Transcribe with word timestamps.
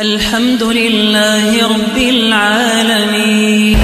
الحمد 0.00 0.60
لله 0.60 1.56
رب 1.56 1.96
العالمين 1.96 3.80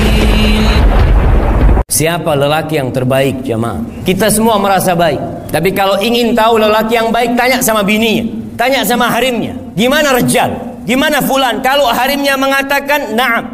Siapa 1.88 2.37
lelaki 2.37 2.76
yang 2.76 2.92
terbaik 2.92 3.41
jemaah? 3.41 3.81
Kita 4.05 4.28
semua 4.28 4.60
merasa 4.60 4.92
baik. 4.92 5.49
Tapi 5.49 5.73
kalau 5.73 5.97
ingin 6.05 6.36
tahu 6.36 6.60
lelaki 6.60 7.00
yang 7.00 7.08
baik, 7.08 7.33
tanya 7.33 7.65
sama 7.65 7.81
bininya. 7.81 8.29
Tanya 8.61 8.84
sama 8.84 9.09
harimnya. 9.09 9.57
Gimana 9.73 10.12
Rejal? 10.12 10.52
Gimana 10.84 11.25
Fulan? 11.25 11.64
Kalau 11.64 11.88
harimnya 11.88 12.36
mengatakan, 12.36 13.16
Naam. 13.16 13.48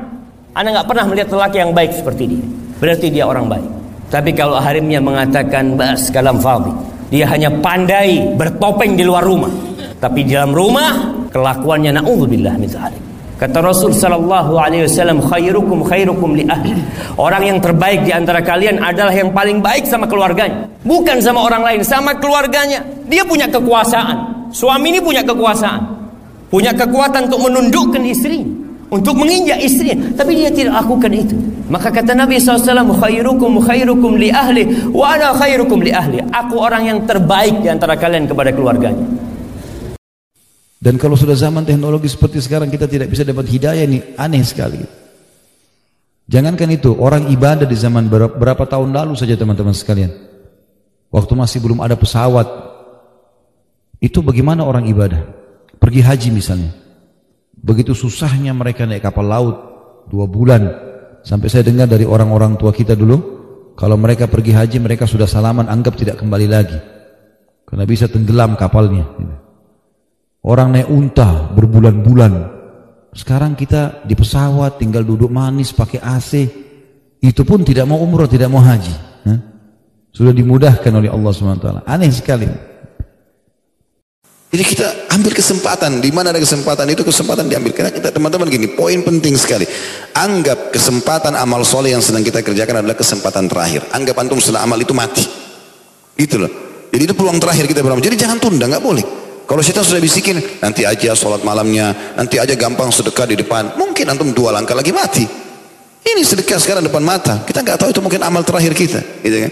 Anda 0.50 0.82
nggak 0.82 0.89
pernah 0.91 1.07
melihat 1.07 1.30
lelaki 1.30 1.62
yang 1.62 1.70
baik 1.70 1.95
seperti 1.95 2.27
dia. 2.27 2.43
Berarti 2.82 3.07
dia 3.14 3.23
orang 3.30 3.46
baik. 3.46 3.70
Tapi 4.11 4.34
kalau 4.34 4.59
harimnya 4.59 4.98
mengatakan, 4.98 5.79
Bas 5.79 6.11
kalam 6.11 6.43
fadhi. 6.43 6.75
Dia 7.14 7.30
hanya 7.30 7.55
pandai 7.55 8.34
bertopeng 8.34 8.98
di 8.98 9.07
luar 9.07 9.23
rumah. 9.23 9.50
Tapi 10.02 10.27
di 10.27 10.34
dalam 10.34 10.50
rumah, 10.50 11.18
kelakuannya 11.34 11.97
na'udzubillah 11.97 12.54
min 12.61 12.70
zalik. 12.70 13.02
Kata 13.34 13.59
Rasul 13.59 13.91
sallallahu 13.91 14.55
alaihi 14.55 14.88
wasallam 14.88 15.20
khairukum 15.20 15.84
khairukum 15.84 16.38
li 16.38 16.45
ahli. 16.48 16.80
Orang 17.20 17.44
yang 17.44 17.58
terbaik 17.59 18.05
di 18.08 18.13
antara 18.13 18.39
kalian 18.39 18.80
adalah 18.80 19.12
yang 19.12 19.34
paling 19.35 19.59
baik 19.59 19.84
sama 19.89 20.08
keluarganya, 20.08 20.70
bukan 20.85 21.20
sama 21.20 21.44
orang 21.44 21.66
lain, 21.66 21.81
sama 21.84 22.16
keluarganya. 22.16 22.80
Dia 23.09 23.25
punya 23.27 23.49
kekuasaan. 23.52 24.48
Suami 24.53 24.95
ini 24.95 25.02
punya 25.02 25.25
kekuasaan. 25.25 25.81
Punya 26.53 26.70
kekuatan 26.72 27.27
untuk 27.34 27.50
menundukkan 27.50 28.05
istri, 28.05 28.45
untuk 28.94 29.17
menginjak 29.17 29.58
istrinya, 29.58 30.13
tapi 30.13 30.38
dia 30.38 30.53
tidak 30.53 30.86
lakukan 30.86 31.09
itu. 31.09 31.34
Maka 31.66 31.89
kata 31.89 32.13
Nabi 32.13 32.38
SAW, 32.38 32.94
khairukum 33.02 33.58
khairukum 33.58 34.22
li 34.22 34.30
ahli, 34.30 34.70
wa 34.94 35.17
ana 35.17 35.34
khairukum 35.34 35.81
li 35.81 35.89
ahli. 35.89 36.22
Aku 36.30 36.61
orang 36.61 36.86
yang 36.86 37.02
terbaik 37.09 37.66
di 37.66 37.73
antara 37.73 37.97
kalian 37.97 38.30
kepada 38.30 38.53
keluarganya. 38.53 39.02
Dan 40.84 41.00
kalau 41.00 41.16
sudah 41.16 41.32
zaman 41.32 41.64
teknologi 41.64 42.12
seperti 42.12 42.44
sekarang 42.44 42.68
kita 42.68 42.92
tidak 42.92 43.08
bisa 43.08 43.23
dapat 43.23 43.48
hidayah 43.48 43.88
ini 43.88 44.04
aneh 44.20 44.44
sekali. 44.44 44.84
Jangankan 46.28 46.75
itu, 46.75 46.92
orang 47.00 47.31
ibadah 47.31 47.64
di 47.64 47.72
zaman 47.80 48.12
berapa, 48.12 48.36
berapa 48.36 48.67
tahun 48.67 48.92
lalu 48.92 49.16
saja 49.16 49.40
teman-teman 49.40 49.72
sekalian. 49.72 50.12
Waktu 51.08 51.34
masih 51.40 51.64
belum 51.64 51.80
ada 51.80 51.95
pesawat. 51.95 52.48
Itu 54.03 54.20
bagaimana 54.20 54.67
orang 54.67 54.84
ibadah? 54.92 55.23
Pergi 55.80 56.03
haji 56.03 56.30
misalnya. 56.36 56.75
Begitu 57.56 57.95
susahnya 57.95 58.52
mereka 58.52 58.84
naik 58.84 59.08
kapal 59.08 59.23
laut 59.23 59.56
dua 60.12 60.28
bulan. 60.28 60.68
Sampai 61.23 61.47
saya 61.47 61.64
dengar 61.64 61.88
dari 61.88 62.03
orang-orang 62.03 62.59
tua 62.59 62.75
kita 62.75 62.92
dulu, 62.92 63.16
kalau 63.80 63.95
mereka 63.95 64.28
pergi 64.28 64.52
haji 64.52 64.84
mereka 64.84 65.08
sudah 65.08 65.31
salaman 65.31 65.72
anggap 65.72 65.95
tidak 65.95 66.20
kembali 66.20 66.47
lagi. 66.52 66.75
Karena 67.64 67.88
bisa 67.88 68.12
tenggelam 68.12 68.59
kapalnya. 68.59 69.08
Orang 70.44 70.75
naik 70.75 70.91
unta 70.91 71.55
berbulan-bulan. 71.55 72.33
Sekarang 73.16 73.55
kita 73.55 74.03
di 74.03 74.11
pesawat 74.11 74.75
tinggal 74.75 75.08
duduk 75.08 75.31
manis 75.31 75.72
pakai 75.72 76.03
AC. 76.03 76.31
Itu 77.23 77.47
pun 77.47 77.63
tidak 77.63 77.88
mau 77.88 78.03
umroh, 78.03 78.27
tidak 78.27 78.52
mau 78.52 78.59
haji. 78.59 78.91
Sudah 80.13 80.35
dimudahkan 80.35 80.91
oleh 80.94 81.09
Allah 81.09 81.31
SWT. 81.31 81.88
Aneh 81.88 82.11
sekali. 82.11 82.45
Jadi 84.53 84.63
kita 84.69 85.09
ambil 85.09 85.33
kesempatan, 85.33 85.97
di 85.97 86.13
mana 86.13 86.30
ada 86.30 86.38
kesempatan 86.38 86.85
itu 86.94 87.02
kesempatan 87.02 87.50
diambil. 87.50 87.73
Karena 87.73 87.89
kita 87.89 88.13
teman-teman 88.13 88.45
gini, 88.52 88.69
poin 88.78 89.02
penting 89.02 89.33
sekali. 89.33 89.66
Anggap 90.13 90.69
kesempatan 90.69 91.33
amal 91.33 91.66
soleh 91.66 91.95
yang 91.95 92.05
sedang 92.05 92.22
kita 92.22 92.45
kerjakan 92.45 92.85
adalah 92.85 92.94
kesempatan 92.94 93.50
terakhir. 93.50 93.89
Anggap 93.89 94.13
antum 94.22 94.38
setelah 94.38 94.67
amal 94.67 94.78
itu 94.78 94.94
mati. 94.94 95.25
Gitu 96.13 96.38
loh. 96.38 96.52
Jadi 96.94 97.09
itu 97.09 97.16
peluang 97.17 97.41
terakhir 97.41 97.66
kita 97.66 97.81
beramal. 97.81 98.03
Jadi 98.05 98.13
jangan 98.13 98.38
tunda, 98.38 98.69
nggak 98.69 98.83
boleh. 98.83 99.22
Kalau 99.44 99.59
kita 99.59 99.83
sudah 99.83 99.99
bisikin, 99.99 100.39
nanti 100.63 100.88
aja 100.88 101.11
sholat 101.13 101.44
malamnya, 101.44 102.16
nanti 102.16 102.39
aja 102.39 102.55
gampang 102.55 102.89
sedekah 102.89 103.27
di 103.27 103.36
depan. 103.38 103.75
Mungkin 103.75 104.08
antum 104.08 104.31
dua 104.31 104.55
langkah 104.55 104.73
lagi 104.73 104.95
mati. 104.95 105.27
Ini 106.03 106.22
sedekah 106.23 106.59
sekarang 106.59 106.83
depan 106.83 107.03
mata. 107.03 107.44
Kita 107.44 107.63
nggak 107.63 107.77
tahu 107.80 107.89
itu 107.91 108.02
mungkin 108.03 108.23
amal 108.23 108.44
terakhir 108.44 108.72
kita, 108.75 109.00
gitu 109.23 109.38
kan? 109.47 109.52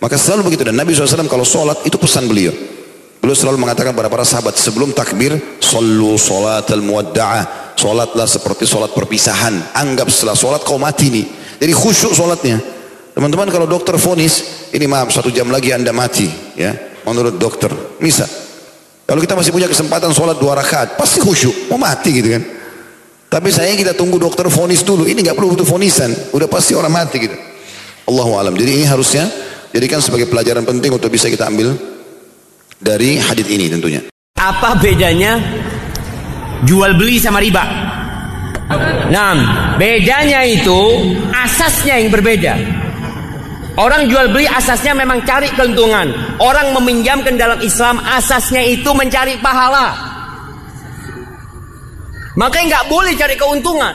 Maka 0.00 0.16
selalu 0.16 0.52
begitu 0.52 0.64
dan 0.64 0.76
Nabi 0.76 0.96
SAW 0.96 1.28
kalau 1.28 1.44
sholat 1.44 1.84
itu 1.84 1.96
pesan 2.00 2.24
beliau. 2.24 2.52
Beliau 3.20 3.36
selalu 3.36 3.60
mengatakan 3.60 3.92
kepada 3.92 4.08
para 4.08 4.24
sahabat 4.24 4.56
sebelum 4.56 4.96
takbir, 4.96 5.36
sallu 5.60 6.16
salat 6.16 6.64
al 6.72 6.80
muwadda'ah. 6.80 7.76
Salatlah 7.76 8.28
seperti 8.28 8.64
salat 8.64 8.92
perpisahan. 8.96 9.76
Anggap 9.76 10.08
setelah 10.08 10.36
salat 10.36 10.64
kau 10.64 10.80
mati 10.80 11.12
nih. 11.12 11.24
Jadi 11.60 11.72
khusyuk 11.72 12.16
salatnya. 12.16 12.60
Teman-teman 13.12 13.52
kalau 13.52 13.68
dokter 13.68 13.96
vonis, 14.00 14.68
ini 14.72 14.88
maaf 14.88 15.12
satu 15.12 15.28
jam 15.28 15.52
lagi 15.52 15.72
anda 15.76 15.92
mati, 15.92 16.28
ya. 16.56 16.72
Menurut 17.04 17.36
dokter, 17.36 17.68
bisa. 18.00 18.24
Kalau 19.10 19.18
kita 19.18 19.34
masih 19.34 19.50
punya 19.50 19.66
kesempatan 19.66 20.14
sholat 20.14 20.38
dua 20.38 20.54
rakaat, 20.54 20.94
pasti 20.94 21.18
khusyuk, 21.18 21.66
mau 21.66 21.82
mati 21.82 22.14
gitu 22.14 22.30
kan. 22.30 22.46
Tapi 23.26 23.50
saya 23.50 23.74
kita 23.74 23.90
tunggu 23.98 24.22
dokter 24.22 24.46
vonis 24.46 24.86
dulu. 24.86 25.02
Ini 25.02 25.18
nggak 25.18 25.34
perlu 25.34 25.58
butuh 25.58 25.66
vonisan, 25.66 26.14
udah 26.30 26.46
pasti 26.46 26.78
orang 26.78 26.94
mati 26.94 27.26
gitu. 27.26 27.34
Allahu 28.06 28.38
alam. 28.38 28.54
Jadi 28.54 28.70
ini 28.70 28.86
harusnya 28.86 29.26
jadikan 29.74 29.98
sebagai 29.98 30.30
pelajaran 30.30 30.62
penting 30.62 30.94
untuk 30.94 31.10
bisa 31.10 31.26
kita 31.26 31.50
ambil 31.50 31.74
dari 32.78 33.18
hadis 33.18 33.50
ini 33.50 33.66
tentunya. 33.66 34.06
Apa 34.38 34.78
bedanya 34.78 35.42
jual 36.62 36.94
beli 36.94 37.18
sama 37.18 37.42
riba? 37.42 37.66
Nah, 39.10 39.34
bedanya 39.74 40.46
itu 40.46 41.10
asasnya 41.34 41.98
yang 41.98 42.14
berbeda. 42.14 42.79
Orang 43.80 44.12
jual 44.12 44.28
beli 44.28 44.44
asasnya 44.44 44.92
memang 44.92 45.24
cari 45.24 45.48
keuntungan. 45.56 46.12
Orang 46.36 46.76
meminjamkan 46.76 47.40
dalam 47.40 47.56
Islam 47.64 47.96
asasnya 48.04 48.60
itu 48.60 48.92
mencari 48.92 49.40
pahala. 49.40 49.96
Makanya 52.36 52.66
nggak 52.76 52.86
boleh 52.92 53.12
cari 53.16 53.40
keuntungan. 53.40 53.94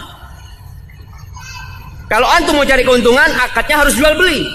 Kalau 2.09 2.25
antum 2.25 2.57
mau 2.57 2.65
cari 2.65 2.81
keuntungan, 2.81 3.29
akadnya 3.37 3.85
harus 3.85 3.93
jual 3.93 4.13
beli. 4.17 4.45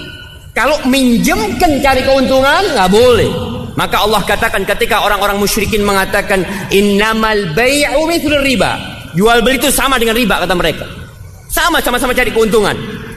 Kalau 0.51 0.75
minjemkan 0.87 1.79
cari 1.79 2.03
keuntungan, 2.03 2.63
nggak 2.75 2.91
boleh. 2.91 3.31
Maka 3.79 4.03
Allah 4.03 4.19
katakan 4.27 4.67
ketika 4.67 4.99
orang-orang 4.99 5.39
musyrikin 5.39 5.79
mengatakan 5.79 6.43
innamal 6.75 7.55
bai'u 7.55 8.03
mithlu 8.03 8.35
riba. 8.43 8.75
Jual 9.15 9.39
beli 9.43 9.63
itu 9.63 9.71
sama 9.71 9.95
dengan 9.95 10.15
riba 10.15 10.43
kata 10.43 10.55
mereka. 10.59 10.83
Sama 11.47 11.79
sama-sama 11.79 12.11
cari 12.11 12.31
keuntungan. 12.35 12.75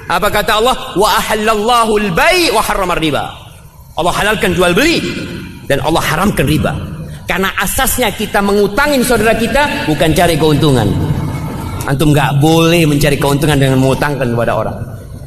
Apa 0.09 0.28
kata 0.28 0.60
Allah? 0.60 0.76
Wa 0.97 1.09
ahallallahu 1.16 1.92
al-bai' 1.97 2.53
wa 2.53 2.60
harramar 2.60 3.00
riba. 3.00 3.25
Allah 3.94 4.12
halalkan 4.12 4.53
jual 4.53 4.75
beli 4.76 5.00
dan 5.65 5.81
Allah 5.81 6.03
haramkan 6.04 6.44
riba. 6.44 6.72
Karena 7.25 7.48
asasnya 7.56 8.12
kita 8.12 8.44
mengutangin 8.44 9.00
saudara 9.00 9.32
kita 9.32 9.88
bukan 9.88 10.12
cari 10.12 10.37
keuntungan. 10.37 10.88
Antum 11.88 12.12
nggak 12.12 12.37
boleh 12.41 12.84
mencari 12.84 13.16
keuntungan 13.16 13.56
dengan 13.56 13.81
mengutangkan 13.81 14.28
kepada 14.28 14.53
orang. 14.53 14.76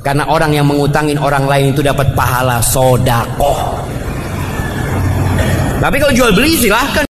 Karena 0.06 0.24
orang 0.30 0.52
yang 0.54 0.66
mengutangin 0.70 1.18
orang 1.18 1.50
lain 1.50 1.74
itu 1.74 1.82
dapat 1.82 2.14
pahala 2.14 2.62
sodakoh. 2.62 3.82
Tapi 5.82 5.96
kalau 5.98 6.14
jual 6.14 6.32
beli 6.38 6.54
silahkan. 6.54 7.07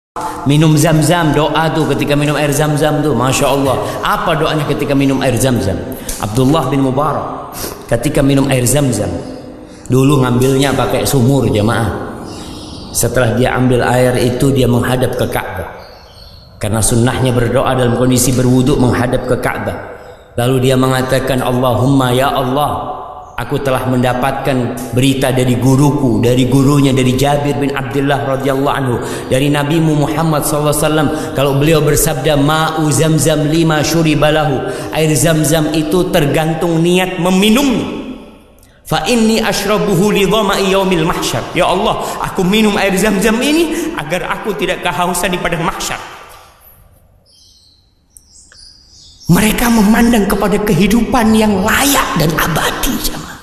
Minum 0.46 0.78
zam-zam 0.78 1.34
doa 1.34 1.66
tuh 1.74 1.90
ketika 1.90 2.14
minum 2.14 2.38
air 2.38 2.54
zam-zam 2.54 3.02
tuh 3.02 3.18
Masya 3.18 3.50
Allah 3.50 3.82
Apa 3.98 4.38
doanya 4.38 4.62
ketika 4.70 4.94
minum 4.94 5.18
air 5.18 5.34
zam-zam? 5.34 5.74
Abdullah 6.22 6.70
bin 6.70 6.86
Mubarak 6.86 7.50
Ketika 7.90 8.22
minum 8.22 8.46
air 8.46 8.62
zam-zam 8.62 9.10
Dulu 9.90 10.22
ngambilnya 10.22 10.70
pakai 10.70 11.02
sumur 11.02 11.50
jemaah. 11.50 12.14
Setelah 12.94 13.34
dia 13.34 13.58
ambil 13.58 13.82
air 13.82 14.14
itu 14.22 14.54
Dia 14.54 14.70
menghadap 14.70 15.18
ke 15.18 15.26
Ka'bah. 15.34 15.82
Karena 16.62 16.78
sunnahnya 16.78 17.34
berdoa 17.34 17.74
dalam 17.74 17.98
kondisi 17.98 18.30
berwuduk 18.38 18.78
Menghadap 18.78 19.26
ke 19.26 19.34
Ka'bah. 19.42 19.98
Lalu 20.38 20.70
dia 20.70 20.78
mengatakan 20.78 21.42
Allahumma 21.42 22.14
ya 22.14 22.30
Allah 22.30 23.02
Aku 23.34 23.58
telah 23.58 23.82
mendapatkan 23.90 24.78
berita 24.94 25.34
dari 25.34 25.58
guruku, 25.58 26.22
dari 26.22 26.46
gurunya 26.46 26.94
dari 26.94 27.18
Jabir 27.18 27.58
bin 27.58 27.74
Abdullah 27.74 28.38
radhiyallahu 28.38 28.76
anhu, 28.78 28.96
dari 29.26 29.50
Nabi 29.50 29.82
Muhammad 29.82 30.46
SAW. 30.46 31.34
Kalau 31.34 31.58
beliau 31.58 31.82
bersabda 31.82 32.38
ma'u 32.38 32.86
zamzam 32.94 33.50
lima 33.50 33.82
syuribalahu, 33.82 34.70
air 34.94 35.10
zamzam 35.18 35.74
itu 35.74 36.14
tergantung 36.14 36.78
niat 36.78 37.18
meminum. 37.18 38.02
Fa 38.86 39.02
inni 39.10 39.42
ashrabuhu 39.42 40.14
li 40.14 40.30
yaumil 40.70 41.02
mahsyar. 41.02 41.42
Ya 41.58 41.66
Allah, 41.66 42.06
aku 42.22 42.46
minum 42.46 42.78
air 42.78 42.94
zam-zam 42.94 43.34
ini 43.42 43.96
agar 43.98 44.30
aku 44.30 44.54
tidak 44.54 44.84
kehausan 44.84 45.34
di 45.34 45.42
padang 45.42 45.66
mahsyar. 45.66 45.98
Mereka 49.24 49.72
memandang 49.72 50.28
kepada 50.28 50.60
kehidupan 50.60 51.32
yang 51.32 51.64
layak 51.64 52.08
dan 52.20 52.28
abadi 52.36 52.92
jemaah. 53.08 53.40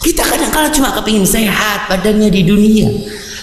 Kita 0.00 0.24
kadang-kala 0.24 0.72
cuma 0.72 0.88
kepingin 0.96 1.28
sehat 1.28 1.92
badannya 1.92 2.32
di 2.32 2.42
dunia. 2.42 2.88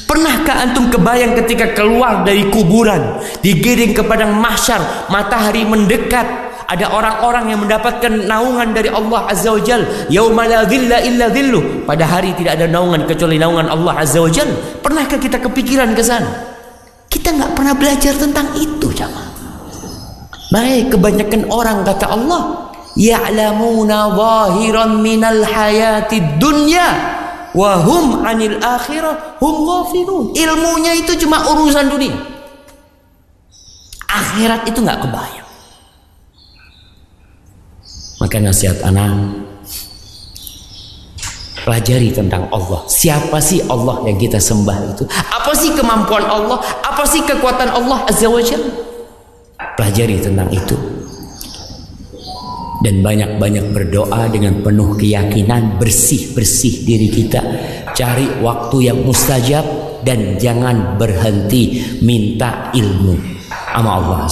Pernahkah 0.09 0.65
antum 0.65 0.89
kebayang 0.89 1.38
ketika 1.38 1.77
keluar 1.77 2.25
dari 2.25 2.50
kuburan, 2.50 3.21
digiring 3.45 3.94
ke 3.94 4.01
padang 4.01 4.33
mahsyar, 4.41 4.81
matahari 5.13 5.62
mendekat, 5.62 6.25
ada 6.65 6.86
orang-orang 6.89 7.53
yang 7.53 7.62
mendapatkan 7.62 8.25
naungan 8.30 8.74
dari 8.74 8.89
Allah 8.89 9.30
Azza 9.30 9.53
wa 9.53 9.62
Jal. 9.62 9.85
Yauma 10.09 10.50
la 10.50 10.65
dhilla 10.65 11.01
illa 11.06 11.30
dhilluh. 11.30 11.85
Pada 11.85 12.09
hari 12.09 12.33
tidak 12.33 12.57
ada 12.57 12.65
naungan 12.65 13.06
kecuali 13.06 13.38
naungan 13.38 13.69
Allah 13.69 14.06
Azza 14.06 14.21
wa 14.21 14.30
Jal. 14.30 14.50
Pernahkah 14.81 15.21
kita 15.21 15.38
kepikiran 15.38 15.94
ke 15.94 16.01
sana? 16.01 16.30
Kita 17.09 17.33
nggak 17.33 17.57
pernah 17.57 17.74
belajar 17.77 18.13
tentang 18.18 18.53
itu, 18.57 18.89
jamaah. 18.94 19.38
Baik, 20.50 20.98
kebanyakan 20.98 21.46
orang 21.54 21.86
kata 21.86 22.10
Allah, 22.10 22.74
ya'lamuna 22.98 24.10
zahiran 24.18 24.98
minal 24.98 25.46
hayati 25.46 26.42
dunya 26.42 26.90
wa 27.54 27.78
hum 27.86 28.25
'anil 28.25 28.57
akhirah 28.57 29.38
hum 29.38 29.56
ghafilun. 29.62 30.25
Ilmunya 30.34 30.98
itu 30.98 31.13
cuma 31.22 31.46
urusan 31.54 31.86
dunia. 31.86 32.18
Akhirat 34.10 34.66
itu 34.66 34.81
nggak 34.81 35.06
kebayang. 35.06 35.50
Maka 38.18 38.36
nasihat 38.42 38.81
anak 38.81 39.45
pelajari 41.62 42.10
tentang 42.10 42.50
Allah. 42.50 42.90
Siapa 42.90 43.38
sih 43.38 43.62
Allah 43.69 44.02
yang 44.10 44.18
kita 44.18 44.42
sembah 44.42 44.98
itu? 44.98 45.06
Apa 45.13 45.54
sih 45.54 45.78
kemampuan 45.78 46.25
Allah? 46.25 46.57
Apa 46.81 47.06
sih 47.06 47.22
kekuatan 47.22 47.69
Allah 47.69 48.02
Azza 48.10 48.25
wa 48.25 48.42
Jalla? 48.42 48.88
Pelajari 49.80 50.20
tentang 50.20 50.52
itu. 50.52 50.76
Dan 52.84 53.00
banyak-banyak 53.00 53.72
berdoa 53.72 54.28
dengan 54.28 54.60
penuh 54.60 55.00
keyakinan 55.00 55.80
bersih-bersih 55.80 56.84
diri 56.84 57.08
kita. 57.08 57.40
Cari 57.96 58.44
waktu 58.44 58.92
yang 58.92 59.00
mustajab 59.08 59.64
dan 60.04 60.36
jangan 60.36 61.00
berhenti 61.00 61.80
minta 62.04 62.76
ilmu. 62.76 63.16
Sama 63.72 63.92
Allah 64.04 64.28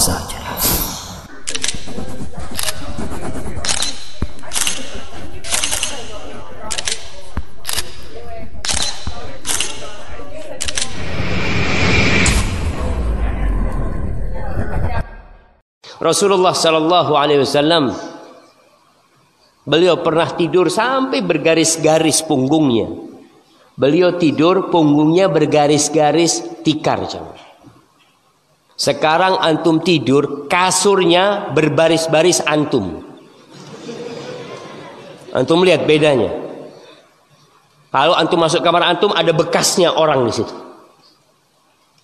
Rasulullah 15.98 16.54
Sallallahu 16.54 17.12
Alaihi 17.18 17.42
Wasallam 17.42 17.90
beliau 19.66 19.98
pernah 19.98 20.30
tidur 20.30 20.70
sampai 20.70 21.20
bergaris-garis 21.26 22.22
punggungnya. 22.22 22.86
Beliau 23.78 24.18
tidur 24.18 24.70
punggungnya 24.74 25.30
bergaris-garis 25.30 26.62
tikar. 26.66 27.06
Sekarang 28.78 29.38
antum 29.42 29.82
tidur 29.82 30.46
kasurnya 30.46 31.50
berbaris-baris 31.54 32.42
antum. 32.46 33.02
Antum 35.34 35.62
lihat 35.66 35.86
bedanya. 35.86 36.30
Kalau 37.90 38.14
antum 38.14 38.38
masuk 38.38 38.62
kamar 38.62 38.86
antum 38.86 39.10
ada 39.14 39.30
bekasnya 39.34 39.94
orang 39.94 40.26
di 40.26 40.32
situ. 40.34 40.67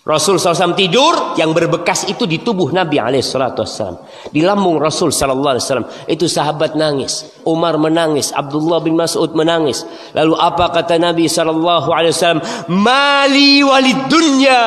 Rasul 0.04 0.36
SAW 0.36 0.76
tidur 0.76 1.32
yang 1.40 1.56
berbekas 1.56 2.04
itu 2.12 2.28
di 2.28 2.44
tubuh 2.44 2.68
Nabi 2.76 3.00
SAW. 3.24 4.04
Di 4.28 4.44
lambung 4.44 4.76
Rasul 4.76 5.08
SAW. 5.08 6.04
Itu 6.04 6.28
sahabat 6.28 6.76
nangis. 6.76 7.40
Umar 7.48 7.80
menangis. 7.80 8.28
Abdullah 8.28 8.84
bin 8.84 9.00
Mas'ud 9.00 9.32
menangis. 9.32 9.80
Lalu 10.12 10.36
apa 10.36 10.76
kata 10.76 11.00
Nabi 11.00 11.24
SAW? 11.24 12.68
Mali 12.68 13.64
walid 13.64 14.04
dunya. 14.12 14.62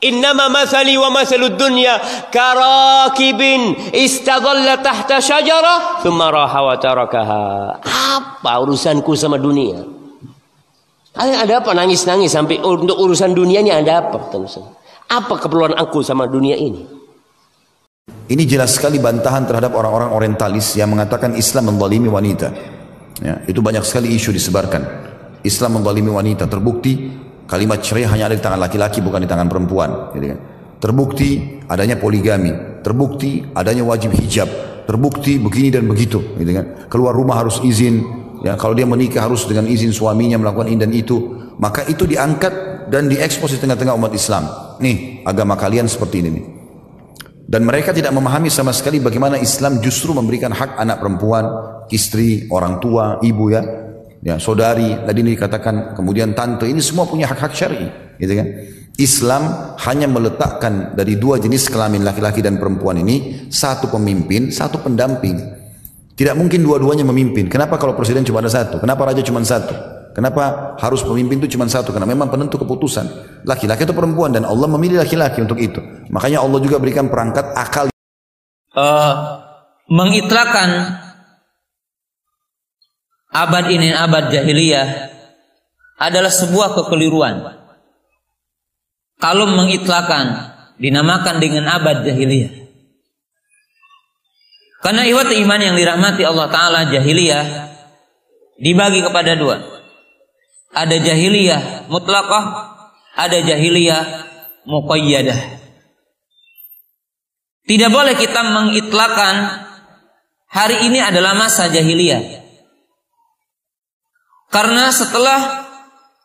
Innama 0.00 0.46
mathali 0.48 0.94
wa 0.96 1.12
mathalud 1.12 1.60
dunya 1.60 2.00
karakibin 2.32 3.92
istadalla 3.92 4.80
tahta 4.80 5.20
syajarah 5.20 6.00
thumma 6.00 6.32
raha 6.32 6.60
wa 6.64 6.74
tarakaha. 6.80 7.44
Apa 7.84 8.52
urusanku 8.64 9.12
sama 9.12 9.36
dunia? 9.36 9.99
Kalian 11.10 11.38
ada 11.42 11.58
apa 11.58 11.74
nangis-nangis 11.74 12.30
sampai 12.30 12.62
untuk 12.62 12.94
urusan 12.94 13.34
dunia 13.34 13.58
ini 13.60 13.74
ada 13.74 14.06
apa? 14.06 14.30
Apa 15.10 15.34
keperluan 15.42 15.74
aku 15.74 16.06
sama 16.06 16.30
dunia 16.30 16.54
ini? 16.54 16.86
Ini 18.30 18.42
jelas 18.46 18.78
sekali 18.78 19.02
bantahan 19.02 19.42
terhadap 19.42 19.74
orang-orang 19.74 20.14
orientalis 20.14 20.78
yang 20.78 20.94
mengatakan 20.94 21.34
Islam 21.34 21.74
mendalimi 21.74 22.06
wanita. 22.06 22.48
Ya, 23.18 23.42
itu 23.50 23.58
banyak 23.58 23.82
sekali 23.82 24.14
isu 24.14 24.30
disebarkan. 24.30 24.82
Islam 25.42 25.82
mendalimi 25.82 26.14
wanita. 26.14 26.46
Terbukti 26.46 27.10
kalimat 27.50 27.82
cerai 27.82 28.06
hanya 28.06 28.30
ada 28.30 28.38
di 28.38 28.42
tangan 28.42 28.62
laki-laki 28.62 29.02
bukan 29.02 29.26
di 29.26 29.28
tangan 29.28 29.50
perempuan. 29.50 30.14
Gitu 30.14 30.26
kan. 30.30 30.38
Terbukti 30.78 31.58
adanya 31.66 31.98
poligami. 31.98 32.54
Terbukti 32.86 33.50
adanya 33.50 33.82
wajib 33.82 34.14
hijab. 34.14 34.46
Terbukti 34.86 35.42
begini 35.42 35.74
dan 35.74 35.90
begitu. 35.90 36.22
Gitu 36.38 36.54
kan. 36.54 36.86
Keluar 36.86 37.18
rumah 37.18 37.34
harus 37.42 37.58
izin 37.66 38.19
Ya, 38.40 38.56
kalau 38.56 38.72
dia 38.72 38.88
menikah 38.88 39.28
harus 39.28 39.44
dengan 39.44 39.68
izin 39.68 39.92
suaminya 39.92 40.40
melakukan 40.40 40.72
ini 40.72 40.80
dan 40.80 40.92
itu, 40.96 41.16
maka 41.60 41.84
itu 41.84 42.08
diangkat 42.08 42.88
dan 42.88 43.06
diekspos 43.06 43.52
di 43.52 43.58
tengah-tengah 43.60 43.92
umat 43.94 44.12
Islam. 44.16 44.48
Nih, 44.80 45.20
agama 45.28 45.60
kalian 45.60 45.86
seperti 45.86 46.24
ini 46.24 46.30
nih. 46.32 46.44
Dan 47.50 47.66
mereka 47.66 47.90
tidak 47.90 48.14
memahami 48.14 48.46
sama 48.46 48.70
sekali 48.70 49.02
bagaimana 49.02 49.34
Islam 49.36 49.82
justru 49.82 50.14
memberikan 50.14 50.54
hak 50.54 50.78
anak 50.78 51.02
perempuan, 51.02 51.44
istri, 51.90 52.46
orang 52.48 52.78
tua, 52.78 53.18
ibu 53.20 53.50
ya, 53.50 53.60
ya 54.22 54.38
saudari. 54.38 54.94
Tadi 55.02 55.18
ini 55.18 55.34
dikatakan 55.34 55.98
kemudian 55.98 56.32
tante 56.32 56.70
ini 56.70 56.78
semua 56.78 57.10
punya 57.10 57.26
hak-hak 57.26 57.52
syar'i, 57.52 57.90
gitu 58.22 58.32
kan? 58.38 58.46
Islam 58.96 59.42
hanya 59.82 60.06
meletakkan 60.06 60.94
dari 60.94 61.18
dua 61.18 61.42
jenis 61.42 61.66
kelamin 61.66 62.06
laki-laki 62.06 62.38
dan 62.38 62.56
perempuan 62.56 63.02
ini 63.02 63.48
satu 63.50 63.90
pemimpin, 63.90 64.54
satu 64.54 64.78
pendamping. 64.80 65.59
Tidak 66.20 66.36
mungkin 66.36 66.60
dua-duanya 66.60 67.00
memimpin. 67.08 67.48
Kenapa 67.48 67.80
kalau 67.80 67.96
presiden 67.96 68.28
cuma 68.28 68.44
ada 68.44 68.52
satu? 68.52 68.76
Kenapa 68.76 69.08
raja 69.08 69.24
cuma 69.24 69.40
satu? 69.40 69.72
Kenapa 70.12 70.76
harus 70.76 71.00
pemimpin 71.00 71.40
itu 71.40 71.56
cuma 71.56 71.64
satu? 71.64 71.96
Karena 71.96 72.04
memang 72.04 72.28
penentu 72.28 72.60
keputusan. 72.60 73.08
Laki-laki 73.48 73.88
atau 73.88 73.96
perempuan 73.96 74.28
dan 74.28 74.44
Allah 74.44 74.68
memilih 74.68 75.00
laki-laki 75.00 75.40
untuk 75.40 75.56
itu. 75.56 75.80
Makanya 76.12 76.44
Allah 76.44 76.60
juga 76.60 76.76
berikan 76.76 77.08
perangkat 77.08 77.56
akal. 77.56 77.88
Uh, 78.76 79.12
mengitlakan 79.88 81.00
abad 83.32 83.64
ini 83.72 83.88
abad 83.88 84.28
jahiliyah 84.28 85.08
adalah 85.96 86.28
sebuah 86.28 86.76
kekeliruan. 86.76 87.48
Kalau 89.16 89.48
mengitlakan 89.48 90.52
dinamakan 90.76 91.40
dengan 91.40 91.64
abad 91.80 92.04
jahiliyah. 92.04 92.59
Karena 94.80 95.04
iwat 95.04 95.28
iman 95.36 95.60
yang 95.60 95.76
dirahmati 95.76 96.24
Allah 96.24 96.48
Ta'ala 96.48 96.88
jahiliyah 96.88 97.44
dibagi 98.56 99.04
kepada 99.04 99.36
dua. 99.36 99.60
Ada 100.72 100.96
jahiliyah 101.04 101.92
mutlaqah, 101.92 102.44
ada 103.12 103.38
jahiliyah 103.44 104.02
muqayyadah. 104.64 105.60
Tidak 107.68 107.90
boleh 107.92 108.16
kita 108.16 108.40
mengitlakan 108.40 109.34
hari 110.48 110.88
ini 110.88 111.04
adalah 111.04 111.36
masa 111.36 111.68
jahiliyah. 111.68 112.40
Karena 114.48 114.88
setelah 114.90 115.70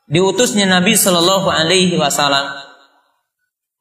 diutusnya 0.07 0.65
Nabi 0.65 0.95
Shallallahu 0.95 1.51
Alaihi 1.51 1.99
Wasallam, 1.99 2.55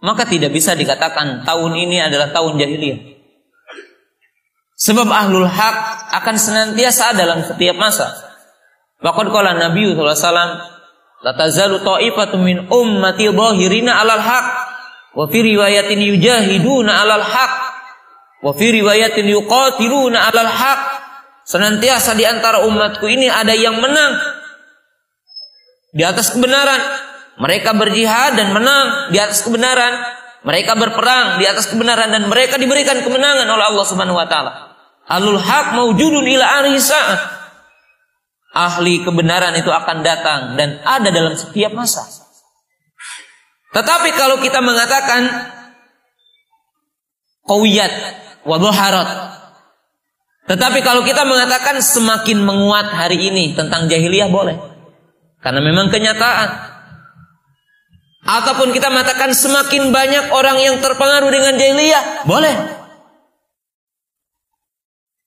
maka 0.02 0.26
tidak 0.28 0.50
bisa 0.52 0.74
dikatakan 0.74 1.46
tahun 1.46 1.72
ini 1.78 2.02
adalah 2.02 2.34
tahun 2.34 2.58
jahiliyah. 2.58 3.13
Sebab 4.74 5.06
ahlul 5.06 5.46
hak 5.46 5.76
akan 6.22 6.34
senantiasa 6.34 7.14
dalam 7.14 7.46
setiap 7.46 7.78
masa. 7.78 8.10
Bahkan 8.98 9.26
kala 9.30 9.54
Nabi 9.54 9.94
SAW, 9.94 10.74
La 11.24 11.32
tazalu 11.32 11.80
ta'ifatu 11.80 12.36
min 12.36 12.68
ummati 12.68 13.32
dhahirina 13.32 13.96
alal 13.96 14.20
haq. 14.20 14.46
Wa 15.16 15.24
fi 15.32 15.40
riwayatin 15.40 16.04
yujahiduna 16.04 17.00
alal 17.00 17.24
haq. 17.24 17.52
Wa 18.44 18.52
fi 18.52 18.76
riwayatin 18.76 19.24
yuqatiluna 19.32 20.20
alal 20.28 20.52
haq. 20.52 20.80
Senantiasa 21.48 22.12
di 22.12 22.28
antara 22.28 22.68
umatku 22.68 23.08
ini 23.08 23.32
ada 23.32 23.56
yang 23.56 23.80
menang. 23.80 24.20
Di 25.96 26.04
atas 26.04 26.36
kebenaran. 26.36 26.80
Mereka 27.34 27.72
berjihad 27.72 28.36
dan 28.36 28.52
menang 28.52 29.10
di 29.10 29.18
atas 29.18 29.48
kebenaran. 29.48 29.96
Mereka 30.44 30.76
berperang 30.76 31.40
di 31.40 31.48
atas 31.48 31.72
kebenaran 31.72 32.12
dan 32.12 32.28
mereka 32.28 32.60
diberikan 32.60 33.00
kemenangan 33.00 33.48
oleh 33.48 33.64
Allah 33.64 33.86
Subhanahu 33.88 34.20
wa 34.20 34.28
taala. 34.28 34.52
Alul 35.04 35.36
haq 35.36 35.76
maujudun 35.76 36.24
ila 36.24 36.64
saat. 36.80 37.20
Ahli 38.54 39.02
kebenaran 39.02 39.52
itu 39.58 39.68
akan 39.68 40.06
datang 40.06 40.54
dan 40.54 40.78
ada 40.86 41.10
dalam 41.10 41.34
setiap 41.34 41.74
masa. 41.74 42.06
Tetapi 43.74 44.14
kalau 44.14 44.38
kita 44.38 44.62
mengatakan 44.62 45.50
qawiyat 47.42 47.92
wa 48.46 48.56
Tetapi 50.44 50.78
kalau 50.86 51.02
kita 51.02 51.26
mengatakan 51.26 51.82
semakin 51.82 52.38
menguat 52.46 52.94
hari 52.94 53.18
ini 53.32 53.58
tentang 53.58 53.90
jahiliyah 53.90 54.30
boleh. 54.30 54.54
Karena 55.42 55.60
memang 55.60 55.90
kenyataan. 55.90 56.48
Ataupun 58.24 58.72
kita 58.72 58.88
mengatakan 58.88 59.36
semakin 59.36 59.92
banyak 59.92 60.32
orang 60.32 60.56
yang 60.56 60.80
terpengaruh 60.80 61.28
dengan 61.28 61.60
jahiliyah, 61.60 62.24
boleh. 62.24 62.56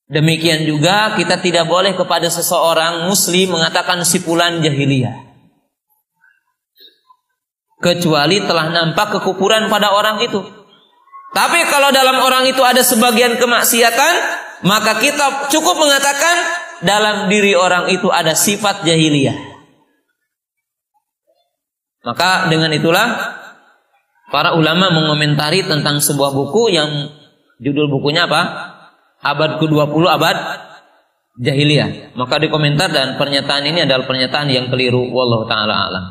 Demikian 0.07 0.63
juga 0.63 1.19
kita 1.19 1.43
tidak 1.43 1.67
boleh 1.67 1.91
kepada 1.91 2.31
seseorang 2.31 3.11
muslim 3.11 3.59
mengatakan 3.59 4.07
sipulan 4.07 4.63
jahiliyah. 4.63 5.27
Kecuali 7.83 8.39
telah 8.47 8.71
nampak 8.71 9.19
kekufuran 9.19 9.67
pada 9.67 9.91
orang 9.91 10.23
itu. 10.23 10.39
Tapi 11.35 11.59
kalau 11.67 11.91
dalam 11.91 12.23
orang 12.23 12.47
itu 12.47 12.63
ada 12.63 12.79
sebagian 12.81 13.35
kemaksiatan, 13.35 14.13
maka 14.63 14.95
kita 15.03 15.51
cukup 15.51 15.75
mengatakan 15.75 16.35
dalam 16.87 17.27
diri 17.27 17.51
orang 17.51 17.91
itu 17.91 18.07
ada 18.07 18.31
sifat 18.31 18.87
jahiliyah. 18.87 19.35
Maka 22.07 22.47
dengan 22.47 22.71
itulah 22.71 23.35
para 24.31 24.55
ulama 24.55 24.87
mengomentari 24.87 25.67
tentang 25.67 25.99
sebuah 25.99 26.31
buku 26.31 26.71
yang 26.71 27.11
judul 27.59 27.91
bukunya 27.91 28.23
apa? 28.23 28.76
Abad 29.21 29.57
ke-20 29.57 30.03
abad 30.07 30.37
jahiliyah. 31.41 32.13
Maka 32.17 32.41
dikomentar 32.41 32.89
dan 32.89 33.17
pernyataan 33.17 33.63
ini 33.69 33.85
adalah 33.85 34.05
pernyataan 34.05 34.49
yang 34.49 34.67
keliru 34.69 35.09
wallahu 35.13 35.45
taala 35.45 35.75
alam. 35.89 36.05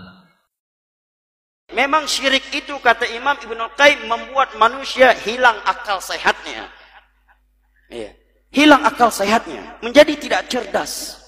Memang 1.75 2.07
syirik 2.07 2.47
itu 2.55 2.79
kata 2.79 3.11
Imam 3.11 3.35
Ibnu 3.35 3.75
Qayyim 3.75 4.07
membuat 4.07 4.55
manusia 4.55 5.11
hilang 5.27 5.59
akal 5.67 5.99
sehatnya. 5.99 6.71
Iya. 7.91 8.15
Hilang 8.55 8.87
akal 8.87 9.11
sehatnya, 9.11 9.83
menjadi 9.83 10.15
tidak 10.15 10.47
cerdas. 10.47 11.21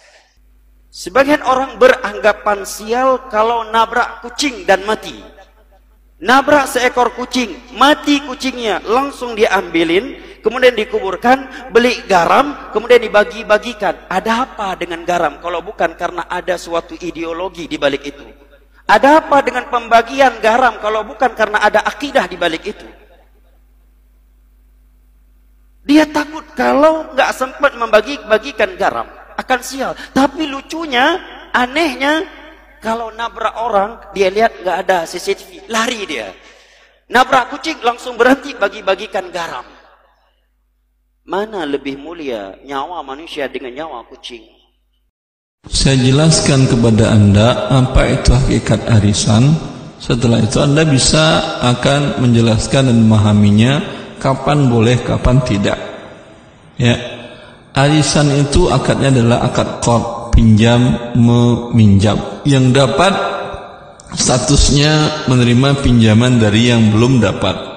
Sebagian 0.89 1.43
orang 1.43 1.77
beranggapan 1.77 2.65
sial 2.65 3.29
kalau 3.29 3.67
nabrak 3.69 4.23
kucing 4.25 4.63
dan 4.65 4.87
mati. 4.87 5.19
Nabrak 6.19 6.71
seekor 6.71 7.15
kucing, 7.15 7.55
mati 7.75 8.23
kucingnya, 8.23 8.83
langsung 8.87 9.39
diambilin, 9.39 10.19
kemudian 10.41 10.75
dikuburkan, 10.75 11.71
beli 11.75 12.03
garam, 12.07 12.73
kemudian 12.75 13.03
dibagi-bagikan. 13.03 14.09
Ada 14.11 14.49
apa 14.49 14.75
dengan 14.79 15.03
garam 15.03 15.39
kalau 15.43 15.61
bukan 15.61 15.95
karena 15.95 16.27
ada 16.27 16.57
suatu 16.57 16.95
ideologi 16.99 17.71
di 17.71 17.77
balik 17.77 18.03
itu? 18.09 18.27
Ada 18.89 19.21
apa 19.21 19.45
dengan 19.45 19.69
pembagian 19.69 20.41
garam 20.41 20.81
kalau 20.81 21.05
bukan 21.05 21.37
karena 21.37 21.61
ada 21.61 21.85
akidah 21.85 22.25
di 22.25 22.41
balik 22.41 22.65
itu? 22.65 22.89
Dia 25.85 26.05
takut 26.09 26.45
kalau 26.53 27.13
nggak 27.17 27.31
sempat 27.33 27.73
membagi-bagikan 27.77 28.77
garam 28.77 29.09
akan 29.39 29.61
sial. 29.63 29.93
Tapi 30.13 30.45
lucunya, 30.51 31.17
anehnya, 31.55 32.27
kalau 32.83 33.15
nabrak 33.15 33.55
orang, 33.57 33.91
dia 34.13 34.29
lihat 34.29 34.61
nggak 34.61 34.79
ada 34.85 34.99
CCTV, 35.07 35.71
lari 35.71 36.03
dia. 36.05 36.29
Nabrak 37.09 37.55
kucing 37.55 37.81
langsung 37.81 38.21
berhenti 38.21 38.53
bagi-bagikan 38.53 39.33
garam. 39.33 39.65
Mana 41.29 41.69
lebih 41.69 42.01
mulia 42.01 42.57
nyawa 42.65 43.05
manusia 43.05 43.53
dengan 43.53 43.77
nyawa 43.77 44.01
kucing? 44.09 44.41
Saya 45.69 46.01
jelaskan 46.01 46.65
kepada 46.65 47.13
Anda 47.13 47.69
apa 47.69 48.17
itu 48.17 48.33
hakikat 48.33 48.89
arisan. 48.89 49.53
Setelah 50.01 50.41
itu 50.41 50.57
Anda 50.57 50.89
bisa 50.89 51.45
akan 51.61 52.25
menjelaskan 52.25 52.89
dan 52.89 53.05
memahaminya 53.05 53.73
kapan 54.17 54.73
boleh, 54.73 55.05
kapan 55.05 55.37
tidak. 55.45 55.77
Ya. 56.81 56.97
Arisan 57.77 58.33
itu 58.33 58.73
akadnya 58.73 59.13
adalah 59.13 59.53
akad 59.53 59.85
qard, 59.85 60.33
pinjam 60.33 61.13
meminjam 61.13 62.17
yang 62.49 62.73
dapat 62.73 63.13
statusnya 64.17 65.29
menerima 65.29 65.85
pinjaman 65.85 66.41
dari 66.41 66.73
yang 66.73 66.89
belum 66.89 67.21
dapat. 67.21 67.68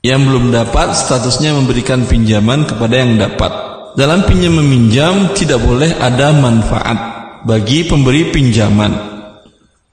Yang 0.00 0.20
belum 0.32 0.46
dapat 0.48 0.96
statusnya 0.96 1.52
memberikan 1.52 2.08
pinjaman 2.08 2.64
kepada 2.64 2.94
yang 3.04 3.20
dapat. 3.20 3.52
Dalam 4.00 4.24
pinjam 4.24 4.56
meminjam 4.56 5.36
tidak 5.36 5.60
boleh 5.60 5.92
ada 6.00 6.32
manfaat 6.32 6.98
bagi 7.44 7.84
pemberi 7.84 8.32
pinjaman. 8.32 8.96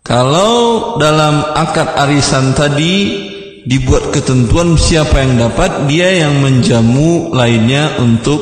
Kalau 0.08 0.96
dalam 0.96 1.44
akad 1.52 1.92
arisan 2.00 2.56
tadi 2.56 3.28
dibuat 3.68 4.16
ketentuan 4.16 4.80
siapa 4.80 5.20
yang 5.20 5.36
dapat, 5.36 5.92
dia 5.92 6.24
yang 6.24 6.40
menjamu 6.40 7.36
lainnya 7.36 8.00
untuk 8.00 8.40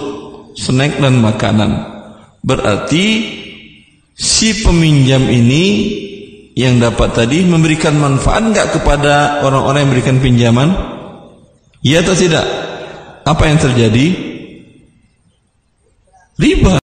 snack 0.54 1.02
dan 1.02 1.18
makanan. 1.18 1.82
Berarti 2.46 3.06
si 4.14 4.62
peminjam 4.62 5.26
ini 5.26 5.66
yang 6.54 6.78
dapat 6.78 7.18
tadi 7.18 7.42
memberikan 7.42 7.98
manfaat 7.98 8.54
nggak 8.54 8.68
kepada 8.78 9.42
orang-orang 9.42 9.82
yang 9.82 9.90
memberikan 9.90 10.20
pinjaman? 10.22 10.95
Iya 11.86 12.02
atau 12.02 12.18
tidak? 12.18 12.42
Apa 13.30 13.46
yang 13.46 13.62
terjadi? 13.62 14.06
Riba. 16.42 16.82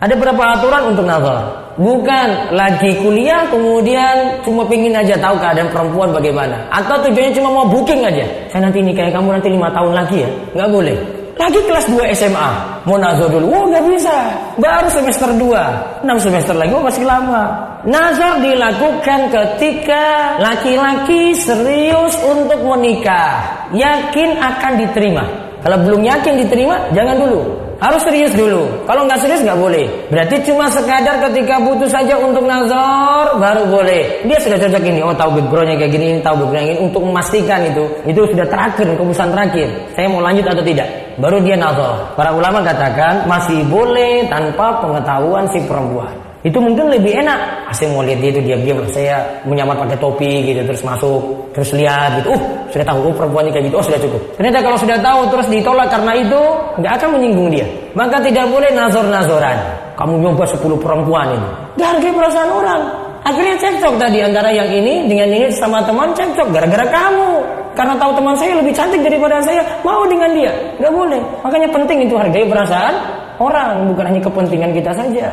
Ada 0.00 0.16
berapa 0.16 0.56
aturan 0.56 0.96
untuk 0.96 1.04
nazar? 1.04 1.44
Bukan 1.76 2.56
lagi 2.56 2.96
kuliah 3.04 3.44
kemudian 3.52 4.40
cuma 4.40 4.64
pingin 4.64 4.96
aja 4.96 5.20
tahu 5.20 5.36
keadaan 5.36 5.68
perempuan 5.68 6.08
bagaimana. 6.16 6.56
Atau 6.72 7.04
tujuannya 7.04 7.36
cuma 7.36 7.52
mau 7.52 7.68
booking 7.68 8.00
aja. 8.00 8.24
Saya 8.48 8.64
nanti 8.64 8.80
kayak 8.80 9.12
kamu 9.12 9.28
nanti 9.28 9.52
lima 9.52 9.68
tahun 9.76 9.92
lagi 9.92 10.24
ya. 10.24 10.30
Nggak 10.56 10.70
boleh. 10.72 10.96
Lagi 11.40 11.56
kelas 11.64 11.88
2 11.88 12.12
SMA. 12.12 12.48
Mau 12.84 13.00
nazar 13.00 13.32
dulu. 13.32 13.48
Oh 13.48 13.64
nggak 13.64 13.88
bisa. 13.88 14.12
Baru 14.60 14.92
semester 14.92 15.32
2. 15.32 16.04
6 16.04 16.24
semester 16.28 16.52
lagi. 16.52 16.68
Oh 16.76 16.84
masih 16.84 17.08
lama. 17.08 17.48
Nazar 17.88 18.44
dilakukan 18.44 19.32
ketika 19.32 20.36
laki-laki 20.36 21.32
serius 21.32 22.12
untuk 22.20 22.60
menikah. 22.60 23.40
Yakin 23.72 24.36
akan 24.36 24.72
diterima. 24.84 25.24
Kalau 25.64 25.80
belum 25.80 26.04
yakin 26.04 26.44
diterima, 26.44 26.92
jangan 26.92 27.16
dulu. 27.16 27.40
Harus 27.80 28.04
serius 28.04 28.36
dulu. 28.36 28.68
Kalau 28.84 29.08
nggak 29.08 29.24
serius 29.24 29.40
nggak 29.40 29.56
boleh. 29.56 29.88
Berarti 30.12 30.44
cuma 30.44 30.68
sekadar 30.68 31.24
ketika 31.24 31.56
butuh 31.64 31.88
saja 31.88 32.20
untuk 32.20 32.44
nazar 32.44 33.40
baru 33.40 33.64
boleh. 33.64 34.28
Dia 34.28 34.36
sudah 34.36 34.60
cocok 34.60 34.84
ini. 34.84 35.00
Oh 35.00 35.16
tahu 35.16 35.40
backgroundnya 35.40 35.80
kayak 35.80 35.92
gini, 35.96 36.20
tahu 36.20 36.44
backgroundnya 36.44 36.76
ini 36.76 36.80
untuk 36.84 37.00
memastikan 37.00 37.64
itu. 37.64 37.88
Itu 38.04 38.28
sudah 38.28 38.44
terakhir 38.44 38.84
keputusan 38.84 39.32
terakhir. 39.32 39.68
Saya 39.96 40.12
mau 40.12 40.20
lanjut 40.20 40.44
atau 40.44 40.60
tidak. 40.60 41.09
Baru 41.20 41.36
dia 41.44 41.52
nazar. 41.52 42.16
Para 42.16 42.32
ulama 42.32 42.64
katakan 42.64 43.28
masih 43.28 43.60
boleh 43.68 44.24
tanpa 44.32 44.80
pengetahuan 44.80 45.44
si 45.52 45.60
perempuan. 45.68 46.08
Itu 46.40 46.56
mungkin 46.56 46.88
lebih 46.88 47.20
enak. 47.20 47.68
Saya 47.76 47.92
mau 47.92 48.00
lihat 48.00 48.24
dia 48.24 48.32
itu 48.32 48.40
diam-diam. 48.40 48.80
Saya 48.88 49.20
menyamar 49.44 49.76
pakai 49.76 50.00
topi 50.00 50.40
gitu 50.48 50.64
terus 50.64 50.80
masuk, 50.80 51.20
terus 51.52 51.76
lihat 51.76 52.24
gitu. 52.24 52.32
Uh, 52.32 52.40
sudah 52.72 52.86
tahu 52.88 53.12
oh, 53.12 53.12
perempuannya 53.12 53.52
kayak 53.52 53.68
gitu. 53.68 53.76
Oh, 53.76 53.84
sudah 53.84 54.00
cukup. 54.00 54.20
Ternyata 54.40 54.58
kalau 54.64 54.76
sudah 54.80 54.96
tahu 55.04 55.20
terus 55.28 55.46
ditolak 55.52 55.92
karena 55.92 56.12
itu 56.16 56.40
nggak 56.80 56.92
akan 56.96 57.08
menyinggung 57.20 57.48
dia. 57.52 57.68
Maka 57.92 58.16
tidak 58.24 58.48
boleh 58.48 58.72
nazor-nazoran. 58.72 59.56
Kamu 60.00 60.16
nyoba 60.16 60.48
10 60.48 60.64
perempuan 60.80 61.28
ini. 61.36 61.48
Hargai 61.76 62.12
perasaan 62.16 62.48
orang. 62.48 62.82
Akhirnya 63.20 63.56
cekcok 63.60 64.00
tadi 64.00 64.18
antara 64.24 64.48
yang 64.48 64.68
ini 64.72 65.04
dengan 65.04 65.28
ini 65.28 65.52
sama 65.52 65.84
teman 65.84 66.16
cekcok 66.16 66.48
gara-gara 66.56 66.86
kamu. 66.88 67.30
Karena 67.76 67.94
tahu 67.96 68.12
teman 68.16 68.34
saya 68.36 68.58
lebih 68.58 68.74
cantik 68.74 69.00
daripada 69.00 69.40
saya, 69.40 69.62
mau 69.86 70.02
dengan 70.08 70.32
dia. 70.34 70.52
Nggak 70.80 70.92
boleh. 70.92 71.22
Makanya 71.46 71.68
penting 71.70 71.98
itu 72.08 72.14
hargai 72.16 72.44
perasaan 72.48 72.94
orang, 73.40 73.88
bukan 73.92 74.04
hanya 74.10 74.20
kepentingan 74.20 74.72
kita 74.76 74.92
saja. 74.92 75.26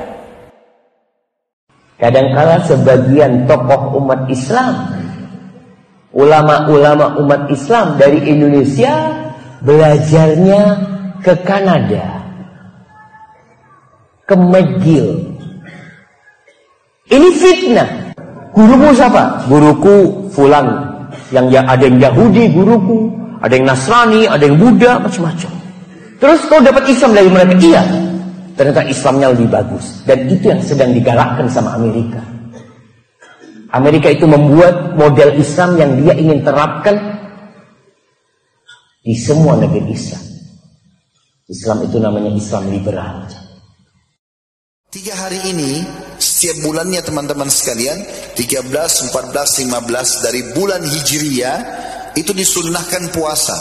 Kadangkala 1.98 2.62
sebagian 2.64 3.50
tokoh 3.50 3.98
umat 3.98 4.30
Islam, 4.30 4.94
ulama-ulama 6.14 7.18
umat 7.26 7.50
Islam 7.50 7.98
dari 7.98 8.22
Indonesia 8.30 9.12
belajarnya 9.66 10.62
ke 11.26 11.34
Kanada, 11.42 12.06
ke 14.30 14.36
McGill. 14.38 15.27
Ini 17.08 17.28
fitnah. 17.36 17.90
Guruku 18.52 18.88
siapa? 18.96 19.48
Guruku 19.48 20.28
Fulan. 20.34 20.68
Yang 21.32 21.46
ya 21.60 21.62
ada 21.68 21.84
yang 21.84 21.98
Yahudi 22.00 22.56
guruku, 22.56 23.12
ada 23.44 23.52
yang 23.52 23.68
Nasrani, 23.68 24.28
ada 24.32 24.44
yang 24.48 24.56
Buddha, 24.56 24.96
macam-macam. 25.00 25.52
Terus 26.18 26.40
kau 26.48 26.60
dapat 26.64 26.88
Islam 26.88 27.12
dari 27.14 27.30
mereka? 27.30 27.54
Iya. 27.60 27.84
Ternyata 28.58 28.82
Islamnya 28.90 29.28
lebih 29.36 29.48
bagus. 29.54 30.02
Dan 30.08 30.26
itu 30.32 30.50
yang 30.50 30.62
sedang 30.64 30.96
digalakkan 30.96 31.46
sama 31.52 31.78
Amerika. 31.78 32.24
Amerika 33.76 34.08
itu 34.10 34.26
membuat 34.26 34.96
model 34.96 35.36
Islam 35.38 35.76
yang 35.78 35.92
dia 36.00 36.16
ingin 36.16 36.42
terapkan 36.42 36.96
di 39.04 39.14
semua 39.14 39.60
negeri 39.60 39.92
Islam. 39.92 40.24
Islam 41.48 41.78
itu 41.86 41.98
namanya 42.00 42.32
Islam 42.34 42.64
liberal. 42.72 43.28
Tiga 44.98 45.14
hari 45.14 45.38
ini, 45.54 45.86
setiap 46.18 46.66
bulannya 46.66 46.98
teman-teman 47.06 47.54
sekalian, 47.54 48.02
13, 48.34 49.14
14, 49.14 49.70
15 49.70 50.26
dari 50.26 50.42
bulan 50.58 50.82
Hijriyah, 50.82 51.58
itu 52.18 52.34
disunnahkan 52.34 53.14
puasa. 53.14 53.54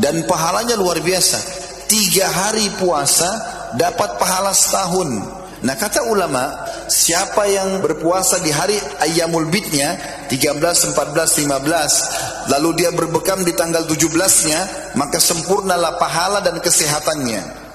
Dan 0.00 0.24
pahalanya 0.24 0.80
luar 0.80 1.04
biasa. 1.04 1.36
Tiga 1.84 2.32
hari 2.32 2.64
puasa 2.80 3.28
dapat 3.76 4.16
pahala 4.16 4.56
setahun. 4.56 5.20
Nah 5.68 5.76
kata 5.76 6.08
ulama, 6.08 6.48
siapa 6.88 7.44
yang 7.44 7.84
berpuasa 7.84 8.40
di 8.40 8.48
hari 8.48 8.80
Ayyamul 9.04 9.52
Bidnya 9.52 10.00
13, 10.32 10.96
14, 10.96 11.44
15 11.44 12.56
lalu 12.56 12.80
dia 12.80 12.88
berbekam 12.96 13.44
di 13.44 13.52
tanggal 13.52 13.84
17-nya 13.84 14.96
maka 14.96 15.20
sempurnalah 15.20 16.00
pahala 16.00 16.40
dan 16.40 16.56
kesehatannya. 16.56 17.68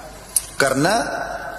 Karena 0.58 0.96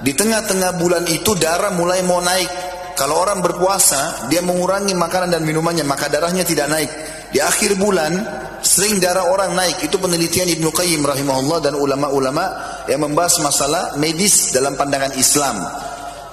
di 0.05 0.13
tengah-tengah 0.13 0.77
bulan 0.77 1.05
itu 1.09 1.33
darah 1.39 1.73
mulai 1.73 2.05
mau 2.05 2.21
naik. 2.21 2.51
Kalau 2.97 3.21
orang 3.21 3.45
berpuasa, 3.45 4.29
dia 4.33 4.41
mengurangi 4.41 4.97
makanan 4.97 5.29
dan 5.29 5.45
minumannya, 5.45 5.85
maka 5.85 6.09
darahnya 6.09 6.45
tidak 6.49 6.69
naik. 6.73 6.91
di 7.27 7.43
akhir 7.43 7.77
bulan 7.77 8.17
sering 8.65 8.97
darah 9.03 9.29
orang 9.29 9.53
naik. 9.53 9.85
Itu 9.85 10.01
penelitian 10.01 10.49
Ibnu 10.57 10.73
Qayyim 10.73 11.05
rahimahullah 11.05 11.59
dan 11.61 11.75
ulama-ulama 11.77 12.45
yang 12.89 13.05
membahas 13.05 13.43
masalah 13.45 13.99
medis 14.01 14.57
dalam 14.57 14.79
pandangan 14.79 15.13
Islam. 15.21 15.61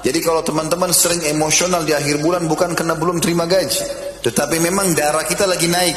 Jadi 0.03 0.19
kalau 0.19 0.43
teman-teman 0.43 0.91
sering 0.91 1.23
emosional 1.27 1.87
di 1.87 1.95
akhir 1.95 2.19
bulan 2.19 2.47
bukan 2.47 2.75
karena 2.75 2.95
belum 2.95 3.23
terima 3.23 3.47
gaji, 3.47 3.83
tetapi 4.23 4.59
memang 4.59 4.91
darah 4.91 5.23
kita 5.23 5.47
lagi 5.47 5.67
naik. 5.71 5.95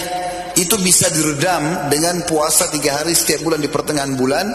Itu 0.56 0.80
bisa 0.80 1.12
diredam 1.12 1.92
dengan 1.92 2.24
puasa 2.24 2.72
tiga 2.72 2.98
hari 3.04 3.12
setiap 3.12 3.44
bulan 3.44 3.60
di 3.60 3.68
pertengahan 3.68 4.16
bulan 4.16 4.48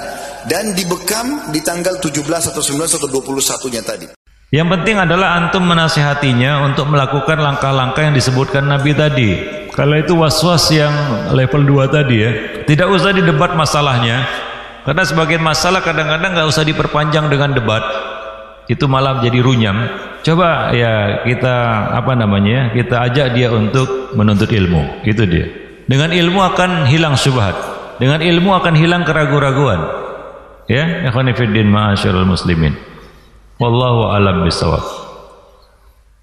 dan 0.50 0.74
dibekam 0.74 1.54
di 1.54 1.62
tanggal 1.62 2.02
17 2.02 2.26
atau 2.26 2.58
19 2.58 2.98
atau 2.98 3.06
21 3.06 3.70
nya 3.70 3.82
tadi. 3.86 4.06
Yang 4.50 4.68
penting 4.68 4.98
adalah 4.98 5.38
antum 5.38 5.62
menasihatinya 5.62 6.66
untuk 6.66 6.90
melakukan 6.90 7.40
langkah-langkah 7.40 8.02
yang 8.02 8.18
disebutkan 8.18 8.66
Nabi 8.66 8.92
tadi. 8.98 9.30
Kalau 9.72 9.96
itu 9.96 10.18
was-was 10.18 10.68
yang 10.74 10.92
level 11.38 11.64
2 11.64 11.88
tadi 11.94 12.16
ya, 12.18 12.32
tidak 12.66 12.90
usah 12.90 13.14
didebat 13.14 13.54
masalahnya. 13.54 14.26
Karena 14.82 15.06
sebagian 15.06 15.46
masalah 15.46 15.86
kadang-kadang 15.86 16.34
nggak 16.34 16.50
usah 16.50 16.66
diperpanjang 16.66 17.30
dengan 17.30 17.54
debat 17.54 17.86
itu 18.72 18.86
malah 18.88 19.20
jadi 19.20 19.44
runyam 19.44 19.78
coba 20.24 20.72
ya 20.72 21.26
kita 21.28 21.56
apa 21.92 22.16
namanya 22.16 22.72
kita 22.72 23.04
ajak 23.10 23.36
dia 23.36 23.52
untuk 23.52 24.16
menuntut 24.16 24.48
ilmu 24.48 25.04
itu 25.04 25.28
dia 25.28 25.61
dengan 25.92 26.16
ilmu 26.16 26.40
akan 26.40 26.88
hilang 26.88 27.20
syubhat 27.20 27.52
dengan 28.00 28.24
ilmu 28.24 28.56
akan 28.56 28.74
hilang 28.80 29.04
keraguan-raguan 29.04 29.84
ya 30.72 31.12
ikhwanifiddin 31.12 31.68
ma'asyiral 31.68 32.24
muslimin 32.24 32.72
wallahu 33.60 34.08
alam 34.16 34.48
bisawab 34.48 34.82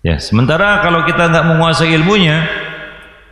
ya 0.00 0.16
sementara 0.16 0.80
kalau 0.80 1.04
kita 1.04 1.28
nggak 1.28 1.44
menguasai 1.44 1.92
ilmunya 1.92 2.48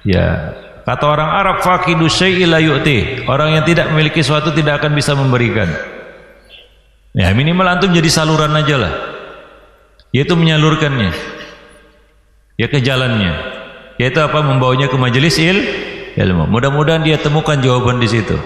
ya 0.05 0.53
kata 0.85 1.05
orang 1.09 1.31
Arab 1.33 1.57
faqidu 1.65 2.05
syai'i 2.05 2.45
la 2.45 2.61
yu'ti 2.61 3.25
orang 3.25 3.57
yang 3.57 3.65
tidak 3.65 3.89
memiliki 3.89 4.21
sesuatu 4.21 4.53
tidak 4.53 4.85
akan 4.85 4.93
bisa 4.93 5.17
memberikan 5.17 5.73
Ya 7.17 7.33
minimal 7.33 7.65
antum 7.65 7.97
jadi 7.97 8.13
saluran 8.13 8.53
aja 8.53 8.77
lah. 8.77 8.93
Yaitu 10.13 10.37
menyalurkannya. 10.37 11.17
Ya 12.61 12.69
ke 12.69 12.85
jalannya. 12.85 13.33
Yaitu 13.97 14.21
apa? 14.21 14.45
Membawanya 14.45 14.93
ke 14.93 15.01
majelis 15.01 15.41
il 15.41 15.57
ilmu. 16.17 16.49
Mudah-mudahan 16.49 17.05
dia 17.05 17.21
temukan 17.21 17.61
jawaban 17.61 18.01
di 18.01 18.09
situ. 18.09 18.37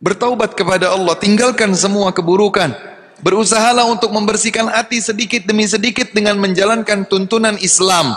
Bertaubat 0.00 0.56
kepada 0.56 0.92
Allah, 0.92 1.16
tinggalkan 1.16 1.72
semua 1.76 2.12
keburukan. 2.12 2.72
Berusahalah 3.20 3.84
untuk 3.84 4.16
membersihkan 4.16 4.68
hati 4.72 5.00
sedikit 5.04 5.44
demi 5.44 5.68
sedikit 5.68 6.08
dengan 6.16 6.40
menjalankan 6.40 7.04
tuntunan 7.04 7.56
Islam. 7.60 8.16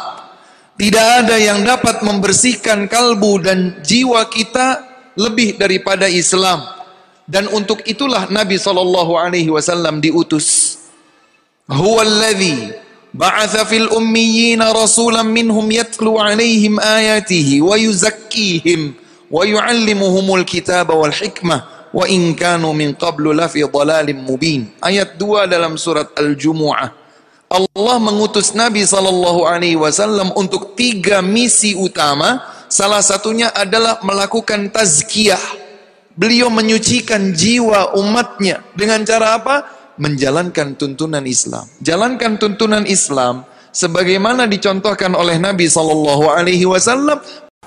Tidak 0.79 1.07
ada 1.23 1.35
yang 1.35 1.59
dapat 1.63 2.03
membersihkan 2.03 2.87
kalbu 2.87 3.43
dan 3.43 3.83
jiwa 3.83 4.23
kita 4.31 4.79
lebih 5.19 5.59
daripada 5.59 6.07
Islam 6.07 6.83
dan 7.27 7.47
untuk 7.51 7.83
itulah 7.87 8.27
Nabi 8.27 8.59
sallallahu 8.59 9.15
alaihi 9.15 9.47
wasallam 9.51 10.03
diutus. 10.03 10.79
Huwallazi 11.63 12.75
ba'atha 13.13 13.63
fil 13.69 13.87
ummiyina 13.93 14.73
rasulan 14.73 15.29
minhum 15.29 15.63
yatlu 15.69 16.17
alaihim 16.17 16.81
ayatihi 16.81 17.61
wa 17.61 17.77
yuzakkihim 17.77 18.97
wa 19.29 19.45
yuallimuhumul 19.45 20.43
kitaba 20.43 20.97
wal 20.97 21.13
hikmah 21.13 21.89
wa 21.93 22.03
in 22.09 22.33
kanu 22.33 22.73
min 22.73 22.97
qablu 22.97 23.31
lafi 23.31 23.61
dhalalin 23.63 24.17
mubin. 24.17 24.73
Ayat 24.81 25.15
2 25.21 25.45
dalam 25.45 25.77
surat. 25.77 26.09
Allah 27.53 27.97
mengutus 28.01 28.57
Nabi 28.57 28.81
sallallahu 28.81 29.45
alaihi 29.45 29.77
wasallam 29.77 30.33
untuk 30.33 30.73
tiga 30.73 31.21
misi 31.21 31.77
utama. 31.77 32.41
Salah 32.65 33.05
satunya 33.05 33.53
adalah 33.53 34.01
melakukan 34.01 34.73
tazkiyah 34.73 35.61
Beliau 36.13 36.53
menyucikan 36.53 37.33
jiwa 37.33 37.97
umatnya 37.97 38.61
dengan 38.77 39.01
cara 39.01 39.41
apa? 39.41 39.65
Menjalankan 39.93 40.73
tuntunan 40.73 41.21
Islam. 41.29 41.69
Jalankan 41.77 42.41
tuntunan 42.41 42.81
Islam 42.89 43.45
sebagaimana 43.69 44.49
dicontohkan 44.49 45.13
oleh 45.13 45.37
Nabi 45.37 45.69
sallallahu 45.69 46.33
alaihi 46.33 46.65
wasallam 46.65 47.21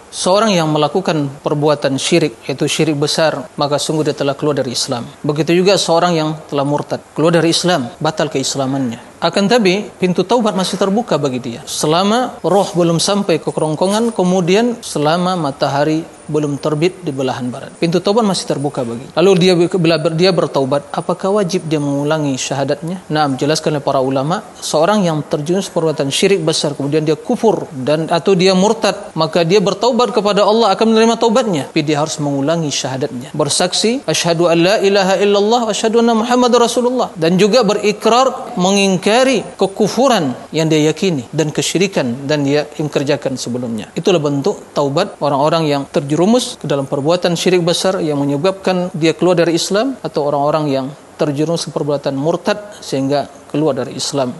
Seorang 0.06 0.54
yang 0.54 0.70
melakukan 0.70 1.28
perbuatan 1.42 1.98
syirik, 2.00 2.40
yaitu 2.46 2.64
syirik 2.70 2.96
besar, 2.96 3.52
maka 3.58 3.76
sungguh 3.76 4.06
dia 4.06 4.16
telah 4.16 4.32
keluar 4.32 4.56
dari 4.56 4.72
Islam. 4.72 5.04
Begitu 5.20 5.52
juga 5.52 5.76
seorang 5.76 6.16
yang 6.16 6.30
telah 6.46 6.64
murtad, 6.64 7.02
keluar 7.12 7.34
dari 7.36 7.52
Islam, 7.52 7.90
batal 8.00 8.30
keislamannya. 8.32 9.15
Akan 9.16 9.48
tapi, 9.48 9.88
pintu 9.96 10.22
taubat 10.22 10.52
masih 10.52 10.76
terbuka 10.76 11.16
bagi 11.16 11.40
dia. 11.40 11.60
Selama 11.64 12.36
roh 12.44 12.68
belum 12.76 13.00
sampai 13.00 13.40
ke 13.40 13.48
kerongkongan, 13.48 14.12
kemudian 14.12 14.76
selama 14.84 15.38
matahari 15.40 16.04
belum 16.26 16.58
terbit 16.58 17.06
di 17.06 17.14
belahan 17.14 17.46
barat. 17.48 17.72
Pintu 17.78 18.02
taubat 18.02 18.26
masih 18.26 18.50
terbuka 18.50 18.82
bagi. 18.82 19.06
Lalu 19.14 19.30
dia 19.38 19.52
bila 19.54 19.96
dia 20.10 20.34
bertaubat, 20.34 20.90
apakah 20.90 21.38
wajib 21.38 21.70
dia 21.70 21.78
mengulangi 21.78 22.34
syahadatnya? 22.34 23.06
Nah, 23.14 23.30
jelaskan 23.38 23.78
oleh 23.78 23.84
para 23.84 24.02
ulama, 24.02 24.42
seorang 24.58 25.06
yang 25.06 25.22
terjun 25.22 25.62
perbuatan 25.62 26.12
syirik 26.12 26.44
besar 26.44 26.76
kemudian 26.76 27.06
dia 27.06 27.16
kufur 27.16 27.64
dan 27.72 28.10
atau 28.10 28.36
dia 28.36 28.52
murtad, 28.52 29.14
maka 29.16 29.46
dia 29.46 29.62
bertaubat 29.62 30.12
kepada 30.12 30.42
Allah 30.42 30.74
akan 30.74 30.86
menerima 30.92 31.14
taubatnya. 31.16 31.64
Tapi 31.70 31.82
dia 31.86 32.02
harus 32.02 32.18
mengulangi 32.18 32.68
syahadatnya. 32.68 33.30
Bersaksi, 33.32 34.02
asyhadu 34.04 34.50
an 34.50 34.58
la 34.60 34.76
ilaha 34.82 35.14
illallah 35.22 35.60
wa 35.64 35.72
asyhadu 35.72 36.02
anna 36.02 36.12
Muhammadar 36.18 36.66
Rasulullah 36.66 37.08
dan 37.14 37.38
juga 37.38 37.62
berikrar 37.62 38.58
mengingkari 38.58 39.05
kekufuran 39.54 40.34
yang 40.50 40.66
dia 40.66 40.90
yakini 40.90 41.30
dan 41.30 41.54
kesyirikan 41.54 42.26
dan 42.26 42.42
dia 42.42 42.66
kerjakan 42.66 43.38
sebelumnya. 43.38 43.86
Itulah 43.94 44.18
bentuk 44.18 44.74
taubat 44.74 45.14
orang-orang 45.22 45.70
yang 45.70 45.82
terjerumus 45.86 46.58
ke 46.58 46.66
dalam 46.66 46.90
perbuatan 46.90 47.38
syirik 47.38 47.62
besar 47.62 48.02
yang 48.02 48.18
menyebabkan 48.18 48.90
dia 48.90 49.14
keluar 49.14 49.38
dari 49.38 49.54
Islam 49.54 49.94
atau 50.02 50.26
orang-orang 50.26 50.64
yang 50.66 50.86
terjerumus 51.14 51.70
ke 51.70 51.70
perbuatan 51.70 52.18
murtad 52.18 52.58
sehingga 52.82 53.30
keluar 53.46 53.78
dari 53.78 53.94
Islam. 53.94 54.34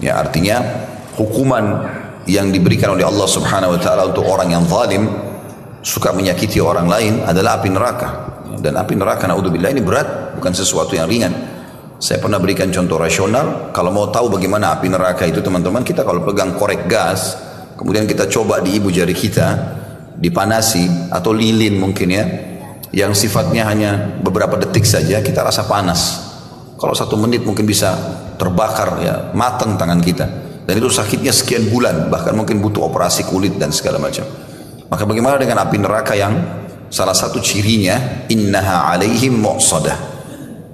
Ya 0.00 0.16
artinya 0.16 0.64
hukuman 1.20 1.84
yang 2.24 2.48
diberikan 2.48 2.96
oleh 2.96 3.04
Allah 3.04 3.28
Subhanahu 3.28 3.76
wa 3.76 3.80
taala 3.84 4.08
untuk 4.08 4.24
orang 4.24 4.48
yang 4.48 4.64
zalim 4.64 5.12
suka 5.84 6.16
menyakiti 6.16 6.56
orang 6.58 6.88
lain 6.88 7.20
adalah 7.20 7.60
api 7.60 7.68
neraka. 7.68 8.08
Dan 8.64 8.80
api 8.80 8.96
neraka 8.96 9.28
naudzubillah 9.28 9.76
ini 9.76 9.84
berat, 9.84 10.40
bukan 10.40 10.56
sesuatu 10.56 10.96
yang 10.96 11.04
ringan. 11.04 11.36
Saya 12.02 12.18
pernah 12.18 12.42
berikan 12.42 12.74
contoh 12.74 12.98
rasional, 12.98 13.70
kalau 13.70 13.94
mau 13.94 14.10
tahu 14.10 14.34
bagaimana 14.34 14.74
api 14.74 14.90
neraka 14.90 15.30
itu 15.30 15.38
teman-teman, 15.38 15.86
kita 15.86 16.02
kalau 16.02 16.26
pegang 16.26 16.58
korek 16.58 16.90
gas, 16.90 17.38
kemudian 17.78 18.02
kita 18.02 18.26
coba 18.26 18.58
di 18.58 18.74
ibu 18.74 18.90
jari 18.90 19.14
kita, 19.14 19.78
dipanasi 20.18 21.10
atau 21.10 21.30
lilin 21.30 21.78
mungkin 21.78 22.08
ya 22.10 22.24
yang 22.94 23.10
sifatnya 23.14 23.66
hanya 23.66 24.18
beberapa 24.22 24.54
detik 24.58 24.86
saja 24.86 25.22
kita 25.22 25.42
rasa 25.42 25.66
panas. 25.66 26.30
Kalau 26.78 26.94
satu 26.94 27.14
menit 27.18 27.46
mungkin 27.46 27.66
bisa 27.66 27.94
terbakar 28.38 28.98
ya 29.02 29.14
matang 29.34 29.78
tangan 29.78 30.02
kita. 30.02 30.26
Dan 30.64 30.80
itu 30.80 30.88
sakitnya 30.88 31.30
sekian 31.34 31.68
bulan 31.68 32.08
bahkan 32.08 32.32
mungkin 32.32 32.58
butuh 32.62 32.88
operasi 32.88 33.28
kulit 33.28 33.58
dan 33.58 33.74
segala 33.74 34.00
macam. 34.00 34.24
Maka 34.88 35.02
bagaimana 35.04 35.36
dengan 35.36 35.62
api 35.66 35.76
neraka 35.76 36.14
yang 36.14 36.34
salah 36.88 37.12
satu 37.12 37.42
cirinya? 37.42 38.26
Innaha 38.30 38.94
alaihim 38.94 39.42
mu'sadah 39.42 40.13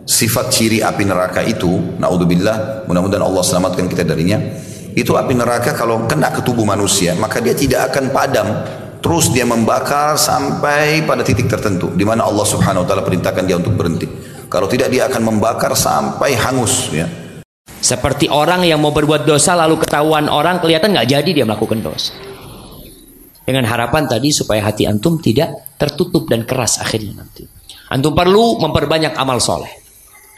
sifat 0.05 0.47
ciri 0.53 0.79
api 0.81 1.03
neraka 1.07 1.41
itu 1.45 1.97
naudzubillah 1.99 2.87
mudah-mudahan 2.89 3.25
Allah 3.25 3.45
selamatkan 3.45 3.87
kita 3.87 4.03
darinya 4.05 4.39
itu 4.97 5.15
api 5.15 5.33
neraka 5.39 5.73
kalau 5.73 6.05
kena 6.11 6.35
ke 6.35 6.43
tubuh 6.43 6.67
manusia 6.67 7.15
maka 7.17 7.39
dia 7.39 7.55
tidak 7.55 7.95
akan 7.95 8.11
padam 8.11 8.49
Terus 9.01 9.33
dia 9.33 9.49
membakar 9.49 10.21
sampai 10.21 11.09
pada 11.09 11.25
titik 11.25 11.49
tertentu 11.49 11.89
di 11.97 12.05
mana 12.05 12.29
Allah 12.29 12.45
Subhanahu 12.45 12.85
wa 12.85 12.89
taala 12.89 13.01
perintahkan 13.01 13.49
dia 13.49 13.57
untuk 13.57 13.73
berhenti. 13.73 14.05
Kalau 14.53 14.69
tidak 14.69 14.93
dia 14.93 15.09
akan 15.09 15.25
membakar 15.25 15.73
sampai 15.73 16.37
hangus 16.37 16.93
ya. 16.93 17.09
Seperti 17.81 18.29
orang 18.29 18.61
yang 18.69 18.77
mau 18.77 18.93
berbuat 18.93 19.25
dosa 19.25 19.57
lalu 19.57 19.81
ketahuan 19.81 20.29
orang 20.29 20.61
kelihatan 20.61 20.93
nggak 20.93 21.09
jadi 21.17 21.31
dia 21.33 21.45
melakukan 21.49 21.81
dosa. 21.81 22.13
Dengan 23.41 23.65
harapan 23.65 24.05
tadi 24.05 24.37
supaya 24.37 24.69
hati 24.69 24.85
antum 24.85 25.17
tidak 25.17 25.81
tertutup 25.81 26.29
dan 26.29 26.45
keras 26.45 26.77
akhirnya 26.77 27.25
nanti. 27.25 27.49
Antum 27.89 28.13
perlu 28.13 28.61
memperbanyak 28.61 29.17
amal 29.17 29.41
soleh. 29.41 29.80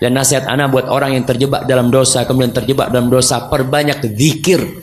Dan 0.03 0.19
nasihat 0.19 0.51
anak 0.51 0.75
buat 0.75 0.91
orang 0.91 1.15
yang 1.15 1.23
terjebak 1.23 1.63
dalam 1.71 1.87
dosa, 1.95 2.27
kemudian 2.27 2.51
terjebak 2.51 2.91
dalam 2.91 3.07
dosa, 3.07 3.47
perbanyak 3.47 4.03
zikir 4.19 4.83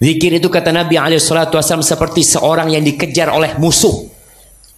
Zikir 0.00 0.40
itu 0.40 0.48
kata 0.48 0.72
Nabi 0.72 0.96
SAW 0.96 1.84
seperti 1.84 2.24
seorang 2.24 2.72
yang 2.72 2.80
dikejar 2.80 3.28
oleh 3.28 3.52
musuh. 3.60 4.08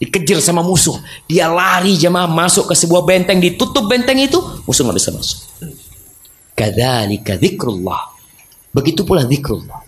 Dikejar 0.03 0.43
sama 0.43 0.67
musuh. 0.67 0.99
Dia 1.31 1.47
lari 1.47 1.95
jemaah 1.95 2.27
masuk 2.27 2.67
ke 2.67 2.75
sebuah 2.75 3.07
benteng. 3.07 3.39
Ditutup 3.39 3.87
benteng 3.87 4.19
itu. 4.19 4.43
Musuh 4.67 4.83
nggak 4.83 4.99
bisa 4.99 5.15
masuk. 5.15 5.39
Kadzalika 6.59 7.39
zikrullah. 7.39 8.11
Begitu 8.75 9.07
pula 9.07 9.23
zikrullah. 9.23 9.87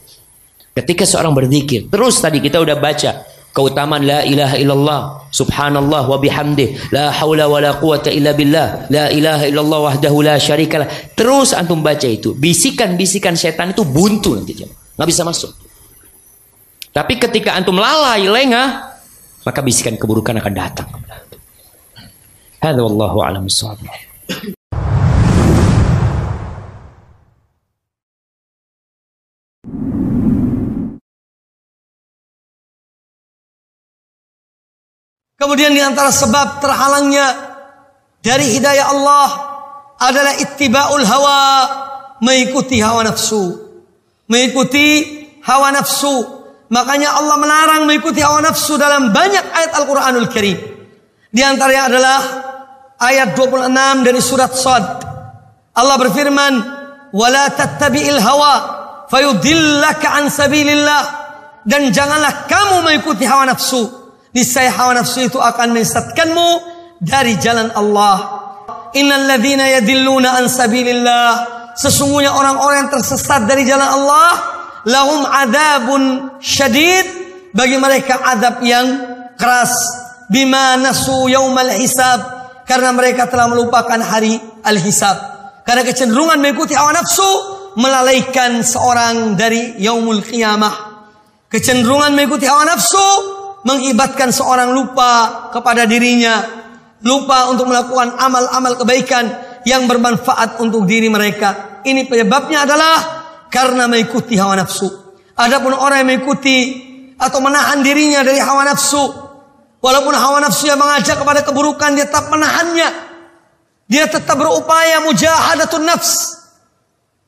Ketika 0.70 1.02
seorang 1.02 1.34
berzikir. 1.34 1.90
Terus 1.90 2.22
tadi 2.22 2.38
kita 2.38 2.62
udah 2.62 2.78
baca. 2.78 3.26
Keutamaan 3.54 4.02
la 4.02 4.26
ilaha 4.26 4.58
illallah. 4.58 5.00
Subhanallah 5.30 6.10
wa 6.10 6.18
bihamdih. 6.18 6.90
La 6.90 7.14
hawla 7.14 7.46
wa 7.46 7.62
la 7.62 7.78
quwata 7.78 8.10
illa 8.10 8.34
billah. 8.34 8.90
La 8.90 9.14
ilaha 9.14 9.46
illallah 9.46 9.78
wahdahu 9.94 10.26
la 10.26 10.34
syarikalah. 10.42 10.90
Terus 11.14 11.54
antum 11.54 11.78
baca 11.78 12.10
itu. 12.10 12.34
Bisikan-bisikan 12.34 13.38
setan 13.38 13.70
itu 13.70 13.86
buntu 13.86 14.34
nanti 14.34 14.58
nggak 14.58 15.06
bisa 15.06 15.22
masuk. 15.22 15.54
Tapi 16.90 17.14
ketika 17.18 17.54
antum 17.54 17.78
lalai, 17.78 18.26
lengah, 18.26 18.98
maka 19.46 19.60
bisikan 19.62 19.94
keburukan 19.94 20.34
akan 20.38 20.54
datang. 20.54 20.90
Hadza 22.58 22.82
wallahu 22.82 23.22
a'lam. 23.22 23.46
Kemudian 35.44 35.76
di 35.76 35.82
antara 35.84 36.08
sebab 36.08 36.64
terhalangnya 36.64 37.36
dari 38.24 38.56
hidayah 38.56 38.96
Allah 38.96 39.28
adalah 40.00 40.40
ittiba'ul 40.40 41.04
hawa, 41.04 41.40
mengikuti 42.24 42.80
hawa 42.80 43.04
nafsu. 43.04 43.52
Mengikuti 44.24 45.04
hawa 45.44 45.68
nafsu. 45.76 46.24
Makanya 46.72 47.20
Allah 47.20 47.36
melarang 47.36 47.84
mengikuti 47.84 48.24
hawa 48.24 48.40
nafsu 48.40 48.80
dalam 48.80 49.12
banyak 49.12 49.44
ayat 49.44 49.84
Al-Qur'anul 49.84 50.32
Karim. 50.32 50.56
Di 51.28 51.44
antaranya 51.44 51.92
adalah 51.92 52.20
ayat 53.04 53.36
26 53.36 54.00
dari 54.00 54.20
surat 54.24 54.48
Sad. 54.56 54.84
Allah 55.76 55.96
berfirman, 56.00 56.54
"Wala 57.12 57.52
tattabi'il 57.52 58.16
hawa 58.16 58.54
fayudillaka 59.12 60.08
an 60.08 60.32
sabilillah." 60.32 61.02
Dan 61.68 61.92
janganlah 61.92 62.48
kamu 62.48 62.80
mengikuti 62.80 63.28
hawa 63.28 63.44
nafsu. 63.44 64.03
Niscaya 64.34 64.74
hawa 64.74 64.98
nafsu 64.98 65.30
itu 65.30 65.38
akan 65.38 65.70
menyesatkanmu 65.70 66.48
dari 66.98 67.38
jalan 67.38 67.70
Allah. 67.70 68.42
Innal 68.98 69.30
ladzina 69.30 69.70
yadilluna 69.78 70.42
an 70.42 70.50
sabilillah. 70.50 71.30
Sesungguhnya 71.78 72.34
orang-orang 72.34 72.86
yang 72.86 72.90
tersesat 72.90 73.46
dari 73.46 73.62
jalan 73.62 73.86
Allah, 73.86 74.30
lahum 74.86 75.22
adabun 75.22 76.02
syadid 76.42 77.06
bagi 77.54 77.78
mereka 77.78 78.18
adab 78.26 78.62
yang 78.66 78.86
keras 79.38 79.74
bima 80.30 80.78
nasu 80.78 81.30
yaumal 81.30 81.70
hisab 81.74 82.22
karena 82.66 82.90
mereka 82.90 83.30
telah 83.30 83.46
melupakan 83.50 83.98
hari 84.02 84.38
al-hisab. 84.66 85.14
Karena 85.62 85.86
kecenderungan 85.86 86.42
mengikuti 86.42 86.76
hawa 86.76 86.92
nafsu 86.92 87.30
melalaikan 87.78 88.60
seorang 88.66 89.38
dari 89.38 89.78
yaumul 89.80 90.20
qiyamah. 90.22 90.74
Kecenderungan 91.48 92.12
mengikuti 92.12 92.44
hawa 92.50 92.66
nafsu 92.68 93.06
mengibatkan 93.64 94.28
seorang 94.30 94.70
lupa 94.76 95.48
kepada 95.50 95.88
dirinya, 95.88 96.44
lupa 97.00 97.48
untuk 97.48 97.68
melakukan 97.72 98.16
amal-amal 98.20 98.76
kebaikan 98.76 99.24
yang 99.64 99.88
bermanfaat 99.88 100.60
untuk 100.60 100.84
diri 100.84 101.08
mereka. 101.08 101.80
Ini 101.84 102.04
penyebabnya 102.08 102.68
adalah 102.68 102.96
karena 103.48 103.88
mengikuti 103.88 104.36
hawa 104.36 104.56
nafsu. 104.60 104.88
Adapun 105.34 105.74
orang 105.74 106.04
yang 106.04 106.08
mengikuti 106.14 106.56
atau 107.16 107.40
menahan 107.40 107.80
dirinya 107.80 108.20
dari 108.22 108.38
hawa 108.38 108.68
nafsu, 108.68 109.02
walaupun 109.80 110.14
hawa 110.14 110.44
nafsu 110.44 110.68
yang 110.68 110.78
mengajak 110.78 111.16
kepada 111.16 111.40
keburukan 111.42 111.96
dia 111.96 112.06
tetap 112.06 112.28
menahannya. 112.30 112.88
Dia 113.84 114.08
tetap 114.08 114.40
berupaya 114.40 115.04
mujahadatun 115.04 115.84
nafs 115.84 116.40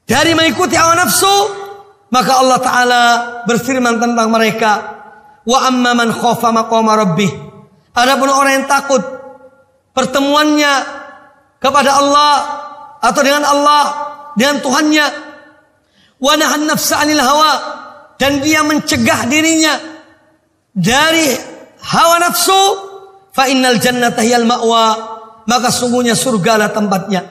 dari 0.09 0.33
mengikuti 0.33 0.72
hawa 0.72 0.96
nafsu, 0.96 1.35
maka 2.09 2.33
Allah 2.40 2.59
taala 2.62 3.03
berfirman 3.44 4.01
tentang 4.01 4.33
mereka, 4.33 4.95
Wa 5.46 5.70
amma 5.70 5.94
man 5.94 6.11
khafa 6.11 6.50
maqama 6.50 6.98
rabbih. 6.98 7.30
Adapun 7.94 8.28
orang 8.28 8.52
yang 8.61 8.66
takut 8.68 9.00
pertemuannya 9.94 10.72
kepada 11.62 12.02
Allah 12.02 12.35
atau 13.00 13.22
dengan 13.22 13.46
Allah, 13.46 13.82
dengan 14.35 14.61
Tuhannya. 14.61 15.06
Wa 16.18 16.35
nahan 16.35 16.66
nafsa 16.66 17.00
'anil 17.00 17.22
hawa 17.22 17.52
dan 18.18 18.42
dia 18.42 18.66
mencegah 18.66 19.28
dirinya 19.28 19.76
dari 20.76 21.32
hawa 21.80 22.20
nafsu, 22.20 22.62
fa 23.32 23.48
innal 23.48 23.80
jannata 23.80 24.20
hiyal 24.20 24.44
ma'wa, 24.44 24.87
maka 25.48 25.72
sungguhnya 25.72 26.12
surgalah 26.12 26.72
tempatnya. 26.72 27.24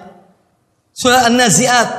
Surah 0.96 1.28
An-Nazi'at. 1.30 1.90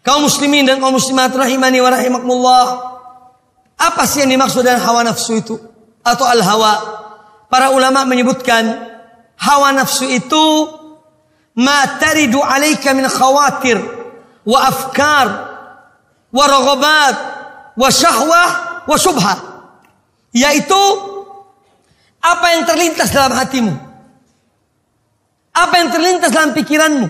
Kaum 0.00 0.24
muslimin 0.24 0.64
dan 0.64 0.80
kaum 0.80 0.96
muslimat 0.96 1.34
rahimani 1.36 1.82
wa 1.84 1.90
rahimakumullah. 1.92 2.64
Apa 3.80 4.04
sih 4.04 4.20
yang 4.20 4.36
dimaksud 4.36 4.60
dengan 4.60 4.84
hawa 4.84 5.00
nafsu 5.08 5.40
itu? 5.40 5.56
Atau 6.04 6.28
al-hawa? 6.28 7.00
Para 7.48 7.72
ulama 7.72 8.04
menyebutkan 8.04 8.68
hawa 9.40 9.72
nafsu 9.72 10.04
itu 10.04 10.68
ma 11.56 11.96
taridu 11.96 12.44
alaika 12.44 12.92
min 12.92 13.08
khawatir 13.08 13.80
wa 14.44 14.58
afkar 14.68 15.26
wa 16.28 16.44
raghabat 16.44 17.16
wa 17.74 17.88
syahwah 17.88 18.50
wa 18.84 18.96
syubhah. 19.00 19.38
Yaitu 20.36 20.82
apa 22.20 22.46
yang 22.52 22.68
terlintas 22.68 23.08
dalam 23.10 23.32
hatimu. 23.32 23.72
Apa 25.56 25.74
yang 25.80 25.88
terlintas 25.88 26.30
dalam 26.30 26.52
pikiranmu. 26.52 27.08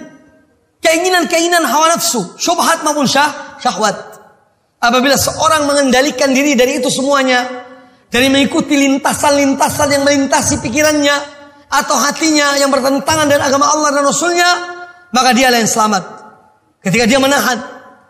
Keinginan-keinginan 0.80 1.66
hawa 1.68 1.92
nafsu, 1.92 2.24
syubhat 2.40 2.80
maupun 2.80 3.04
syah, 3.04 3.60
syahwat. 3.60 4.09
Apabila 4.80 5.12
seorang 5.12 5.68
mengendalikan 5.68 6.32
diri 6.32 6.56
dari 6.56 6.80
itu 6.80 6.88
semuanya, 6.88 7.68
dari 8.08 8.32
mengikuti 8.32 8.80
lintasan-lintasan 8.80 9.92
yang 9.92 10.02
melintasi 10.08 10.64
pikirannya 10.64 11.16
atau 11.68 11.96
hatinya 12.00 12.56
yang 12.56 12.72
bertentangan 12.72 13.28
dengan 13.28 13.44
agama 13.44 13.68
Allah 13.68 14.00
dan 14.00 14.08
Rasulnya, 14.08 14.50
maka 15.12 15.36
dia 15.36 15.52
yang 15.52 15.68
selamat. 15.68 16.02
Ketika 16.80 17.04
dia 17.04 17.20
menahan, 17.20 17.60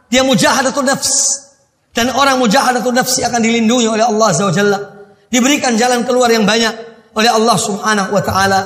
dia 0.07 0.23
mujahadatul 0.23 0.87
nafs. 0.87 1.43
Dan 1.91 2.15
orang 2.15 2.39
mujahadatul 2.39 2.95
nafsi 2.95 3.27
akan 3.27 3.43
dilindungi 3.43 3.91
oleh 3.91 4.07
Allah 4.07 4.31
SWT. 4.31 4.63
Diberikan 5.27 5.75
jalan 5.75 6.07
keluar 6.07 6.31
yang 6.31 6.47
banyak 6.47 6.71
oleh 7.19 7.31
Allah 7.31 7.57
Subhanahu 7.59 8.15
wa 8.15 8.23
taala. 8.23 8.61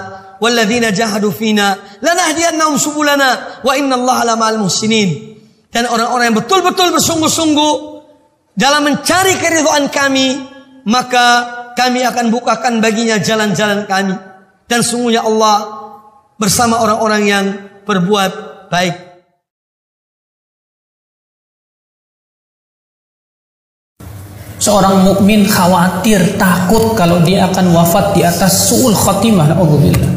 Walladzina 0.44 0.92
jahadu 0.92 1.32
fina 1.32 1.72
lanahdiyannahum 2.04 2.76
subulana 2.76 3.64
wa 3.64 3.72
innallaha 3.72 4.28
lamal 4.28 4.68
muhsinin. 4.68 5.40
Dan 5.72 5.88
orang-orang 5.88 6.30
yang 6.30 6.36
betul-betul 6.36 6.92
bersungguh-sungguh 7.00 7.93
dalam 8.54 8.86
mencari 8.86 9.34
keridhaan 9.34 9.90
kami, 9.90 10.38
maka 10.86 11.26
kami 11.74 12.06
akan 12.06 12.30
bukakan 12.30 12.78
baginya 12.78 13.18
jalan-jalan 13.18 13.82
kami. 13.90 14.14
Dan 14.70 14.80
sungguhnya 14.80 15.26
Allah 15.26 15.56
bersama 16.38 16.78
orang-orang 16.80 17.22
yang 17.26 17.46
berbuat 17.82 18.32
baik. 18.70 18.96
Seorang 24.62 25.04
mukmin 25.04 25.44
khawatir, 25.44 26.40
takut 26.40 26.96
kalau 26.96 27.20
dia 27.20 27.44
akan 27.52 27.74
wafat 27.76 28.16
di 28.16 28.24
atas 28.24 28.72
suul 28.72 28.96
khatimah. 28.96 29.52
Alhamdulillah. 29.52 30.08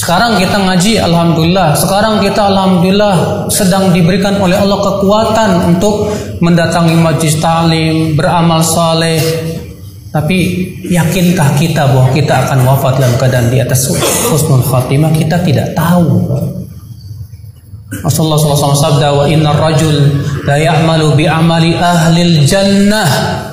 Sekarang 0.00 0.40
kita 0.40 0.56
ngaji, 0.56 0.96
alhamdulillah. 0.96 1.76
Sekarang 1.76 2.24
kita 2.24 2.48
alhamdulillah 2.48 3.44
sedang 3.52 3.92
diberikan 3.92 4.40
oleh 4.40 4.56
Allah 4.56 4.80
kekuatan 4.80 5.76
untuk 5.76 6.08
mendatangi 6.40 6.96
majlis 6.96 7.36
talim, 7.36 8.16
beramal 8.16 8.64
saleh. 8.64 9.20
Tapi 10.08 10.38
yakinkah 10.88 11.52
kita 11.60 11.84
bahwa 11.92 12.08
kita 12.16 12.32
akan 12.48 12.64
wafat 12.64 12.96
dalam 12.96 13.14
keadaan 13.20 13.52
di 13.52 13.60
atas 13.60 13.92
husnul 14.32 14.64
khatimah? 14.64 15.12
Kita 15.12 15.36
tidak 15.44 15.76
tahu. 15.76 16.32
Rasulullah 18.00 18.40
SAW 18.40 18.72
sabda 18.72 19.12
wa 19.12 19.28
inna 19.28 19.52
rajul 19.52 20.24
la 20.48 20.56
ya'malu 20.56 21.12
bi 21.12 21.28
amali 21.28 21.76
ahlil 21.76 22.48
jannah 22.48 23.49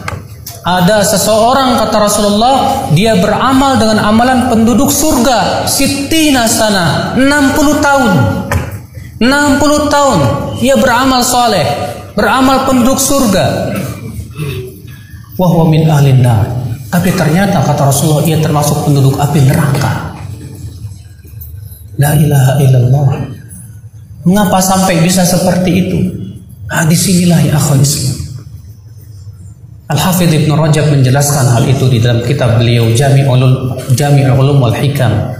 ada 0.67 0.99
seseorang 0.99 1.79
kata 1.79 1.95
Rasulullah 1.95 2.55
dia 2.91 3.15
beramal 3.15 3.79
dengan 3.79 4.03
amalan 4.03 4.51
penduduk 4.51 4.91
surga 4.91 5.63
sitina 5.63 6.43
sana 6.43 7.15
60 7.15 7.79
tahun. 7.79 8.13
60 9.23 9.87
tahun 9.87 10.19
dia 10.59 10.75
beramal 10.75 11.23
soleh 11.23 11.63
beramal 12.19 12.67
penduduk 12.67 12.99
surga. 12.99 13.71
Wahwa 15.39 15.71
min 15.71 15.87
ahlin 15.87 16.19
tapi 16.91 17.15
ternyata 17.15 17.63
kata 17.63 17.87
Rasulullah 17.87 18.27
ia 18.27 18.35
termasuk 18.43 18.83
penduduk 18.83 19.15
api 19.15 19.39
neraka. 19.47 20.19
La 21.95 22.11
ilaha 22.11 22.59
illallah. 22.59 23.07
Mengapa 24.27 24.59
sampai 24.59 24.99
bisa 24.99 25.23
seperti 25.23 25.71
itu? 25.87 25.99
Nah, 26.67 26.83
di 26.83 26.97
sinilah 26.99 27.39
ya 27.47 27.55
akhul 27.55 27.79
Islam. 27.79 28.26
Al-Hafidh 29.87 30.43
Ibn 30.43 30.51
Rajab 30.59 30.91
menjelaskan 30.91 31.47
hal 31.47 31.63
itu 31.63 31.87
di 31.87 32.03
dalam 32.03 32.19
kitab 32.27 32.59
beliau 32.59 32.91
Jami 32.91 33.23
Ulum, 33.23 33.71
Jami 33.95 34.27
Ulum 34.27 34.59
wal 34.59 34.75
Hikam 34.75 35.31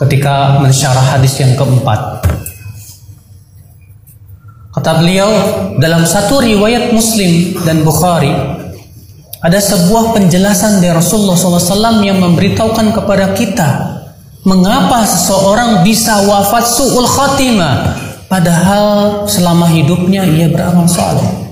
ketika 0.00 0.58
mensyarah 0.64 1.16
hadis 1.16 1.36
yang 1.36 1.52
keempat. 1.52 2.24
Kata 4.72 5.04
beliau, 5.04 5.28
dalam 5.76 6.08
satu 6.08 6.40
riwayat 6.40 6.96
Muslim 6.96 7.60
dan 7.68 7.84
Bukhari, 7.84 8.32
ada 9.44 9.60
sebuah 9.60 10.16
penjelasan 10.16 10.80
dari 10.80 10.96
Rasulullah 10.96 11.36
SAW 11.36 12.00
yang 12.00 12.16
memberitahukan 12.16 12.96
kepada 12.96 13.36
kita 13.36 13.70
mengapa 14.48 15.04
seseorang 15.04 15.84
bisa 15.84 16.24
wafat 16.24 16.64
su'ul 16.64 17.04
khatimah 17.04 18.02
Padahal 18.32 19.28
selama 19.28 19.68
hidupnya 19.68 20.24
ia 20.24 20.48
beramal 20.48 20.88
saleh. 20.88 21.51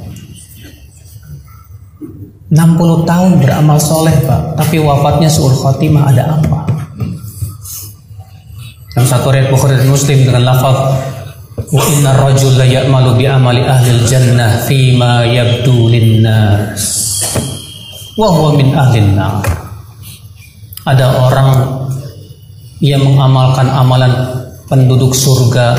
60 2.51 3.07
tahun 3.07 3.39
beramal 3.39 3.79
soleh 3.79 4.15
Pak, 4.27 4.59
tapi 4.59 4.83
wafatnya 4.83 5.31
suul 5.31 5.55
khotimah 5.55 6.11
ada 6.11 6.35
apa? 6.35 6.67
Dalam 8.91 9.07
satu 9.07 9.31
riwayat 9.31 9.55
Bukhari 9.55 9.87
Muslim 9.87 10.27
dengan 10.27 10.51
lafaz 10.51 10.99
wa 11.71 11.85
inna 11.95 12.11
rajul 12.19 12.59
la 12.59 12.67
ya'malu 12.67 13.23
bi 13.23 13.31
amali 13.31 13.63
ahli 13.63 14.03
jannah 14.11 14.67
fima 14.67 15.23
yabdu 15.31 15.95
linnas 15.95 16.83
wa 18.19 18.29
huwa 18.35 18.59
min 18.59 18.75
ahli 18.75 18.99
nar. 19.15 19.47
Ada 20.91 21.07
orang 21.07 21.51
yang 22.83 23.07
mengamalkan 23.07 23.71
amalan 23.71 24.11
penduduk 24.67 25.15
surga 25.15 25.79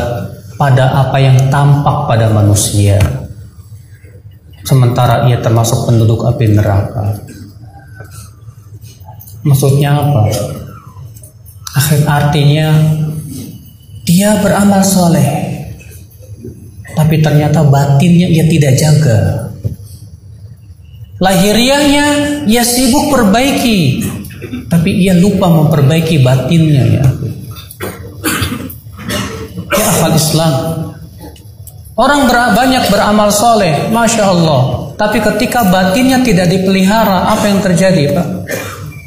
pada 0.55 1.03
apa 1.03 1.19
yang 1.19 1.35
tampak 1.51 2.07
pada 2.07 2.31
manusia 2.31 3.20
sementara 4.65 5.27
ia 5.29 5.41
termasuk 5.41 5.89
penduduk 5.89 6.25
api 6.25 6.45
neraka. 6.51 7.17
Maksudnya 9.41 9.97
apa? 9.97 10.29
Akhir 11.71 12.03
artinya 12.05 12.67
dia 14.05 14.37
beramal 14.43 14.83
soleh, 14.83 15.29
tapi 16.93 17.23
ternyata 17.23 17.63
batinnya 17.65 18.27
ia 18.27 18.45
tidak 18.45 18.77
jaga. 18.77 19.49
Lahiriahnya 21.21 22.05
ia 22.49 22.63
sibuk 22.65 23.13
perbaiki, 23.13 24.03
tapi 24.69 25.05
ia 25.05 25.13
lupa 25.17 25.49
memperbaiki 25.49 26.21
batinnya 26.21 26.83
ya. 27.01 27.05
Ya 29.71 29.85
akal 29.95 30.13
Islam, 30.17 30.53
Orang 31.95 32.31
ber 32.31 32.55
banyak 32.55 32.87
beramal 32.87 33.29
soleh, 33.29 33.91
masya 33.91 34.31
Allah. 34.31 34.91
Tapi 34.95 35.19
ketika 35.19 35.67
batinnya 35.67 36.23
tidak 36.23 36.47
dipelihara, 36.47 37.35
apa 37.35 37.51
yang 37.51 37.59
terjadi, 37.59 38.15
Pak? 38.15 38.27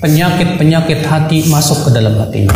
Penyakit-penyakit 0.05 1.01
hati 1.09 1.49
masuk 1.49 1.89
ke 1.89 1.91
dalam 1.97 2.19
hatinya. 2.21 2.53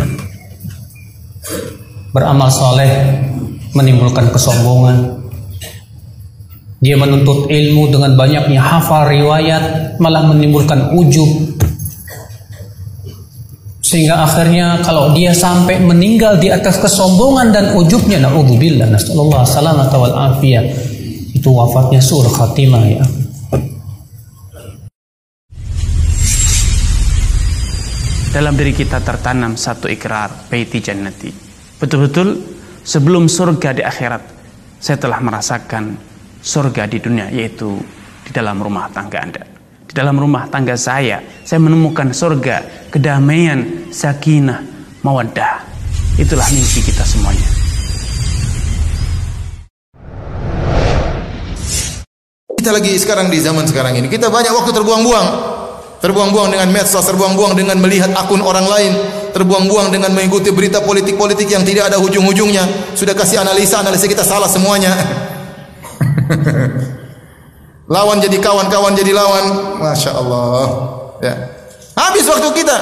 Beramal 2.12 2.52
soleh 2.52 2.90
menimbulkan 3.72 4.28
kesombongan. 4.28 5.16
Dia 6.78 6.94
menuntut 6.94 7.50
ilmu 7.50 7.90
dengan 7.90 8.14
banyaknya 8.14 8.62
hafal 8.62 9.10
riwayat, 9.10 9.96
malah 9.98 10.28
menimbulkan 10.30 10.94
ujub, 10.94 11.57
sehingga 13.88 14.20
akhirnya 14.20 14.84
kalau 14.84 15.16
dia 15.16 15.32
sampai 15.32 15.80
meninggal 15.80 16.36
di 16.36 16.52
atas 16.52 16.76
kesombongan 16.76 17.56
dan 17.56 17.64
ujubnya 17.72 18.20
naudzubillah 18.20 18.84
nasallallahu 18.84 19.48
salamata 19.48 19.96
wal 19.96 20.12
afiyah 20.12 20.60
itu 21.32 21.48
wafatnya 21.48 21.96
sur 22.04 22.28
khatimah 22.28 22.84
ya. 22.84 23.04
Dalam 28.28 28.52
diri 28.60 28.76
kita 28.76 29.00
tertanam 29.00 29.56
satu 29.56 29.88
ikrar 29.88 30.52
baiti 30.52 30.84
jannati. 30.84 31.32
Betul-betul 31.80 32.44
sebelum 32.84 33.24
surga 33.24 33.72
di 33.72 33.80
akhirat 33.80 34.22
saya 34.76 35.00
telah 35.00 35.16
merasakan 35.24 35.96
surga 36.44 36.84
di 36.84 37.00
dunia 37.00 37.32
yaitu 37.32 37.80
di 38.20 38.30
dalam 38.36 38.60
rumah 38.60 38.92
tangga 38.92 39.24
Anda 39.24 39.57
dalam 39.98 40.14
rumah 40.14 40.46
tangga 40.46 40.78
saya, 40.78 41.18
saya 41.42 41.58
menemukan 41.58 42.14
surga, 42.14 42.86
kedamaian, 42.94 43.90
sakinah, 43.90 44.62
mawaddah. 45.02 45.66
Itulah 46.14 46.46
mimpi 46.54 46.86
kita 46.86 47.02
semuanya. 47.02 47.48
Kita 52.54 52.70
lagi 52.70 52.94
sekarang 52.94 53.26
di 53.26 53.42
zaman 53.42 53.66
sekarang 53.66 53.98
ini, 53.98 54.06
kita 54.06 54.30
banyak 54.30 54.54
waktu 54.54 54.70
terbuang-buang. 54.70 55.58
Terbuang-buang 55.98 56.54
dengan 56.54 56.70
medsos, 56.70 57.02
terbuang-buang 57.02 57.58
dengan 57.58 57.74
melihat 57.82 58.14
akun 58.14 58.38
orang 58.38 58.70
lain, 58.70 58.94
terbuang-buang 59.34 59.90
dengan 59.90 60.14
mengikuti 60.14 60.54
berita 60.54 60.78
politik-politik 60.78 61.50
yang 61.50 61.66
tidak 61.66 61.90
ada 61.90 61.98
ujung-ujungnya. 61.98 62.94
Sudah 62.94 63.18
kasih 63.18 63.42
analisa, 63.42 63.82
analisa 63.82 64.06
kita 64.06 64.22
salah 64.22 64.46
semuanya. 64.46 64.94
Lawan 67.88 68.20
jadi 68.20 68.36
kawan, 68.36 68.68
kawan 68.68 68.92
jadi 68.92 69.16
lawan. 69.16 69.44
Masya 69.80 70.12
Allah. 70.12 70.68
Ya. 71.24 71.34
Habis 71.96 72.28
waktu 72.28 72.48
kita 72.52 72.76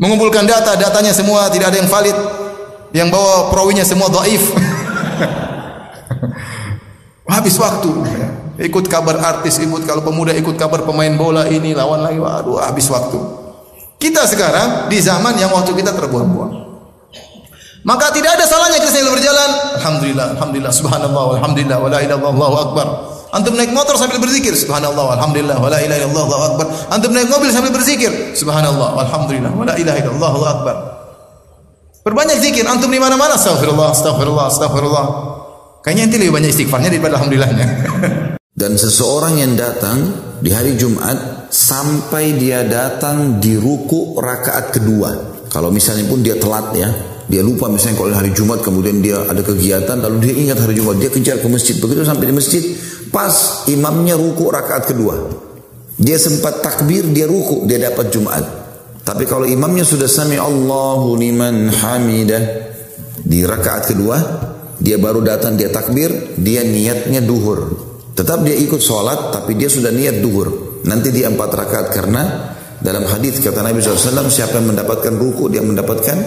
mengumpulkan 0.00 0.48
data, 0.48 0.72
datanya 0.74 1.12
semua 1.12 1.52
tidak 1.52 1.68
ada 1.68 1.84
yang 1.84 1.90
valid. 1.92 2.16
Yang 2.96 3.08
bawa 3.12 3.52
perawinya 3.52 3.84
semua 3.84 4.08
dhaif. 4.08 4.40
Habis 7.34 7.60
waktu. 7.60 7.92
Ikut 8.54 8.86
kabar 8.86 9.18
artis, 9.18 9.58
ikut 9.58 9.82
kalau 9.82 10.06
pemuda 10.06 10.30
ikut 10.30 10.54
kabar 10.54 10.86
pemain 10.86 11.10
bola 11.18 11.50
ini 11.50 11.74
lawan 11.74 12.06
lagi. 12.06 12.22
Waduh, 12.22 12.62
habis 12.62 12.86
waktu. 12.86 13.18
Kita 13.98 14.22
sekarang 14.30 14.86
di 14.86 15.02
zaman 15.02 15.34
yang 15.34 15.50
waktu 15.50 15.74
kita 15.74 15.90
terbuang-buang. 15.90 16.62
Maka 17.82 18.14
tidak 18.14 18.38
ada 18.38 18.46
salahnya 18.46 18.78
kita 18.78 18.94
sambil 18.94 19.18
berjalan. 19.18 19.50
Alhamdulillah, 19.82 20.26
alhamdulillah, 20.38 20.72
subhanallah, 20.72 21.24
alhamdulillah, 21.42 21.78
wala 21.82 21.98
ilaha 21.98 22.14
illallah, 22.14 22.30
Allahu 22.30 22.56
akbar. 22.62 22.86
Antum 23.34 23.58
naik 23.58 23.74
motor 23.74 23.98
sambil 23.98 24.22
berzikir, 24.22 24.54
subhanallah, 24.54 25.18
alhamdulillah, 25.18 25.58
wala 25.58 25.82
ilaha 25.82 26.06
illallah, 26.06 26.24
Allahu 26.30 26.44
akbar. 26.54 26.66
Antum 26.94 27.10
naik 27.10 27.26
mobil 27.26 27.50
sambil 27.50 27.74
berzikir, 27.74 28.10
subhanallah, 28.38 28.94
alhamdulillah, 29.02 29.50
wala 29.50 29.74
ilaha 29.74 29.98
illallah, 30.06 30.30
Allahu 30.38 30.54
akbar. 30.54 30.76
Perbanyak 32.06 32.38
zikir, 32.38 32.62
antum 32.62 32.94
di 32.94 33.02
mana-mana, 33.02 33.34
astagfirullah, 33.34 33.90
astagfirullah, 33.90 34.46
astagfirullah. 34.54 35.06
Kayaknya 35.82 36.02
nanti 36.06 36.16
lebih 36.22 36.32
banyak 36.38 36.50
istighfarnya 36.54 36.88
daripada 36.94 37.18
alhamdulillahnya. 37.18 37.66
Dan 38.60 38.78
seseorang 38.78 39.34
yang 39.42 39.58
datang 39.58 39.98
di 40.38 40.54
hari 40.54 40.78
Jumat 40.78 41.50
sampai 41.50 42.38
dia 42.38 42.62
datang 42.62 43.42
di 43.42 43.58
ruku 43.58 44.14
rakaat 44.14 44.78
kedua. 44.78 45.10
Kalau 45.50 45.74
misalnya 45.74 46.06
pun 46.06 46.22
dia 46.22 46.38
telat 46.38 46.70
ya, 46.78 46.86
dia 47.24 47.40
lupa 47.40 47.72
misalnya 47.72 47.96
kalau 47.96 48.12
hari 48.12 48.30
Jumat 48.36 48.60
kemudian 48.60 49.00
dia 49.00 49.24
ada 49.24 49.40
kegiatan 49.40 49.96
lalu 49.96 50.28
dia 50.28 50.34
ingat 50.36 50.58
hari 50.60 50.76
Jumat 50.76 51.00
dia 51.00 51.08
kejar 51.08 51.40
ke 51.40 51.48
masjid 51.48 51.76
begitu 51.80 52.04
sampai 52.04 52.28
di 52.28 52.34
masjid 52.36 52.62
Pas 53.14 53.62
imamnya 53.70 54.18
ruku 54.18 54.50
rakaat 54.50 54.90
kedua. 54.90 55.14
Dia 55.94 56.18
sempat 56.18 56.66
takbir, 56.66 57.06
dia 57.14 57.30
ruku, 57.30 57.62
dia 57.62 57.78
dapat 57.78 58.10
Jumat. 58.10 58.42
Tapi 59.06 59.22
kalau 59.30 59.46
imamnya 59.46 59.86
sudah 59.86 60.10
sami 60.10 60.34
Allahu 60.34 61.14
liman 61.14 61.70
hamidah 61.70 62.42
di 63.22 63.46
rakaat 63.46 63.94
kedua, 63.94 64.18
dia 64.82 64.98
baru 64.98 65.22
datang 65.22 65.54
dia 65.54 65.70
takbir, 65.70 66.34
dia 66.42 66.66
niatnya 66.66 67.22
duhur. 67.22 67.70
Tetap 68.18 68.42
dia 68.42 68.58
ikut 68.58 68.82
sholat, 68.82 69.30
tapi 69.30 69.54
dia 69.54 69.70
sudah 69.70 69.94
niat 69.94 70.18
duhur. 70.18 70.82
Nanti 70.82 71.14
dia 71.14 71.30
empat 71.30 71.50
rakaat 71.54 71.86
karena 71.94 72.22
dalam 72.82 73.06
hadis 73.06 73.38
kata 73.38 73.62
Nabi 73.62 73.78
SAW, 73.78 74.26
siapa 74.26 74.58
yang 74.58 74.74
mendapatkan 74.74 75.14
ruku, 75.14 75.46
dia 75.54 75.62
mendapatkan 75.62 76.18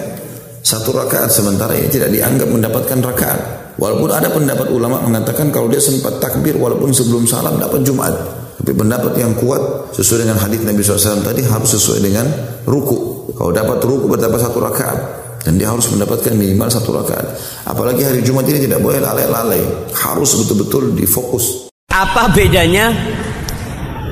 satu 0.68 0.92
rakaat. 0.92 1.32
Sementara 1.32 1.72
ini 1.80 1.88
tidak 1.88 2.12
dianggap 2.12 2.52
mendapatkan 2.52 3.00
rakaat. 3.00 3.40
Walaupun 3.80 4.10
ada 4.12 4.28
pendapat 4.28 4.68
ulama 4.74 5.00
mengatakan 5.00 5.48
kalau 5.54 5.72
dia 5.72 5.80
sempat 5.80 6.20
takbir 6.20 6.60
walaupun 6.60 6.92
sebelum 6.92 7.24
salam 7.24 7.56
dapat 7.56 7.88
Jumat. 7.88 8.12
Tapi 8.58 8.74
pendapat 8.74 9.16
yang 9.16 9.32
kuat 9.38 9.94
sesuai 9.96 10.28
dengan 10.28 10.42
hadis 10.44 10.60
Nabi 10.66 10.82
SAW 10.84 11.24
tadi 11.24 11.46
harus 11.46 11.72
sesuai 11.78 12.00
dengan 12.04 12.26
ruku. 12.68 13.32
Kalau 13.38 13.54
dapat 13.54 13.80
ruku 13.86 14.12
berdapat 14.12 14.44
satu 14.44 14.60
rakaat 14.60 15.00
dan 15.46 15.56
dia 15.62 15.70
harus 15.70 15.88
mendapatkan 15.94 16.34
minimal 16.36 16.68
satu 16.68 16.90
rakaat. 16.92 17.38
Apalagi 17.70 18.04
hari 18.04 18.26
Jumat 18.26 18.50
ini 18.50 18.66
tidak 18.66 18.82
boleh 18.82 19.00
lalai-lalai, 19.00 19.62
harus 19.94 20.36
betul-betul 20.42 20.92
difokus. 20.98 21.70
Apa 21.94 22.34
bedanya 22.34 22.92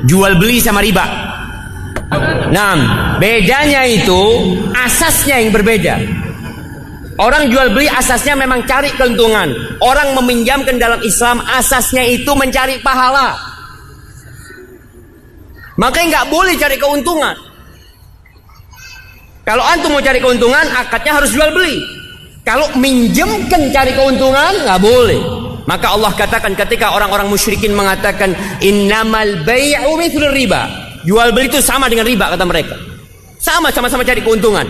jual 0.05 0.37
beli 0.37 0.61
sama 0.61 0.79
riba? 0.79 1.03
Nah, 2.53 2.77
bedanya 3.17 3.83
itu 3.89 4.21
asasnya 4.77 5.41
yang 5.41 5.51
berbeda. 5.51 6.24
Orang 7.15 7.47
jual 7.47 7.71
beli 7.71 7.87
asasnya 7.87 8.35
memang 8.35 8.67
cari 8.67 8.91
keuntungan. 8.91 9.79
Orang 9.79 10.19
meminjamkan 10.19 10.75
dalam 10.75 10.99
Islam 10.99 11.39
asasnya 11.47 12.03
itu 12.03 12.27
mencari 12.35 12.83
pahala. 12.83 13.39
Makanya 15.79 16.07
nggak 16.11 16.27
boleh 16.27 16.53
cari 16.59 16.75
keuntungan. 16.75 17.35
Kalau 19.45 19.63
antum 19.63 19.93
mau 19.93 20.03
cari 20.03 20.19
keuntungan, 20.19 20.65
akadnya 20.75 21.21
harus 21.21 21.31
jual 21.31 21.53
beli. 21.55 21.79
Kalau 22.43 22.67
minjemkan 22.75 23.71
cari 23.71 23.93
keuntungan, 23.93 24.65
nggak 24.65 24.81
boleh. 24.81 25.21
Maka 25.65 25.97
Allah 25.97 26.11
katakan 26.13 26.53
ketika 26.53 26.93
orang-orang 26.93 27.29
musyrikin 27.29 27.73
mengatakan 27.73 28.35
innamal 28.61 29.45
bai'u 29.45 29.97
mithlur 29.97 30.33
riba. 30.33 30.67
Jual 31.05 31.31
beli 31.31 31.47
itu 31.47 31.61
sama 31.61 31.87
dengan 31.87 32.05
riba 32.09 32.33
kata 32.33 32.43
mereka. 32.43 32.75
Sama 33.39 33.69
sama-sama 33.69 34.01
cari 34.01 34.25
keuntungan. 34.25 34.65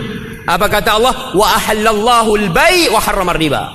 Apa 0.46 0.70
kata 0.70 0.94
Allah? 0.94 1.34
Wa 1.34 1.58
ahallallahu 1.58 2.30
al-bai' 2.38 2.86
wa 2.86 3.02
harrama 3.02 3.34
riba. 3.34 3.66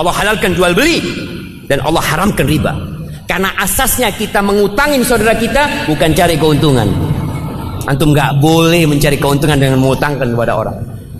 Allah 0.00 0.14
halalkan 0.16 0.56
jual 0.56 0.72
beli 0.72 1.04
dan 1.68 1.84
Allah 1.84 2.00
haramkan 2.00 2.48
riba. 2.48 2.72
Karena 3.28 3.52
asasnya 3.60 4.08
kita 4.16 4.40
mengutangin 4.40 5.04
saudara 5.04 5.36
kita 5.36 5.84
bukan 5.84 6.16
cari 6.16 6.40
keuntungan. 6.40 6.88
Antum 7.84 8.16
nggak 8.16 8.40
boleh 8.40 8.88
mencari 8.88 9.20
keuntungan 9.20 9.60
dengan 9.60 9.76
mengutangkan 9.84 10.32
kepada 10.32 10.52
orang. 10.56 10.76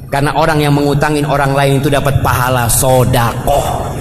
Karena 0.09 0.33
orang 0.40 0.64
yang 0.64 0.72
mengutangin 0.72 1.29
orang 1.29 1.53
lain 1.53 1.85
itu 1.85 1.92
dapat 1.92 2.24
pahala 2.24 2.64
sodakoh. 2.64 3.92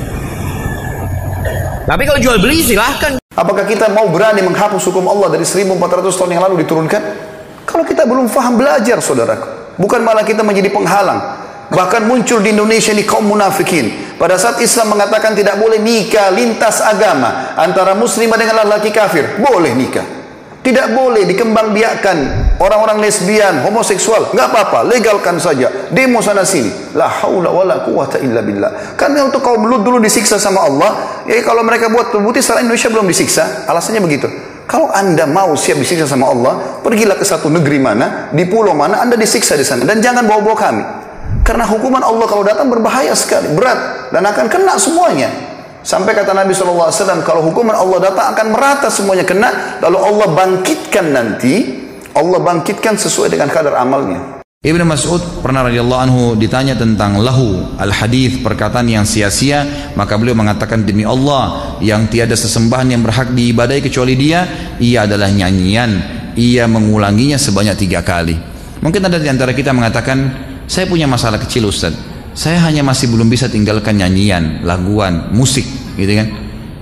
Tapi 1.84 2.04
kalau 2.08 2.20
jual 2.24 2.40
beli 2.40 2.64
silahkan. 2.64 3.20
Apakah 3.36 3.68
kita 3.68 3.92
mau 3.92 4.08
berani 4.08 4.40
menghapus 4.40 4.88
hukum 4.88 5.04
Allah 5.12 5.36
dari 5.36 5.44
1400 5.44 5.76
tahun 6.16 6.32
yang 6.32 6.44
lalu 6.48 6.64
diturunkan? 6.64 7.02
Kalau 7.68 7.84
kita 7.84 8.08
belum 8.08 8.32
faham 8.32 8.56
belajar 8.56 9.04
saudaraku. 9.04 9.57
Bukan 9.78 10.02
malah 10.02 10.26
kita 10.26 10.42
menjadi 10.42 10.74
penghalang. 10.74 11.48
Bahkan 11.68 12.08
muncul 12.08 12.40
di 12.40 12.56
Indonesia 12.56 12.96
ini 12.96 13.04
kaum 13.04 13.28
munafikin. 13.28 14.18
Pada 14.18 14.40
saat 14.40 14.58
Islam 14.64 14.98
mengatakan 14.98 15.38
tidak 15.38 15.60
boleh 15.62 15.78
nikah 15.78 16.34
lintas 16.34 16.82
agama 16.82 17.54
antara 17.60 17.94
muslimah 17.94 18.40
dengan 18.40 18.66
laki 18.66 18.90
kafir, 18.90 19.38
boleh 19.38 19.76
nikah. 19.78 20.18
Tidak 20.64 20.92
boleh 20.92 21.24
dikembang 21.24 21.72
biakan 21.72 22.18
orang-orang 22.60 23.00
lesbian, 23.00 23.64
homoseksual, 23.64 24.36
nggak 24.36 24.48
apa-apa, 24.52 24.84
legalkan 24.84 25.40
saja. 25.40 25.72
Demo 25.96 26.20
sana 26.20 26.44
sini. 26.44 26.92
La 26.92 27.08
haula 27.08 27.54
wala 27.54 27.88
quwata 27.88 28.20
illa 28.20 28.44
billah. 28.44 29.00
Karena 29.00 29.24
untuk 29.24 29.40
kaum 29.40 29.64
Lut 29.64 29.88
dulu 29.88 30.04
disiksa 30.04 30.36
sama 30.36 30.68
Allah, 30.68 31.24
ya 31.24 31.40
kalau 31.40 31.64
mereka 31.64 31.88
buat 31.88 32.12
terbukti 32.12 32.44
sekarang 32.44 32.68
Indonesia 32.68 32.92
belum 32.92 33.08
disiksa, 33.08 33.64
alasannya 33.64 34.04
begitu. 34.04 34.28
Kalau 34.68 34.92
anda 34.92 35.24
mau 35.24 35.56
siap 35.56 35.80
disiksa 35.80 36.04
sama 36.04 36.28
Allah, 36.28 36.84
pergilah 36.84 37.16
ke 37.16 37.24
satu 37.24 37.48
negeri 37.48 37.80
mana, 37.80 38.28
di 38.36 38.44
pulau 38.44 38.76
mana, 38.76 39.00
anda 39.00 39.16
disiksa 39.16 39.56
di 39.56 39.64
sana. 39.64 39.88
Dan 39.88 40.04
jangan 40.04 40.28
bawa-bawa 40.28 40.58
kami. 40.60 40.84
Karena 41.48 41.64
hukuman 41.64 42.04
Allah 42.04 42.28
kalau 42.28 42.44
datang 42.44 42.68
berbahaya 42.68 43.16
sekali, 43.16 43.48
berat. 43.56 44.12
Dan 44.12 44.28
akan 44.28 44.46
kena 44.52 44.76
semuanya. 44.76 45.32
Sampai 45.88 46.12
kata 46.12 46.36
Nabi 46.36 46.52
SAW, 46.52 46.92
kalau 47.24 47.48
hukuman 47.48 47.72
Allah 47.72 48.12
datang 48.12 48.36
akan 48.36 48.48
merata 48.52 48.92
semuanya 48.92 49.24
kena, 49.24 49.80
lalu 49.80 50.04
Allah 50.04 50.28
bangkitkan 50.36 51.16
nanti, 51.16 51.56
Allah 52.12 52.44
bangkitkan 52.44 53.00
sesuai 53.00 53.32
dengan 53.32 53.48
kadar 53.48 53.80
amalnya. 53.80 54.37
Ibnu 54.58 54.90
Mas'ud 54.90 55.46
pernah 55.46 55.70
radhiyallahu 55.70 56.02
anhu 56.02 56.24
ditanya 56.34 56.74
tentang 56.74 57.22
lahu 57.22 57.78
al 57.78 57.94
hadis 57.94 58.42
perkataan 58.42 58.90
yang 58.90 59.06
sia-sia 59.06 59.94
maka 59.94 60.18
beliau 60.18 60.34
mengatakan 60.34 60.82
demi 60.82 61.06
Allah 61.06 61.78
yang 61.78 62.10
tiada 62.10 62.34
sesembahan 62.34 62.90
yang 62.90 63.06
berhak 63.06 63.38
diibadai 63.38 63.86
kecuali 63.86 64.18
dia 64.18 64.50
ia 64.82 65.06
adalah 65.06 65.30
nyanyian 65.30 66.02
ia 66.34 66.66
mengulanginya 66.66 67.38
sebanyak 67.38 67.86
tiga 67.86 68.02
kali 68.02 68.34
mungkin 68.82 69.06
ada 69.06 69.22
di 69.22 69.30
antara 69.30 69.54
kita 69.54 69.78
mengatakan 69.78 70.34
saya 70.66 70.90
punya 70.90 71.06
masalah 71.06 71.38
kecil 71.38 71.70
Ustaz 71.70 71.94
saya 72.38 72.62
hanya 72.66 72.86
masih 72.86 73.10
belum 73.10 73.34
bisa 73.34 73.50
tinggalkan 73.50 73.98
nyanyian, 73.98 74.62
laguan, 74.62 75.34
musik, 75.34 75.66
gitu 75.98 76.22
kan? 76.22 76.30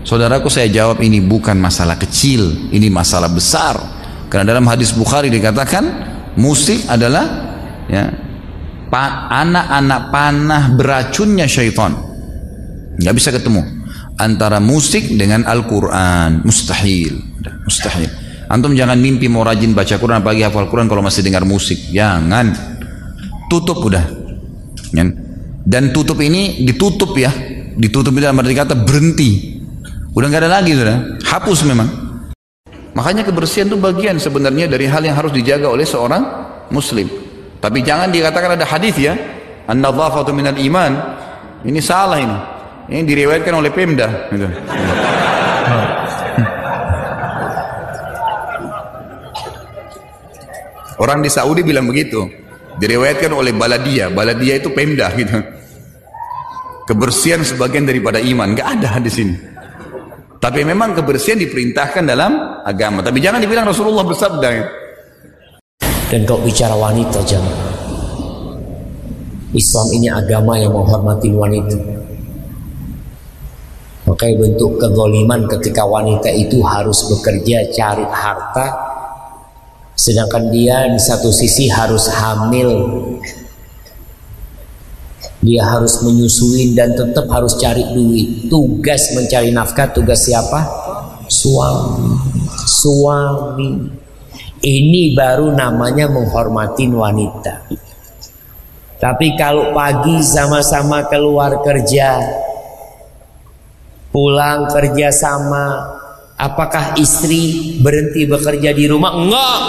Saudaraku 0.04 0.52
saya 0.52 0.68
jawab 0.68 1.00
ini 1.00 1.24
bukan 1.24 1.56
masalah 1.56 1.96
kecil, 1.96 2.68
ini 2.76 2.92
masalah 2.92 3.32
besar. 3.32 3.80
Karena 4.28 4.52
dalam 4.52 4.68
hadis 4.68 4.92
Bukhari 4.92 5.32
dikatakan 5.32 5.88
musik 6.36 6.84
adalah 6.92 7.45
ya 7.90 8.12
anak-anak 9.32 10.02
panah 10.14 10.64
beracunnya 10.76 11.46
syaitan. 11.50 11.92
Nggak 12.96 13.16
bisa 13.16 13.30
ketemu 13.36 13.62
antara 14.16 14.64
musik 14.64 15.12
dengan 15.20 15.44
Al-Quran 15.44 16.48
mustahil, 16.48 17.20
mustahil. 17.68 18.08
Antum 18.46 18.78
jangan 18.78 18.96
mimpi 18.96 19.26
mau 19.26 19.42
rajin 19.44 19.74
baca 19.74 19.98
Quran 19.98 20.22
pagi 20.22 20.46
hafal 20.46 20.70
Quran 20.70 20.88
kalau 20.88 21.02
masih 21.04 21.26
dengar 21.26 21.44
musik, 21.44 21.92
jangan. 21.92 22.54
Tutup 23.50 23.84
udah. 23.84 24.06
Ya. 24.94 25.06
Dan 25.66 25.90
tutup 25.92 26.22
ini 26.22 26.62
ditutup 26.64 27.18
ya. 27.18 27.34
Ditutup 27.76 28.16
itu 28.16 28.22
dalam 28.24 28.38
arti 28.40 28.56
kata 28.56 28.78
berhenti. 28.86 29.60
Udah 30.14 30.30
nggak 30.30 30.42
ada 30.46 30.62
lagi 30.62 30.72
sudah. 30.78 31.20
Hapus 31.26 31.60
memang. 31.68 31.90
Makanya 32.96 33.28
kebersihan 33.28 33.68
itu 33.68 33.76
bagian 33.76 34.16
sebenarnya 34.22 34.72
dari 34.72 34.88
hal 34.88 35.04
yang 35.04 35.18
harus 35.18 35.36
dijaga 35.36 35.68
oleh 35.68 35.84
seorang 35.84 36.24
muslim. 36.72 37.25
Tapi 37.60 37.82
jangan 37.82 38.12
dikatakan 38.12 38.56
ada 38.60 38.66
hadis 38.66 38.96
ya. 39.00 39.16
An-nadhafatu 39.66 40.32
minal 40.36 40.58
iman. 40.58 40.92
Ini 41.66 41.80
salah 41.82 42.22
ini. 42.22 42.38
Ini 42.86 43.02
diriwayatkan 43.02 43.54
oleh 43.58 43.74
Pemda 43.74 44.30
gitu. 44.30 44.46
Orang 51.02 51.26
di 51.26 51.30
Saudi 51.34 51.66
bilang 51.66 51.90
begitu. 51.90 52.30
Diriwayatkan 52.78 53.32
oleh 53.34 53.52
Baladia. 53.56 54.14
Baladia 54.14 54.62
itu 54.62 54.70
Pemda 54.70 55.10
gitu. 55.18 55.42
Kebersihan 56.86 57.42
sebagian 57.42 57.90
daripada 57.90 58.22
iman. 58.22 58.54
Gak 58.54 58.68
ada 58.80 59.02
di 59.02 59.10
sini. 59.10 59.36
Tapi 60.38 60.62
memang 60.62 60.94
kebersihan 60.94 61.42
diperintahkan 61.42 62.06
dalam 62.06 62.62
agama. 62.62 63.02
Tapi 63.02 63.18
jangan 63.18 63.42
dibilang 63.42 63.66
Rasulullah 63.66 64.06
bersabda. 64.06 64.50
Ya. 64.54 64.85
Dan 66.14 66.22
kau 66.30 66.38
bicara 66.42 66.78
wanita 66.78 67.20
jangan. 67.26 67.58
Islam 69.56 69.88
ini 69.96 70.08
agama 70.12 70.60
yang 70.60 70.76
menghormati 70.76 71.32
wanita. 71.32 71.80
Makanya 74.06 74.36
bentuk 74.38 74.78
kezoliman 74.78 75.50
ketika 75.50 75.82
wanita 75.82 76.30
itu 76.30 76.62
harus 76.62 77.10
bekerja 77.10 77.66
cari 77.74 78.06
harta 78.06 78.68
sedangkan 79.96 80.52
dia 80.52 80.92
di 80.92 81.00
satu 81.00 81.32
sisi 81.32 81.72
harus 81.72 82.12
hamil. 82.12 82.70
Dia 85.42 85.62
harus 85.66 86.02
menyusui 86.04 86.76
dan 86.76 86.94
tetap 86.94 87.26
harus 87.32 87.58
cari 87.58 87.82
duit. 87.96 88.50
Tugas 88.52 89.14
mencari 89.16 89.50
nafkah 89.50 89.90
tugas 89.94 90.26
siapa? 90.26 90.62
Suami. 91.26 92.14
Suami 92.66 93.70
ini 94.66 95.14
baru 95.14 95.54
namanya 95.54 96.10
menghormati 96.10 96.90
wanita 96.90 97.70
tapi 98.98 99.38
kalau 99.38 99.70
pagi 99.78 100.26
sama-sama 100.26 101.06
keluar 101.06 101.62
kerja 101.62 102.18
pulang 104.10 104.66
kerja 104.74 105.14
sama 105.14 105.94
apakah 106.34 106.98
istri 106.98 107.78
berhenti 107.86 108.26
bekerja 108.26 108.74
di 108.74 108.90
rumah 108.90 109.14
enggak 109.14 109.62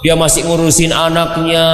dia 0.00 0.16
masih 0.16 0.48
ngurusin 0.48 0.96
anaknya, 0.96 1.68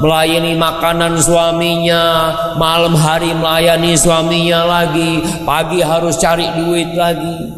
melayani 0.00 0.56
makanan 0.56 1.20
suaminya, 1.20 2.32
malam 2.56 2.96
hari 2.96 3.36
melayani 3.36 3.92
suaminya 3.92 4.64
lagi, 4.64 5.20
pagi 5.44 5.84
harus 5.84 6.16
cari 6.16 6.48
duit 6.56 6.96
lagi. 6.96 7.52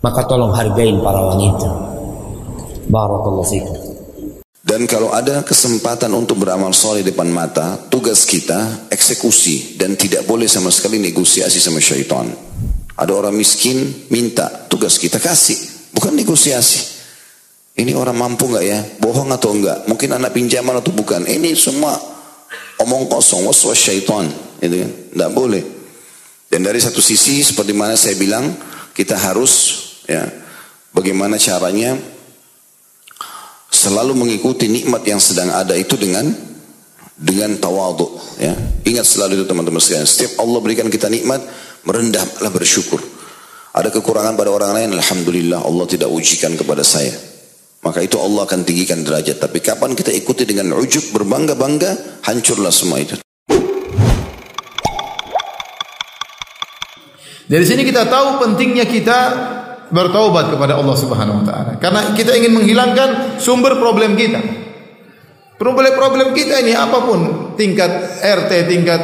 Maka 0.00 0.24
tolong 0.24 0.56
hargain 0.56 1.04
para 1.04 1.20
wanita. 1.20 1.93
Barakallahu 2.88 3.46
fikum. 3.48 4.04
Dan 4.64 4.88
kalau 4.88 5.12
ada 5.12 5.44
kesempatan 5.44 6.08
untuk 6.16 6.40
beramal 6.40 6.72
soleh 6.72 7.04
depan 7.04 7.28
mata, 7.28 7.76
tugas 7.92 8.24
kita 8.24 8.88
eksekusi 8.88 9.76
dan 9.76 9.92
tidak 9.92 10.24
boleh 10.24 10.48
sama 10.48 10.72
sekali 10.72 10.96
negosiasi 10.96 11.60
sama 11.60 11.84
syaitan. 11.84 12.32
Ada 12.96 13.12
orang 13.12 13.36
miskin 13.36 14.08
minta, 14.08 14.48
tugas 14.72 14.96
kita 14.96 15.20
kasih, 15.20 15.92
bukan 15.92 16.16
negosiasi. 16.16 16.96
Ini 17.76 17.92
orang 17.92 18.16
mampu 18.16 18.48
nggak 18.48 18.64
ya? 18.64 18.80
Bohong 19.04 19.28
atau 19.36 19.52
enggak? 19.52 19.84
Mungkin 19.84 20.16
anak 20.16 20.32
pinjaman 20.32 20.80
atau 20.80 20.96
bukan? 20.96 21.28
Ini 21.28 21.52
semua 21.52 21.92
omong 22.80 23.04
kosong, 23.10 23.44
waswas 23.44 23.76
syaitan. 23.76 24.24
Itu 24.64 24.80
kan? 24.80 24.90
Tidak 25.12 25.30
boleh. 25.36 25.62
Dan 26.48 26.64
dari 26.64 26.80
satu 26.80 27.04
sisi, 27.04 27.44
seperti 27.44 27.76
mana 27.76 27.98
saya 28.00 28.16
bilang, 28.16 28.48
kita 28.96 29.18
harus 29.18 29.52
ya 30.08 30.24
bagaimana 30.94 31.36
caranya 31.36 31.98
selalu 33.84 34.16
mengikuti 34.16 34.72
nikmat 34.72 35.04
yang 35.04 35.20
sedang 35.20 35.52
ada 35.52 35.76
itu 35.76 36.00
dengan 36.00 36.24
dengan 37.12 37.52
tawadhu 37.60 38.40
ya. 38.40 38.56
Ingat 38.88 39.04
selalu 39.04 39.40
itu 39.40 39.44
teman-teman 39.44 39.80
sekalian. 39.80 40.08
Setiap 40.08 40.40
Allah 40.40 40.58
berikan 40.64 40.88
kita 40.88 41.12
nikmat, 41.12 41.44
merendahlah 41.84 42.48
bersyukur. 42.48 43.00
Ada 43.74 43.92
kekurangan 43.92 44.38
pada 44.38 44.48
orang 44.54 44.72
lain, 44.72 44.90
alhamdulillah 44.96 45.60
Allah 45.60 45.84
tidak 45.84 46.08
ujikan 46.08 46.56
kepada 46.56 46.80
saya. 46.80 47.12
Maka 47.84 48.00
itu 48.00 48.16
Allah 48.16 48.48
akan 48.48 48.64
tinggikan 48.64 49.04
derajat. 49.04 49.36
Tapi 49.36 49.60
kapan 49.60 49.92
kita 49.92 50.08
ikuti 50.08 50.48
dengan 50.48 50.72
ujub 50.72 51.12
berbangga-bangga, 51.12 52.24
hancurlah 52.24 52.72
semua 52.72 53.04
itu. 53.04 53.20
Dari 57.44 57.64
sini 57.68 57.84
kita 57.84 58.08
tahu 58.08 58.40
pentingnya 58.40 58.88
kita 58.88 59.18
bertaubat 59.94 60.50
kepada 60.50 60.74
Allah 60.74 60.96
Subhanahu 60.98 61.40
wa 61.40 61.44
taala. 61.46 61.72
Karena 61.78 62.10
kita 62.18 62.34
ingin 62.34 62.58
menghilangkan 62.58 63.38
sumber 63.38 63.78
problem 63.78 64.18
kita. 64.18 64.42
Problem-problem 65.54 66.34
kita 66.34 66.58
ini 66.66 66.74
apa 66.74 66.98
pun, 67.06 67.54
tingkat 67.54 68.18
RT, 68.18 68.66
tingkat 68.66 69.00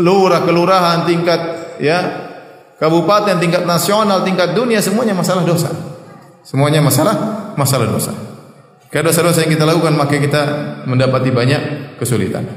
lurah, 0.00 0.40
kelurahan, 0.48 1.04
tingkat 1.04 1.40
ya, 1.76 1.98
kabupaten, 2.80 3.36
tingkat 3.36 3.68
nasional, 3.68 4.24
tingkat 4.24 4.56
dunia 4.56 4.80
semuanya 4.80 5.12
masalah 5.12 5.44
dosa. 5.44 5.68
Semuanya 6.40 6.80
masalah 6.80 7.52
masalah 7.52 7.84
dosa. 7.84 8.16
Karena 8.88 9.12
dosa-dosa 9.12 9.44
yang 9.44 9.52
kita 9.52 9.68
lakukan 9.68 9.92
maka 9.92 10.16
kita 10.16 10.42
mendapati 10.88 11.30
banyak 11.30 11.94
kesulitan. 12.00 12.48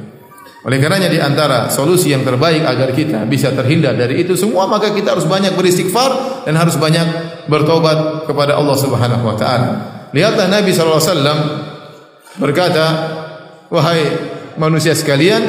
Oleh 0.64 0.80
karenanya 0.80 1.12
di 1.12 1.20
antara 1.20 1.68
solusi 1.68 2.16
yang 2.16 2.24
terbaik 2.24 2.64
agar 2.64 2.96
kita 2.96 3.28
bisa 3.28 3.52
terhindar 3.52 4.00
dari 4.00 4.24
itu 4.24 4.40
semua 4.40 4.64
maka 4.64 4.96
kita 4.96 5.12
harus 5.12 5.28
banyak 5.28 5.60
beristighfar 5.60 6.42
dan 6.48 6.56
harus 6.56 6.80
banyak 6.80 7.33
bertobat 7.48 8.28
kepada 8.30 8.56
Allah 8.60 8.78
Subhanahu 8.78 9.24
wa 9.24 9.36
taala. 9.36 9.70
Lihatlah 10.14 10.48
Nabi 10.48 10.70
sallallahu 10.72 11.02
alaihi 11.02 11.12
wasallam 11.12 11.40
berkata, 12.38 12.86
"Wahai 13.74 14.02
manusia 14.62 14.94
sekalian, 14.94 15.42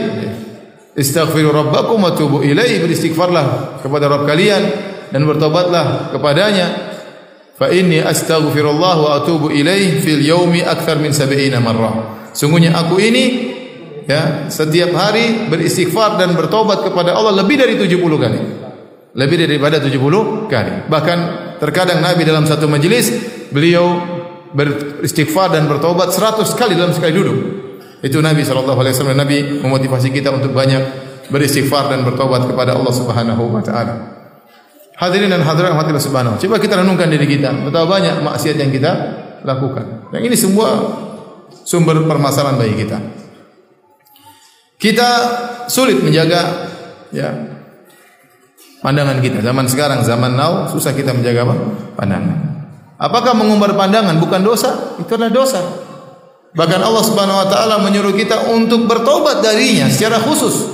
istaghfiru 0.97 1.53
rabbakum 1.53 2.01
wa 2.01 2.17
tubu 2.17 2.41
ilaihi." 2.41 2.81
Beristighfarlah 2.81 3.79
kepada 3.85 4.09
Rabb 4.09 4.25
kalian 4.25 4.63
dan 5.13 5.21
bertobatlah 5.29 6.11
kepadanya 6.11 6.95
fa 7.55 7.71
inni 7.71 8.03
astaghfirullah 8.03 8.95
wa 8.99 9.11
atubu 9.23 9.55
ilaih 9.55 10.03
fil 10.03 10.19
yaumi 10.19 10.67
akthar 10.67 10.99
min 10.99 11.15
70 11.15 11.55
marrah. 11.63 12.27
Sungguhnya 12.35 12.75
aku 12.75 12.99
ini 12.99 13.25
ya 14.11 14.51
setiap 14.51 14.91
hari 14.93 15.47
beristighfar 15.47 16.19
dan 16.19 16.35
bertobat 16.35 16.83
kepada 16.83 17.15
Allah 17.15 17.45
lebih 17.45 17.57
dari 17.63 17.79
70 17.79 17.95
kali. 18.19 18.41
Lebih 19.15 19.47
daripada 19.47 19.79
70 19.79 20.51
kali. 20.51 20.91
Bahkan 20.91 21.19
terkadang 21.65 22.05
Nabi 22.05 22.29
dalam 22.29 22.45
satu 22.45 22.69
majelis 22.69 23.09
beliau 23.49 23.97
beristighfar 24.53 25.57
dan 25.57 25.65
bertobat 25.65 26.13
100 26.13 26.45
kali 26.53 26.77
dalam 26.77 26.93
sekali 26.93 27.17
duduk. 27.17 27.39
Itu 28.05 28.21
Nabi 28.21 28.45
wasallam 28.45 29.17
Nabi 29.17 29.65
memotivasi 29.65 30.13
kita 30.13 30.29
untuk 30.29 30.53
banyak 30.53 30.83
beristighfar 31.33 31.89
dan 31.89 32.05
bertobat 32.05 32.45
kepada 32.45 32.77
Allah 32.77 32.93
Subhanahu 32.93 33.49
wa 33.49 33.65
taala. 33.65 33.95
Hadirin 34.95 35.27
dan 35.27 35.43
hadirat 35.43 35.75
rahmatillah 35.75 35.99
subhanahu. 35.99 36.39
Coba 36.39 36.63
kita 36.63 36.79
renungkan 36.79 37.11
diri 37.11 37.27
kita, 37.27 37.51
betapa 37.67 37.99
banyak 37.99 38.23
maksiat 38.23 38.55
yang 38.55 38.71
kita 38.71 38.93
lakukan. 39.43 40.07
Dan 40.15 40.23
ini 40.23 40.39
semua 40.39 40.71
sumber 41.67 42.07
permasalahan 42.07 42.55
bagi 42.55 42.79
kita. 42.79 42.99
Kita 44.79 45.09
sulit 45.67 45.99
menjaga 45.99 46.71
ya 47.11 47.54
pandangan 48.85 49.25
kita. 49.25 49.41
Zaman 49.41 49.65
sekarang, 49.65 50.05
zaman 50.05 50.37
now, 50.37 50.69
susah 50.69 50.93
kita 50.93 51.17
menjaga 51.17 51.49
apa? 51.49 51.57
Pandangan. 51.97 52.37
Apakah 53.01 53.33
mengumbar 53.33 53.73
pandangan 53.73 54.21
bukan 54.21 54.45
dosa? 54.45 55.01
Itu 55.01 55.17
adalah 55.17 55.33
dosa. 55.33 55.61
Bahkan 56.55 56.81
Allah 56.85 57.03
Subhanahu 57.03 57.41
wa 57.43 57.49
taala 57.51 57.83
menyuruh 57.83 58.15
kita 58.15 58.53
untuk 58.53 58.87
bertobat 58.87 59.43
darinya 59.43 59.91
secara 59.91 60.23
khusus. 60.23 60.71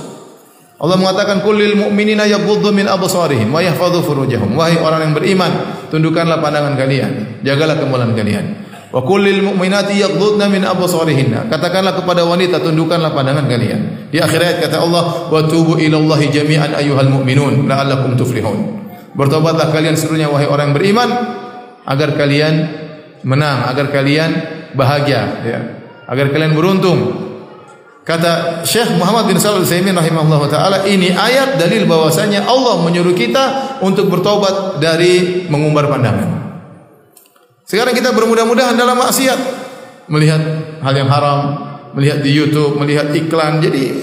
Allah 0.81 0.97
mengatakan 0.97 1.45
kullil 1.45 1.77
mu'minina 1.77 2.25
yaghuddu 2.29 2.73
min 2.73 2.85
absarihim 2.85 3.49
wa 3.49 3.61
yahfadhu 3.61 4.05
furujahum. 4.05 4.53
Wahai 4.53 4.77
orang 4.77 5.09
yang 5.09 5.13
beriman, 5.17 5.51
tundukkanlah 5.89 6.37
pandangan 6.37 6.77
kalian, 6.77 7.41
jagalah 7.41 7.77
kemaluan 7.81 8.13
kalian. 8.13 8.69
Wa 8.91 8.99
kullil 8.99 9.39
mu'minati 9.39 10.03
yaghdudna 10.03 10.51
min 10.51 10.67
absarihinna. 10.67 11.47
Katakanlah 11.47 11.95
kepada 11.95 12.27
wanita 12.27 12.59
tundukkanlah 12.59 13.15
pandangan 13.15 13.47
kalian. 13.47 14.11
Di 14.11 14.19
akhir 14.19 14.39
ayat 14.43 14.57
kata 14.67 14.83
Allah, 14.83 15.31
"Wa 15.31 15.47
tubu 15.47 15.79
ilallahi 15.79 16.27
jami'an 16.27 16.75
ayyuhal 16.75 17.07
mu'minun 17.07 17.71
la'allakum 17.71 18.19
tuflihun." 18.19 18.83
Bertobatlah 19.15 19.71
kalian 19.71 19.95
seluruhnya 19.95 20.27
wahai 20.27 20.47
orang 20.47 20.71
yang 20.71 20.75
beriman 20.75 21.09
agar 21.87 22.19
kalian 22.19 22.53
menang, 23.23 23.71
agar 23.71 23.87
kalian 23.95 24.29
bahagia 24.75 25.21
ya. 25.47 25.59
Agar 26.11 26.27
kalian 26.27 26.51
beruntung. 26.51 26.99
Kata 28.03 28.65
Syekh 28.67 28.97
Muhammad 28.97 29.29
bin 29.29 29.37
Shalih 29.37 29.63
Al-Utsaimin 29.63 29.93
rahimahullah 29.93 30.41
taala 30.49 30.77
ini 30.89 31.13
ayat 31.13 31.55
dalil 31.55 31.87
bahwasanya 31.87 32.43
Allah 32.49 32.81
menyuruh 32.81 33.13
kita 33.13 33.77
untuk 33.79 34.11
bertobat 34.11 34.83
dari 34.83 35.45
mengumbar 35.47 35.87
pandangan. 35.87 36.40
Sekarang 37.71 37.95
kita 37.95 38.11
bermudah-mudahan 38.11 38.75
dalam 38.75 38.99
maksiat, 38.99 39.39
melihat 40.11 40.43
hal 40.83 40.91
yang 40.91 41.07
haram, 41.07 41.39
melihat 41.95 42.19
di 42.19 42.35
YouTube, 42.35 42.75
melihat 42.75 43.15
iklan, 43.15 43.63
jadi 43.63 43.95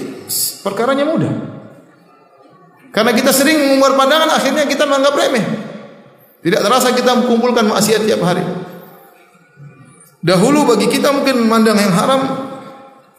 perkaranya 0.65 1.05
mudah. 1.05 1.29
Karena 2.89 3.13
kita 3.13 3.29
sering 3.29 3.61
mengumbar 3.61 3.93
pandangan, 3.93 4.41
akhirnya 4.41 4.65
kita 4.65 4.89
menganggap 4.89 5.13
remeh. 5.13 5.45
Tidak 6.41 6.65
terasa 6.65 6.97
kita 6.97 7.13
mengumpulkan 7.21 7.69
maksiat 7.69 8.09
tiap 8.09 8.25
hari. 8.25 8.41
Dahulu 10.25 10.65
bagi 10.65 10.89
kita 10.89 11.13
mungkin 11.13 11.45
memandang 11.45 11.77
yang 11.77 11.93
haram 11.93 12.21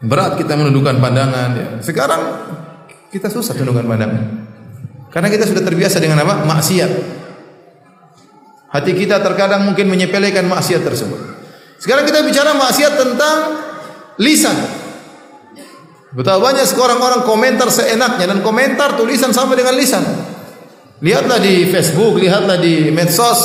berat 0.02 0.34
kita 0.34 0.58
menundukkan 0.58 0.98
pandangan. 0.98 1.48
Ya. 1.54 1.68
Sekarang 1.78 2.26
kita 3.14 3.30
susah 3.30 3.54
menundukkan 3.54 3.86
pandangan. 3.86 4.24
Karena 5.14 5.30
kita 5.30 5.46
sudah 5.46 5.62
terbiasa 5.62 6.02
dengan 6.02 6.26
apa? 6.26 6.42
Maksiat. 6.42 7.19
Hati 8.70 8.94
kita 8.94 9.18
terkadang 9.18 9.66
mungkin 9.66 9.90
menyepelekan 9.90 10.46
maksiat 10.46 10.86
tersebut. 10.86 11.20
Sekarang 11.82 12.06
kita 12.06 12.22
bicara 12.22 12.54
maksiat 12.54 12.92
tentang 12.94 13.36
lisan. 14.22 14.54
Betapa 16.14 16.38
banyak 16.50 16.66
sekarang 16.66 16.98
orang 17.02 17.22
komentar 17.26 17.70
seenaknya 17.70 18.30
dan 18.30 18.38
komentar 18.42 18.94
tulisan 18.94 19.34
sama 19.34 19.58
dengan 19.58 19.74
lisan. 19.74 20.02
Lihatlah 21.00 21.38
di 21.42 21.66
Facebook, 21.70 22.18
lihatlah 22.20 22.60
di 22.60 22.92
medsos, 22.94 23.40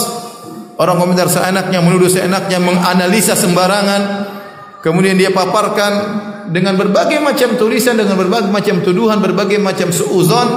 orang 0.75 0.97
komentar 0.99 1.29
seenaknya, 1.31 1.79
menuduh 1.79 2.09
seenaknya, 2.11 2.59
menganalisa 2.59 3.37
sembarangan, 3.37 4.01
kemudian 4.83 5.15
dia 5.15 5.31
paparkan 5.31 5.93
dengan 6.51 6.75
berbagai 6.75 7.21
macam 7.23 7.55
tulisan, 7.55 7.95
dengan 7.95 8.17
berbagai 8.19 8.51
macam 8.51 8.83
tuduhan, 8.83 9.23
berbagai 9.23 9.61
macam 9.61 9.93
suuzon, 9.93 10.49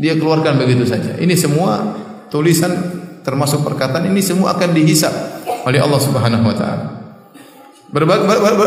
dia 0.00 0.16
keluarkan 0.16 0.56
begitu 0.56 0.88
saja. 0.88 1.20
Ini 1.20 1.34
semua 1.36 2.05
tulisan 2.28 2.72
termasuk 3.26 3.66
perkataan 3.66 4.06
ini 4.06 4.22
semua 4.22 4.54
akan 4.54 4.70
dihisap 4.70 5.12
oleh 5.66 5.82
Allah 5.82 6.00
Subhanahu 6.00 6.46
wa 6.46 6.54
taala. 6.54 6.86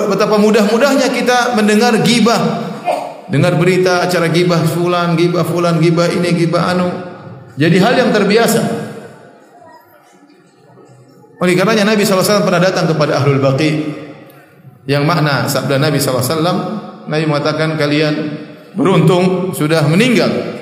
Betapa 0.10 0.36
mudah-mudahnya 0.36 1.08
kita 1.12 1.56
mendengar 1.56 1.96
gibah. 2.04 2.68
Dengar 3.30 3.62
berita 3.62 4.02
acara 4.04 4.26
gibah 4.34 4.58
fulan, 4.74 5.14
gibah 5.14 5.46
fulan, 5.46 5.78
gibah 5.78 6.10
ini, 6.10 6.34
gibah 6.34 6.74
anu. 6.74 6.90
Jadi 7.56 7.78
hal 7.78 7.94
yang 7.94 8.10
terbiasa. 8.10 8.62
Oleh 11.40 11.56
karenanya 11.56 11.96
Nabi 11.96 12.04
SAW 12.04 12.44
pernah 12.44 12.60
datang 12.60 12.90
kepada 12.90 13.22
Ahlul 13.22 13.40
Baqi 13.40 13.70
yang 14.90 15.08
makna 15.08 15.48
sabda 15.48 15.80
Nabi 15.80 16.02
SAW 16.02 17.08
Nabi 17.08 17.24
mengatakan 17.30 17.80
kalian 17.80 18.14
beruntung 18.76 19.56
sudah 19.56 19.88
meninggal 19.88 20.59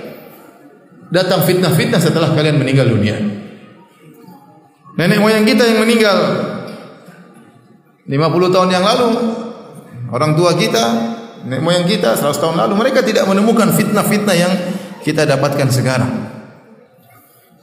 datang 1.12 1.44
fitnah-fitnah 1.44 2.02
setelah 2.02 2.32
kalian 2.36 2.60
meninggal 2.60 2.88
dunia. 2.88 3.16
Nenek 4.98 5.22
moyang 5.22 5.46
kita 5.46 5.64
yang 5.64 5.80
meninggal 5.86 6.18
50 8.08 8.56
tahun 8.56 8.70
yang 8.72 8.84
lalu, 8.88 9.10
orang 10.10 10.32
tua 10.34 10.56
kita, 10.56 10.86
nenek 11.46 11.62
moyang 11.62 11.86
kita 11.86 12.16
100 12.16 12.40
tahun 12.40 12.56
lalu, 12.66 12.74
mereka 12.80 13.04
tidak 13.04 13.28
menemukan 13.28 13.76
fitnah-fitnah 13.76 14.36
yang 14.36 14.54
kita 15.04 15.28
dapatkan 15.28 15.68
sekarang. 15.70 16.12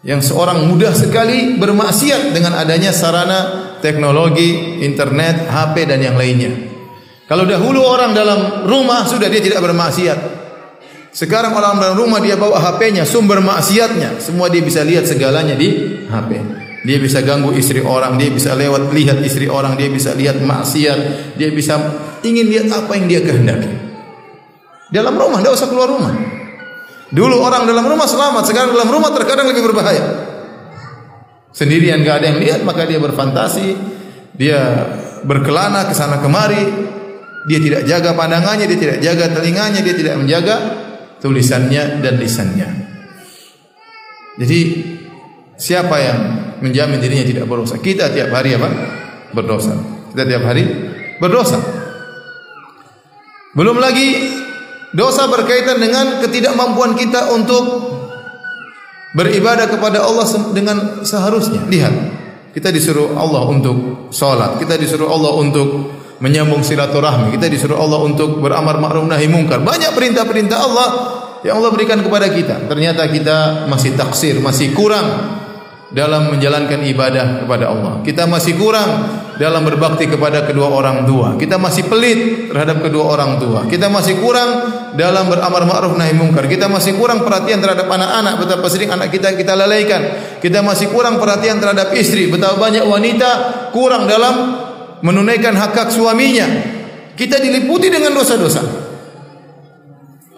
Yang 0.05 0.31
seorang 0.31 0.69
mudah 0.69 0.93
sekali 0.93 1.57
bermaksiat 1.57 2.37
dengan 2.37 2.61
adanya 2.61 2.93
sarana 2.93 3.73
teknologi, 3.81 4.85
internet, 4.85 5.49
HP 5.49 5.89
dan 5.89 6.05
yang 6.05 6.17
lainnya. 6.21 6.53
Kalau 7.25 7.49
dahulu 7.49 7.81
orang 7.81 8.13
dalam 8.13 8.69
rumah 8.69 9.09
sudah 9.09 9.33
dia 9.33 9.41
tidak 9.41 9.65
bermaksiat, 9.65 10.44
sekarang 11.15 11.55
orang 11.55 11.79
dalam 11.79 11.95
rumah 11.95 12.19
dia 12.19 12.35
bawa 12.35 12.59
HP-nya, 12.59 13.07
sumber 13.07 13.39
maksiatnya, 13.39 14.19
semua 14.19 14.51
dia 14.51 14.59
bisa 14.67 14.83
lihat 14.83 15.07
segalanya 15.07 15.55
di 15.55 16.03
HP. 16.11 16.31
Dia 16.85 16.99
bisa 16.99 17.23
ganggu 17.23 17.55
istri 17.55 17.79
orang, 17.79 18.19
dia 18.19 18.35
bisa 18.35 18.51
lewat 18.59 18.91
lihat 18.91 19.23
istri 19.23 19.47
orang, 19.47 19.79
dia 19.79 19.87
bisa 19.87 20.11
lihat 20.13 20.43
maksiat, 20.43 21.33
dia 21.39 21.55
bisa 21.55 21.79
ingin 22.27 22.51
lihat 22.51 22.67
apa 22.75 22.99
yang 22.99 23.07
dia 23.07 23.21
kehendaki. 23.23 23.73
Dalam 24.91 25.15
rumah, 25.15 25.39
tidak 25.39 25.55
usah 25.55 25.71
keluar 25.71 25.87
rumah. 25.87 26.13
Dulu 27.15 27.37
orang 27.39 27.63
dalam 27.63 27.87
rumah 27.87 28.11
selamat, 28.11 28.51
sekarang 28.51 28.75
dalam 28.75 28.91
rumah 28.91 29.15
terkadang 29.15 29.47
lebih 29.47 29.71
berbahaya. 29.71 30.35
Sendirian 31.55 32.03
gak 32.03 32.21
ada 32.21 32.27
yang 32.35 32.43
lihat, 32.43 32.61
maka 32.67 32.91
dia 32.91 32.99
berfantasi, 32.99 33.79
dia 34.35 34.61
berkelana 35.23 35.87
ke 35.87 35.95
sana 35.95 36.19
kemari, 36.19 36.91
dia 37.47 37.63
tidak 37.63 37.87
jaga 37.87 38.19
pandangannya, 38.19 38.67
dia 38.67 38.79
tidak 38.83 38.99
jaga 38.99 39.31
telinganya, 39.31 39.79
dia 39.79 39.95
tidak 39.95 40.19
menjaga 40.19 40.84
tulisannya 41.25 42.05
dan 42.05 42.21
lisannya. 42.21 42.69
Jadi 44.37 44.61
siapa 45.57 45.97
yang 45.97 46.19
menjamin 46.61 47.01
dirinya 47.01 47.25
tidak 47.25 47.45
berdosa? 47.49 47.81
Kita 47.81 48.13
tiap 48.13 48.29
hari 48.29 48.61
apa? 48.61 48.69
Berdosa. 49.33 49.73
Kita 50.13 50.29
tiap 50.29 50.45
hari 50.45 50.69
berdosa. 51.17 51.57
Belum 53.57 53.81
lagi 53.81 54.37
dosa 54.93 55.25
berkaitan 55.33 55.81
dengan 55.81 56.21
ketidakmampuan 56.21 56.93
kita 56.93 57.33
untuk 57.33 57.65
beribadah 59.17 59.71
kepada 59.71 60.05
Allah 60.05 60.27
dengan 60.53 61.07
seharusnya. 61.07 61.65
Lihat, 61.71 61.95
kita 62.53 62.69
disuruh 62.69 63.15
Allah 63.17 63.47
untuk 63.49 64.11
sholat, 64.11 64.59
kita 64.59 64.75
disuruh 64.75 65.07
Allah 65.07 65.39
untuk 65.39 65.95
menyambung 66.19 66.63
silaturahmi. 66.63 67.35
Kita 67.35 67.47
disuruh 67.51 67.79
Allah 67.79 68.01
untuk 68.03 68.43
beramar 68.43 68.79
ma'ruf 68.79 69.07
nahi 69.07 69.27
mungkar. 69.27 69.63
Banyak 69.63 69.95
perintah-perintah 69.95 70.59
Allah 70.59 70.89
yang 71.45 71.61
Allah 71.61 71.71
berikan 71.71 72.01
kepada 72.01 72.33
kita. 72.33 72.65
Ternyata 72.67 73.05
kita 73.07 73.69
masih 73.69 73.93
taksir, 73.95 74.41
masih 74.41 74.73
kurang 74.73 75.37
dalam 75.95 76.33
menjalankan 76.33 76.83
ibadah 76.89 77.45
kepada 77.45 77.71
Allah. 77.71 78.03
Kita 78.03 78.27
masih 78.27 78.59
kurang 78.59 78.89
dalam 79.39 79.63
berbakti 79.63 80.11
kepada 80.11 80.43
kedua 80.43 80.73
orang 80.73 81.07
tua. 81.07 81.37
Kita 81.39 81.61
masih 81.61 81.87
pelit 81.87 82.51
terhadap 82.51 82.83
kedua 82.83 83.15
orang 83.15 83.39
tua. 83.39 83.69
Kita 83.69 83.87
masih 83.93 84.19
kurang 84.19 84.51
dalam 84.97 85.31
beramar 85.31 85.63
ma'ruf 85.69 85.95
nahi 85.95 86.17
mungkar. 86.17 86.49
Kita 86.51 86.67
masih 86.67 86.99
kurang 86.99 87.23
perhatian 87.23 87.61
terhadap 87.63 87.87
anak-anak, 87.87 88.41
betapa 88.41 88.67
sering 88.67 88.91
anak 88.91 89.13
kita 89.13 89.37
kita 89.39 89.53
lalaikan. 89.55 90.01
Kita 90.41 90.65
masih 90.65 90.91
kurang 90.91 91.21
perhatian 91.23 91.63
terhadap 91.63 91.95
istri, 91.95 92.27
betapa 92.27 92.59
banyak 92.59 92.89
wanita 92.89 93.31
kurang 93.71 94.09
dalam 94.09 94.65
menunaikan 95.05 95.53
hak 95.53 95.77
hak 95.77 95.89
suaminya, 95.93 96.49
kita 97.13 97.37
diliputi 97.37 97.93
dengan 97.93 98.17
dosa-dosa. 98.17 98.94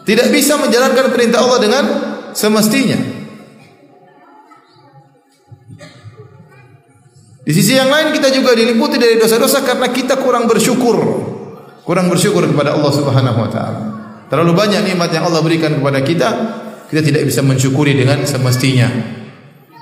Tidak 0.06 0.30
bisa 0.30 0.54
menjalankan 0.54 1.10
perintah 1.10 1.42
Allah 1.42 1.58
dengan 1.58 1.84
semestinya. 2.30 2.94
Di 7.46 7.52
sisi 7.54 7.78
yang 7.78 7.90
lain 7.90 8.14
kita 8.14 8.30
juga 8.30 8.54
diliputi 8.54 8.98
dari 8.98 9.18
dosa-dosa 9.18 9.66
karena 9.66 9.90
kita 9.90 10.18
kurang 10.22 10.46
bersyukur. 10.46 10.98
Kurang 11.82 12.10
bersyukur 12.10 12.42
kepada 12.46 12.74
Allah 12.74 12.90
Subhanahu 12.90 13.38
wa 13.38 13.50
taala. 13.50 13.80
Terlalu 14.26 14.52
banyak 14.54 14.82
nikmat 14.82 15.10
yang 15.14 15.30
Allah 15.30 15.42
berikan 15.42 15.78
kepada 15.78 16.02
kita, 16.02 16.28
kita 16.90 17.02
tidak 17.02 17.22
bisa 17.26 17.46
mensyukuri 17.46 17.94
dengan 17.94 18.22
semestinya. 18.26 18.90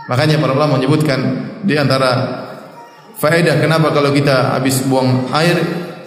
Makanya 0.09 0.37
para 0.37 0.53
ulama 0.53 0.77
menyebutkan 0.77 1.21
di 1.65 1.73
antara 1.81 2.45
faedah 3.17 3.57
kenapa 3.57 3.93
kalau 3.97 4.13
kita 4.13 4.57
habis 4.57 4.85
buang 4.85 5.33
air 5.33 5.57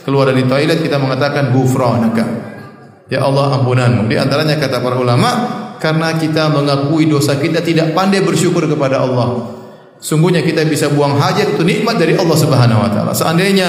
keluar 0.05 0.30
dari 0.30 0.45
toilet 0.45 0.86
kita 0.86 1.01
mengatakan 1.01 1.49
ghufranaka. 1.49 2.26
Ya 3.08 3.24
Allah 3.24 3.60
ampunanmu. 3.60 4.12
Di 4.12 4.20
antaranya 4.20 4.60
kata 4.60 4.84
para 4.84 4.99
ulama 4.99 5.30
karena 5.80 6.12
kita 6.18 6.51
mengakui 6.51 7.08
dosa 7.08 7.39
kita 7.39 7.64
tidak 7.64 7.95
pandai 7.95 8.20
bersyukur 8.20 8.68
kepada 8.68 8.99
Allah. 8.99 9.55
Sungguhnya 9.97 10.45
kita 10.45 10.62
bisa 10.68 10.93
buang 10.93 11.18
hajat 11.18 11.58
itu 11.58 11.64
nikmat 11.66 11.97
dari 11.97 12.14
Allah 12.14 12.38
Subhanahu 12.38 12.84
wa 12.86 12.89
taala. 12.91 13.12
Seandainya 13.18 13.66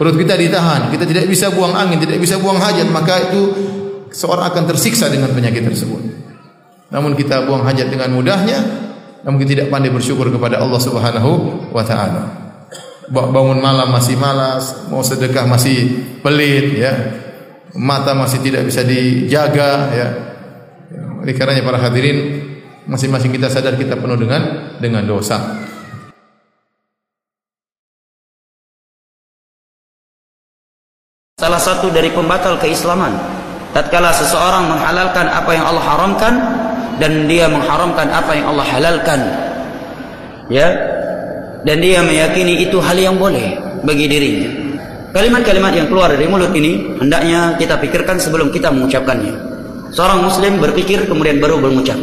perut 0.00 0.16
kita 0.16 0.38
ditahan, 0.38 0.88
kita 0.88 1.04
tidak 1.04 1.28
bisa 1.28 1.52
buang 1.52 1.76
angin, 1.76 2.00
tidak 2.00 2.22
bisa 2.22 2.40
buang 2.40 2.56
hajat, 2.56 2.88
maka 2.88 3.28
itu 3.28 3.40
seorang 4.08 4.48
akan 4.48 4.64
tersiksa 4.64 5.12
dengan 5.12 5.28
penyakit 5.34 5.68
tersebut. 5.68 6.00
Namun 6.88 7.12
kita 7.18 7.44
buang 7.44 7.68
hajat 7.68 7.92
dengan 7.92 8.16
mudahnya, 8.16 8.58
namun 9.28 9.36
kita 9.44 9.60
tidak 9.60 9.68
pandai 9.68 9.92
bersyukur 9.92 10.32
kepada 10.32 10.56
Allah 10.56 10.80
Subhanahu 10.80 11.30
wa 11.68 11.84
taala. 11.84 12.22
Bangun 13.12 13.60
malam 13.60 13.92
masih 13.92 14.16
malas, 14.16 14.88
mau 14.88 15.04
sedekah 15.04 15.44
masih 15.44 16.00
pelit 16.24 16.80
ya. 16.80 16.92
Mata 17.76 18.16
masih 18.16 18.40
tidak 18.40 18.64
bisa 18.64 18.80
dijaga 18.80 19.70
ya. 19.92 20.08
Oleh 21.20 21.34
karenanya 21.36 21.66
para 21.66 21.78
hadirin 21.82 22.40
masing-masing 22.88 23.34
kita 23.34 23.52
sadar 23.52 23.76
kita 23.76 24.00
penuh 24.00 24.16
dengan 24.16 24.72
dengan 24.80 25.04
dosa. 25.04 25.60
Salah 31.38 31.62
satu 31.62 31.92
dari 31.92 32.10
pembatal 32.10 32.58
keislaman 32.58 33.14
tatkala 33.70 34.10
seseorang 34.10 34.72
menghalalkan 34.72 35.26
apa 35.28 35.50
yang 35.54 35.64
Allah 35.70 35.84
haramkan 35.84 36.34
dan 36.98 37.30
dia 37.30 37.46
mengharamkan 37.46 38.10
apa 38.10 38.32
yang 38.34 38.46
Allah 38.50 38.66
halalkan. 38.66 39.20
Ya. 40.50 40.68
Dan 41.62 41.82
dia 41.82 42.00
meyakini 42.06 42.64
itu 42.64 42.78
hal 42.78 42.94
yang 42.94 43.18
boleh 43.18 43.58
bagi 43.82 44.06
dirinya. 44.06 44.67
Kalimat-kalimat 45.08 45.72
yang 45.72 45.88
keluar 45.88 46.12
dari 46.12 46.28
mulut 46.28 46.52
ini 46.52 47.00
hendaknya 47.00 47.56
kita 47.56 47.80
pikirkan 47.80 48.20
sebelum 48.20 48.52
kita 48.52 48.68
mengucapkannya. 48.68 49.32
Seorang 49.88 50.20
muslim 50.20 50.60
berpikir 50.60 51.08
kemudian 51.08 51.40
baru 51.40 51.56
mengucap 51.56 51.96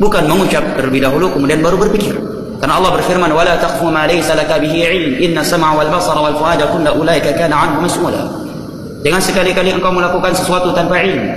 bukan 0.00 0.24
mengucap 0.24 0.64
terlebih 0.72 1.04
dahulu 1.04 1.36
kemudian 1.36 1.60
baru 1.60 1.76
berpikir. 1.76 2.16
Karena 2.56 2.80
Allah 2.80 2.96
berfirman 2.96 3.28
wala 3.28 3.60
taqfu 3.60 3.92
ma 3.92 4.08
laysa 4.08 4.32
laka 4.32 4.56
bihi 4.56 4.88
ilm. 4.88 5.12
Inna 5.20 5.44
sam'a 5.44 5.76
wal 5.76 5.92
basara 5.92 6.16
wal 6.16 6.36
fuada 6.40 6.64
kullu 6.72 6.88
ulaika 6.96 7.36
kana 7.36 7.60
anhu 7.60 7.84
mas'ula. 7.84 8.24
Jangan 9.04 9.20
sekali-kali 9.20 9.76
engkau 9.76 9.92
melakukan 9.92 10.32
sesuatu 10.32 10.72
tanpa 10.72 10.96
ilmu 11.04 11.28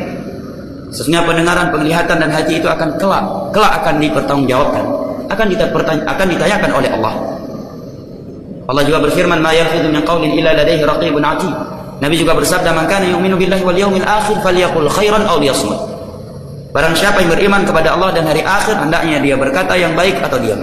sesungguhnya 0.89 1.21
pendengaran 1.21 1.69
penglihatan 1.69 2.17
dan 2.17 2.33
hati 2.33 2.57
itu 2.57 2.65
akan 2.65 2.97
kelak 2.97 3.21
kelak 3.53 3.71
akan 3.83 4.01
dipertanggungjawabkan. 4.01 4.83
Akan 5.29 6.25
ditanyakan 6.25 6.71
oleh 6.73 6.89
Allah 6.89 7.28
Allah 8.69 8.85
juga 8.85 9.01
berfirman 9.01 9.41
ma 9.41 9.49
yalfidhu 9.49 9.89
min 9.89 10.05
qawlin 10.05 10.29
illa 10.37 10.53
ladayhi 10.53 10.85
raqibun 10.85 11.25
atid 11.25 11.49
Nabi 11.99 12.15
juga 12.15 12.37
bersabda 12.37 12.69
man 12.71 12.85
kana 12.85 13.09
yu'minu 13.09 13.35
billahi 13.35 13.65
wal 13.65 13.75
yawmil 13.75 14.05
akhir 14.05 14.37
falyaqul 14.45 14.87
khairan 14.93 15.25
aw 15.25 15.41
liyasmut 15.41 15.89
Barang 16.69 16.93
siapa 16.93 17.25
yang 17.25 17.33
beriman 17.33 17.65
kepada 17.65 17.97
Allah 17.97 18.13
dan 18.13 18.29
hari 18.29 18.45
akhir 18.45 18.77
hendaknya 18.77 19.17
dia 19.25 19.33
berkata 19.33 19.73
yang 19.73 19.97
baik 19.97 20.21
atau 20.21 20.37
diam. 20.37 20.61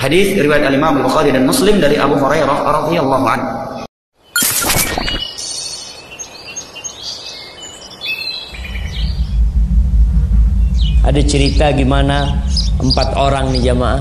Hadis 0.00 0.32
riwayat 0.32 0.64
Al 0.64 0.72
Imam 0.72 0.96
Bukhari 1.04 1.28
dan 1.28 1.44
Muslim 1.44 1.76
dari 1.76 2.00
Abu 2.00 2.16
Hurairah 2.16 2.56
radhiyallahu 2.64 3.26
anhu. 3.28 3.48
Ada 11.04 11.20
cerita 11.20 11.68
gimana 11.76 12.40
empat 12.80 13.12
orang 13.12 13.52
nih 13.52 13.68
jamaah 13.68 14.00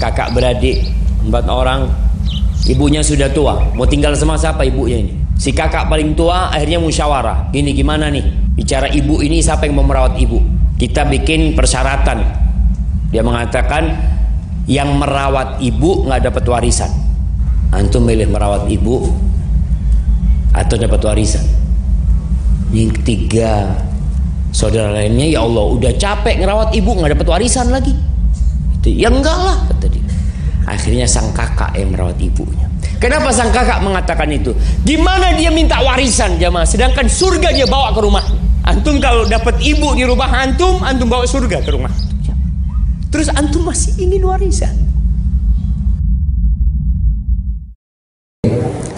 kakak 0.00 0.32
beradik 0.32 0.80
empat 1.28 1.44
orang 1.44 1.92
ibunya 2.68 3.00
sudah 3.00 3.32
tua. 3.32 3.72
Mau 3.72 3.88
tinggal 3.88 4.12
sama 4.12 4.36
siapa 4.36 4.62
ibunya 4.62 5.00
ini? 5.00 5.12
Si 5.40 5.56
kakak 5.56 5.88
paling 5.88 6.12
tua 6.12 6.52
akhirnya 6.52 6.78
musyawarah. 6.78 7.48
Gini 7.50 7.72
gimana 7.72 8.12
nih? 8.12 8.52
Bicara 8.54 8.92
ibu 8.92 9.24
ini 9.24 9.40
siapa 9.40 9.64
yang 9.64 9.80
mau 9.80 9.86
merawat 9.86 10.20
ibu? 10.20 10.38
Kita 10.76 11.08
bikin 11.08 11.56
persyaratan. 11.56 12.18
Dia 13.08 13.24
mengatakan 13.24 13.88
yang 14.68 15.00
merawat 15.00 15.64
ibu 15.64 16.04
nggak 16.04 16.28
dapat 16.28 16.44
warisan. 16.44 16.92
Antum 17.72 18.04
milih 18.04 18.28
merawat 18.28 18.68
ibu 18.68 19.08
atau 20.52 20.76
dapat 20.76 21.00
warisan? 21.00 21.44
Yang 22.68 23.00
ketiga 23.00 23.72
saudara 24.52 24.92
lainnya 24.92 25.38
ya 25.38 25.40
Allah 25.40 25.64
udah 25.72 25.92
capek 25.96 26.44
ngerawat 26.44 26.76
ibu 26.76 26.90
nggak 26.92 27.16
dapat 27.16 27.28
warisan 27.30 27.72
lagi. 27.72 27.96
Itu 28.78 28.92
ya 28.92 29.08
enggak 29.08 29.38
lah 29.38 29.56
kata 29.72 29.86
dia 29.88 30.07
akhirnya 30.74 31.08
sang 31.08 31.32
kakak 31.32 31.72
yang 31.76 31.92
merawat 31.92 32.20
ibunya 32.20 32.68
Kenapa 32.98 33.30
sang 33.30 33.54
kakak 33.54 33.78
mengatakan 33.78 34.26
itu? 34.26 34.50
Gimana 34.82 35.30
dia 35.38 35.54
minta 35.54 35.78
warisan 35.78 36.34
jamaah 36.34 36.66
sedangkan 36.66 37.06
surga 37.06 37.54
dia 37.54 37.66
bawa 37.70 37.94
ke 37.94 38.00
rumah. 38.02 38.26
Antum 38.66 38.98
kalau 38.98 39.22
dapat 39.24 39.54
ibu 39.62 39.94
di 39.94 40.02
rumah 40.02 40.26
antum, 40.34 40.82
antum 40.82 41.06
bawa 41.06 41.22
surga 41.22 41.62
ke 41.62 41.70
rumah. 41.70 41.94
Terus 43.14 43.30
antum 43.30 43.70
masih 43.70 43.94
ingin 44.02 44.26
warisan. 44.26 44.74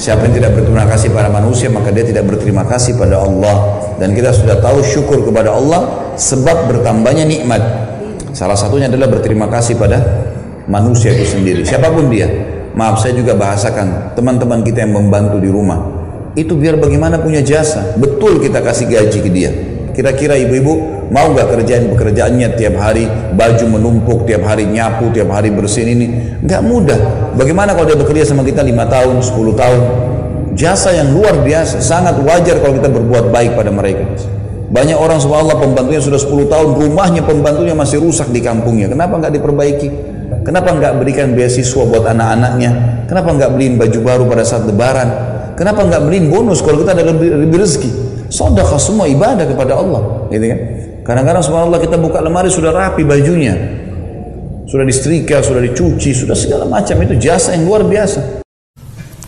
Siapa 0.00 0.24
yang 0.24 0.34
tidak 0.40 0.56
berterima 0.56 0.88
kasih 0.88 1.12
pada 1.12 1.28
manusia 1.28 1.68
maka 1.68 1.92
dia 1.92 2.08
tidak 2.08 2.24
berterima 2.24 2.64
kasih 2.64 2.96
pada 2.96 3.20
Allah 3.20 3.84
dan 4.00 4.16
kita 4.16 4.32
sudah 4.32 4.56
tahu 4.64 4.80
syukur 4.80 5.28
kepada 5.28 5.52
Allah 5.52 6.08
sebab 6.16 6.72
bertambahnya 6.72 7.28
nikmat. 7.28 7.60
Salah 8.32 8.56
satunya 8.56 8.88
adalah 8.88 9.12
berterima 9.12 9.44
kasih 9.52 9.76
pada 9.76 10.00
manusia 10.70 11.10
itu 11.10 11.36
sendiri. 11.36 11.66
Siapa 11.66 11.90
pun 11.90 12.06
dia. 12.06 12.30
Maaf 12.70 13.02
saya 13.02 13.18
juga 13.18 13.34
bahasakan 13.34 14.14
teman-teman 14.14 14.62
kita 14.62 14.86
yang 14.86 14.94
membantu 14.94 15.42
di 15.42 15.50
rumah. 15.50 15.82
Itu 16.38 16.54
biar 16.54 16.78
bagaimana 16.78 17.18
punya 17.18 17.42
jasa. 17.42 17.98
Betul 17.98 18.38
kita 18.38 18.62
kasih 18.62 18.86
gaji 18.86 19.18
ke 19.18 19.30
dia. 19.34 19.50
Kira-kira 19.90 20.38
ibu-ibu 20.38 21.02
mau 21.10 21.34
gak 21.34 21.50
kerjaan 21.50 21.90
pekerjaannya 21.90 22.54
tiap 22.54 22.78
hari 22.78 23.10
baju 23.34 23.64
menumpuk 23.66 24.22
tiap 24.30 24.46
hari 24.46 24.70
nyapu 24.70 25.10
tiap 25.10 25.34
hari 25.34 25.50
bersihin 25.50 25.98
ini? 25.98 26.06
Nggak 26.46 26.62
mudah. 26.62 27.00
Bagaimana 27.34 27.74
kalau 27.74 27.90
dia 27.90 27.98
bekerja 27.98 28.30
sama 28.30 28.46
kita 28.46 28.62
lima 28.62 28.86
tahun 28.86 29.18
10 29.18 29.34
tahun? 29.58 29.82
Jasa 30.54 30.94
yang 30.94 31.10
luar 31.10 31.42
biasa 31.42 31.82
sangat 31.82 32.22
wajar 32.22 32.62
kalau 32.62 32.78
kita 32.78 32.86
berbuat 32.86 33.34
baik 33.34 33.58
pada 33.58 33.74
mereka. 33.74 34.06
Banyak 34.70 34.94
orang 34.94 35.18
subhanallah 35.18 35.58
pembantunya 35.58 35.98
sudah 35.98 36.22
10 36.22 36.46
tahun 36.46 36.68
rumahnya 36.78 37.26
pembantunya 37.26 37.74
masih 37.74 37.98
rusak 37.98 38.30
di 38.30 38.38
kampungnya. 38.38 38.86
Kenapa 38.86 39.18
nggak 39.18 39.34
diperbaiki 39.34 39.88
kenapa 40.50 40.74
nggak 40.74 40.92
berikan 40.98 41.38
beasiswa 41.38 41.82
buat 41.86 42.10
anak-anaknya 42.10 42.70
kenapa 43.06 43.28
nggak 43.38 43.50
beliin 43.54 43.74
baju 43.78 43.98
baru 44.02 44.24
pada 44.26 44.42
saat 44.42 44.66
lebaran 44.66 45.30
Kenapa 45.60 45.84
nggak 45.84 46.08
beliin 46.08 46.32
bonus 46.32 46.64
kalau 46.64 46.80
kita 46.80 46.96
ada 46.96 47.04
lebih, 47.12 47.36
lebih 47.36 47.60
rezeki? 47.60 47.92
Sedekah 48.32 48.80
semua 48.80 49.04
ibadah 49.04 49.44
kepada 49.44 49.76
Allah, 49.76 50.24
gitu 50.32 50.40
kan? 50.48 50.58
Kadang-kadang 51.04 51.44
subhanallah 51.44 51.80
kita 51.84 52.00
buka 52.00 52.24
lemari 52.24 52.48
sudah 52.48 52.72
rapi 52.72 53.04
bajunya. 53.04 53.60
Sudah 54.64 54.88
disetrika, 54.88 55.44
sudah 55.44 55.60
dicuci, 55.60 56.16
sudah 56.16 56.32
segala 56.32 56.64
macam 56.64 56.96
itu 57.04 57.12
jasa 57.20 57.52
yang 57.52 57.68
luar 57.68 57.84
biasa. 57.84 58.40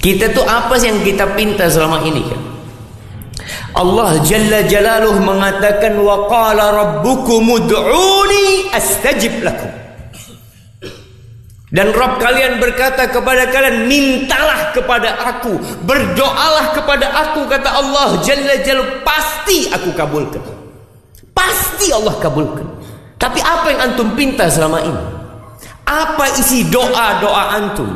Kita 0.00 0.32
tuh 0.32 0.48
apa 0.48 0.80
sih 0.80 0.88
yang 0.88 1.04
kita 1.04 1.36
pinta 1.36 1.68
selama 1.68 2.00
ini 2.00 2.24
kan? 2.24 2.40
Allah 3.76 4.16
Jalla 4.24 4.64
Jalaluh 4.64 5.20
mengatakan 5.20 6.00
wa 6.00 6.32
qala 6.32 6.64
rabbukum 6.72 7.44
ud'uni 7.44 8.72
astajib 8.72 9.44
lakum. 9.44 9.81
Dan 11.72 11.88
Rob 11.96 12.20
kalian 12.20 12.60
berkata 12.60 13.08
kepada 13.08 13.48
kalian, 13.48 13.88
mintalah 13.88 14.76
kepada 14.76 15.16
aku, 15.24 15.56
berdoalah 15.88 16.76
kepada 16.76 17.08
aku, 17.08 17.48
kata 17.48 17.64
Allah 17.72 18.20
Jalla 18.20 18.60
Jalla, 18.60 19.00
pasti 19.00 19.72
aku 19.72 19.88
kabulkan. 19.96 20.44
Pasti 21.32 21.88
Allah 21.88 22.12
kabulkan. 22.20 22.68
Tapi 23.16 23.40
apa 23.40 23.72
yang 23.72 23.80
antum 23.88 24.12
pinta 24.12 24.52
selama 24.52 24.84
ini? 24.84 25.00
Apa 25.88 26.28
isi 26.36 26.68
doa-doa 26.68 27.56
antum? 27.56 27.88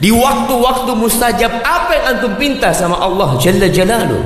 Di 0.00 0.08
waktu-waktu 0.08 0.96
mustajab, 0.96 1.60
apa 1.60 1.92
yang 1.92 2.06
antum 2.16 2.32
pinta 2.40 2.72
sama 2.72 3.04
Allah 3.04 3.36
Jalla 3.36 3.68
Jalaluh? 3.68 4.24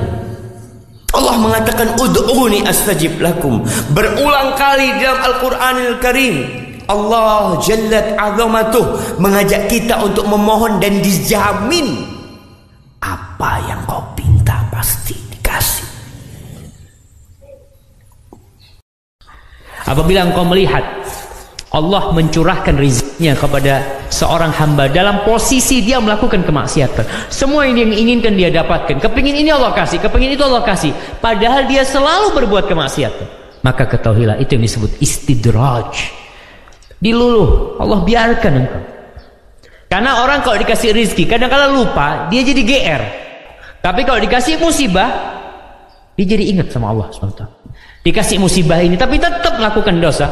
Allah 1.11 1.35
mengatakan 1.35 1.99
ud'uni 1.99 2.63
astajib 2.63 3.19
lakum. 3.19 3.59
Berulang 3.91 4.55
kali 4.55 4.87
dalam 5.03 5.19
Al-Qur'anil 5.19 5.99
Karim 5.99 6.64
Allah 6.85 7.57
Jallat 7.61 8.13
Azamatuh 8.13 9.17
mengajak 9.17 9.69
kita 9.69 10.01
untuk 10.05 10.29
memohon 10.29 10.77
dan 10.77 11.01
dijamin 11.01 12.05
apa 13.01 13.61
yang 13.69 13.81
kau 13.85 14.01
pinta 14.17 14.65
pasti 14.69 15.13
dikasih. 15.13 15.85
Apabila 19.85 20.25
engkau 20.25 20.45
melihat 20.45 20.81
Allah 21.75 22.15
mencurahkan 22.15 22.79
rizkinya 22.79 23.35
kepada 23.35 24.07
seorang 24.07 24.47
hamba 24.55 24.87
dalam 24.87 25.27
posisi 25.27 25.83
dia 25.83 25.99
melakukan 25.99 26.47
kemaksiatan. 26.47 27.27
Semua 27.27 27.67
yang 27.67 27.75
dia 27.75 27.99
inginkan 27.99 28.33
dia 28.39 28.47
dapatkan. 28.47 29.03
Kepingin 29.03 29.43
ini 29.43 29.51
Allah 29.51 29.75
kasih, 29.75 29.99
kepingin 29.99 30.39
itu 30.39 30.43
Allah 30.47 30.63
kasih. 30.63 30.95
Padahal 31.19 31.67
dia 31.67 31.83
selalu 31.83 32.31
berbuat 32.31 32.71
kemaksiatan. 32.71 33.27
Maka 33.59 33.91
ketahuilah 33.91 34.39
itu 34.39 34.55
yang 34.55 34.63
disebut 34.63 34.91
istidraj. 35.03 36.24
Diluluh, 37.05 37.77
Allah 37.77 38.01
biarkan 38.01 38.53
engkau. 38.65 38.81
Karena 39.85 40.25
orang 40.25 40.41
kalau 40.41 40.57
dikasih 40.57 40.89
rizki, 40.89 41.29
kadang-kadang 41.29 41.77
lupa, 41.77 42.25
dia 42.33 42.41
jadi 42.41 42.61
GR. 42.65 43.03
Tapi 43.85 44.01
kalau 44.01 44.17
dikasih 44.17 44.57
musibah, 44.57 45.37
dia 46.17 46.25
jadi 46.25 46.49
ingat 46.49 46.73
sama 46.73 46.89
Allah 46.89 47.13
SWT. 47.13 47.45
Dikasih 48.01 48.41
musibah 48.41 48.81
ini, 48.81 48.97
tapi 48.97 49.21
tetap 49.21 49.61
melakukan 49.61 50.01
dosa. 50.01 50.25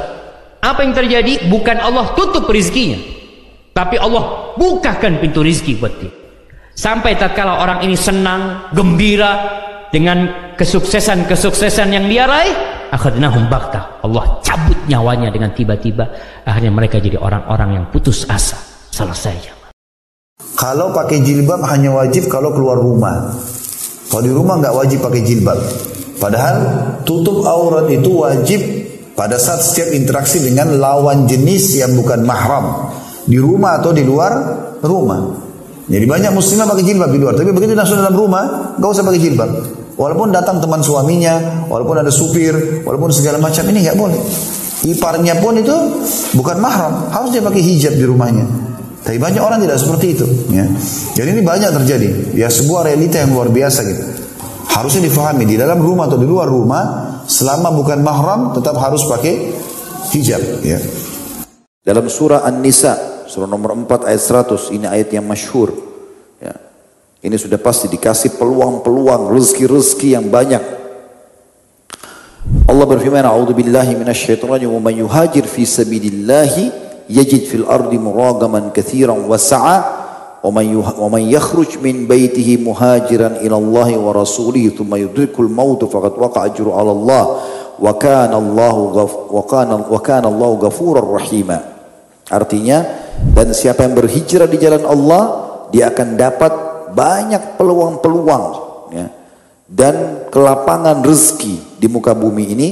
Apa 0.66 0.82
yang 0.82 0.98
terjadi? 0.98 1.46
Bukan 1.46 1.78
Allah 1.78 2.18
tutup 2.18 2.50
rizkinya. 2.50 2.98
Tapi 3.78 4.02
Allah 4.02 4.58
bukakan 4.58 5.22
pintu 5.22 5.46
rizki 5.46 5.78
buat 5.78 5.94
dia. 6.02 6.10
Sampai 6.74 7.14
tatkala 7.14 7.62
orang 7.62 7.86
ini 7.86 7.94
senang, 7.94 8.74
gembira 8.74 9.62
dengan 9.94 10.26
kesuksesan-kesuksesan 10.58 11.94
yang 11.94 12.10
dia 12.10 12.26
raih, 12.26 12.73
akhadnahum 12.94 13.50
bakta. 13.50 14.00
Allah 14.06 14.38
cabut 14.46 14.78
nyawanya 14.86 15.34
dengan 15.34 15.50
tiba-tiba. 15.52 16.06
Akhirnya 16.46 16.70
mereka 16.70 17.02
jadi 17.02 17.18
orang-orang 17.18 17.82
yang 17.82 17.86
putus 17.90 18.30
asa. 18.30 18.56
Selesai. 18.94 19.50
Kalau 20.54 20.94
pakai 20.94 21.26
jilbab 21.26 21.66
hanya 21.66 21.90
wajib 21.98 22.30
kalau 22.30 22.54
keluar 22.54 22.78
rumah. 22.78 23.34
Kalau 24.14 24.22
di 24.22 24.30
rumah 24.30 24.62
nggak 24.62 24.76
wajib 24.78 25.02
pakai 25.02 25.26
jilbab. 25.26 25.58
Padahal 26.22 26.56
tutup 27.02 27.42
aurat 27.50 27.90
itu 27.90 28.22
wajib 28.22 28.62
pada 29.18 29.42
saat 29.42 29.66
setiap 29.66 29.90
interaksi 29.92 30.40
dengan 30.46 30.78
lawan 30.78 31.26
jenis 31.26 31.82
yang 31.82 31.98
bukan 31.98 32.22
mahram 32.22 32.94
di 33.26 33.42
rumah 33.42 33.82
atau 33.82 33.90
di 33.92 34.06
luar 34.06 34.34
rumah. 34.86 35.42
Jadi 35.84 36.06
banyak 36.08 36.32
muslimah 36.32 36.70
pakai 36.70 36.86
jilbab 36.86 37.10
di 37.12 37.20
luar, 37.20 37.34
tapi 37.36 37.52
begitu 37.52 37.76
langsung 37.76 38.00
dalam 38.00 38.16
rumah, 38.16 38.78
gak 38.80 38.88
usah 38.88 39.04
pakai 39.04 39.20
jilbab. 39.20 39.52
Walaupun 39.94 40.34
datang 40.34 40.58
teman 40.58 40.82
suaminya, 40.82 41.66
walaupun 41.70 42.02
ada 42.02 42.10
supir, 42.10 42.82
walaupun 42.82 43.14
segala 43.14 43.38
macam 43.38 43.62
ini 43.70 43.86
nggak 43.86 43.98
boleh. 43.98 44.20
Iparnya 44.84 45.40
pun 45.40 45.54
itu 45.56 45.76
bukan 46.36 46.58
mahram, 46.60 47.08
harus 47.14 47.30
dia 47.32 47.40
pakai 47.46 47.62
hijab 47.62 47.94
di 47.96 48.04
rumahnya. 48.04 48.46
Tapi 49.04 49.20
banyak 49.20 49.44
orang 49.44 49.60
tidak 49.60 49.78
seperti 49.80 50.16
itu. 50.16 50.26
Ya. 50.50 50.66
Jadi 51.14 51.30
ini 51.36 51.42
banyak 51.44 51.70
terjadi. 51.84 52.10
Ya 52.40 52.48
sebuah 52.48 52.88
realita 52.88 53.20
yang 53.20 53.36
luar 53.36 53.52
biasa 53.52 53.80
gitu. 53.84 54.04
Harusnya 54.74 55.06
difahami 55.06 55.44
di 55.44 55.60
dalam 55.60 55.78
rumah 55.78 56.08
atau 56.08 56.18
di 56.18 56.26
luar 56.26 56.48
rumah 56.48 56.84
selama 57.28 57.76
bukan 57.76 58.00
mahram 58.00 58.56
tetap 58.56 58.80
harus 58.80 59.04
pakai 59.06 59.54
hijab 60.16 60.42
ya. 60.64 60.80
Dalam 61.84 62.08
surah 62.08 62.48
An-Nisa, 62.48 63.28
surah 63.28 63.44
nomor 63.44 63.76
4 63.76 64.08
ayat 64.08 64.24
100, 64.24 64.72
ini 64.72 64.88
ayat 64.88 65.12
yang 65.12 65.28
masyhur. 65.28 65.93
Ini 67.24 67.40
sudah 67.40 67.56
pasti 67.56 67.88
dikasih 67.88 68.36
peluang-peluang, 68.36 69.32
rezeki-rezeki 69.32 70.10
yang 70.12 70.28
banyak. 70.28 70.60
Allah 72.68 72.84
berfirman, 72.84 73.24
"A'udzu 73.24 73.56
billahi 73.56 73.96
minasyaitonir 73.96 74.60
rajim, 74.60 74.70
wa 74.76 74.84
man 74.84 74.92
yuhajir 74.92 75.48
fi 75.48 75.64
sabilillahi 75.64 76.68
yajid 77.08 77.48
fil 77.48 77.64
ardi 77.64 77.96
muragaman 77.96 78.76
katsiran 78.76 79.24
wa 79.24 79.40
sa'a, 79.40 79.78
wa 80.44 80.52
man 80.52 80.68
wa 80.76 81.08
man 81.08 81.24
yakhruj 81.24 81.80
min 81.80 82.04
baitihi 82.04 82.60
muhajiran 82.60 83.40
ila 83.40 83.56
Allah 83.56 83.90
wa 83.96 84.12
rasulihi 84.12 84.76
thumma 84.76 85.00
yudrikul 85.00 85.48
maut 85.48 85.80
faqad 85.80 86.20
waqa'a 86.20 86.52
ajru 86.52 86.76
'ala 86.76 86.92
Allah, 86.92 87.24
wa 87.80 87.94
kana 87.96 88.36
Allahu 88.36 88.82
wa 89.32 89.44
kana 89.48 89.80
wa 89.80 90.00
kana 90.04 90.28
Allahu. 90.28 90.60
Artinya, 92.28 92.78
dan 93.32 93.56
siapa 93.56 93.88
yang 93.88 93.96
berhijrah 93.96 94.52
di 94.52 94.60
jalan 94.60 94.84
Allah, 94.84 95.24
dia 95.72 95.88
akan 95.88 96.20
dapat 96.20 96.52
banyak 96.94 97.58
peluang-peluang 97.58 98.46
ya, 98.94 99.08
dan 99.68 100.30
kelapangan 100.30 101.02
rezeki 101.02 101.82
di 101.82 101.88
muka 101.90 102.14
bumi 102.14 102.46
ini 102.54 102.70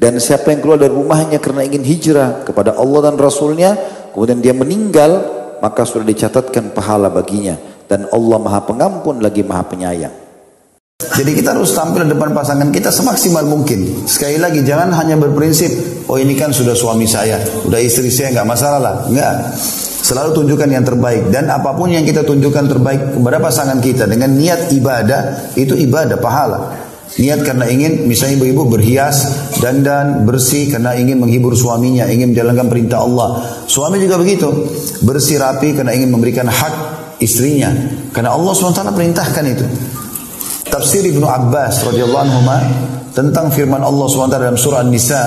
dan 0.00 0.18
siapa 0.18 0.50
yang 0.50 0.64
keluar 0.64 0.80
dari 0.80 0.90
rumahnya 0.90 1.38
karena 1.38 1.62
ingin 1.62 1.84
hijrah 1.84 2.42
kepada 2.42 2.74
Allah 2.74 3.12
dan 3.12 3.16
Rasulnya 3.20 3.76
kemudian 4.10 4.40
dia 4.40 4.56
meninggal 4.56 5.40
maka 5.62 5.86
sudah 5.86 6.02
dicatatkan 6.02 6.74
pahala 6.74 7.06
baginya 7.06 7.54
dan 7.86 8.08
Allah 8.10 8.38
Maha 8.40 8.64
Pengampun 8.64 9.20
lagi 9.20 9.44
Maha 9.44 9.68
Penyayang. 9.68 10.21
Jadi 11.12 11.30
kita 11.34 11.56
harus 11.56 11.74
tampil 11.74 12.06
di 12.06 12.14
depan 12.14 12.30
pasangan 12.30 12.68
kita 12.70 12.94
semaksimal 12.94 13.44
mungkin. 13.48 14.06
Sekali 14.06 14.38
lagi 14.38 14.62
jangan 14.62 14.94
hanya 14.94 15.18
berprinsip, 15.18 16.06
oh 16.06 16.16
ini 16.20 16.38
kan 16.38 16.54
sudah 16.54 16.76
suami 16.76 17.04
saya, 17.08 17.42
sudah 17.66 17.80
istri 17.82 18.08
saya 18.08 18.30
nggak 18.38 18.48
masalah 18.48 18.80
lah, 18.80 18.94
nggak. 19.10 19.34
Selalu 20.02 20.34
tunjukkan 20.34 20.66
yang 20.66 20.82
terbaik 20.82 21.30
dan 21.30 21.46
apa 21.46 21.70
pun 21.78 21.86
yang 21.86 22.02
kita 22.02 22.26
tunjukkan 22.26 22.66
terbaik 22.66 23.14
kepada 23.14 23.38
pasangan 23.38 23.78
kita 23.78 24.10
dengan 24.10 24.34
niat 24.34 24.74
ibadah 24.74 25.54
itu 25.54 25.78
ibadah 25.78 26.18
pahala. 26.18 26.74
Niat 27.12 27.44
karena 27.44 27.68
ingin 27.68 28.08
misalnya 28.08 28.40
ibu-ibu 28.40 28.72
berhias 28.72 29.28
dan 29.60 29.84
dan 29.84 30.24
bersih 30.24 30.72
karena 30.72 30.96
ingin 30.96 31.20
menghibur 31.20 31.52
suaminya, 31.52 32.08
ingin 32.08 32.32
menjalankan 32.32 32.72
perintah 32.72 33.04
Allah. 33.04 33.44
Suami 33.68 34.00
juga 34.00 34.16
begitu, 34.16 34.48
bersih 35.04 35.36
rapi 35.36 35.76
karena 35.76 35.92
ingin 35.92 36.08
memberikan 36.08 36.48
hak 36.48 36.74
istrinya. 37.22 37.70
Karena 38.10 38.32
Allah 38.32 38.52
SWT 38.56 38.82
perintahkan 38.96 39.44
itu. 39.44 39.64
Tafsir 40.72 41.04
Ibnu 41.04 41.28
Abbas 41.28 41.84
radhiyallahu 41.84 42.24
anhu 42.24 42.40
tentang 43.12 43.52
firman 43.52 43.84
Allah 43.84 44.08
SWT 44.08 44.32
dalam 44.32 44.56
surah 44.56 44.80
An-Nisa 44.80 45.22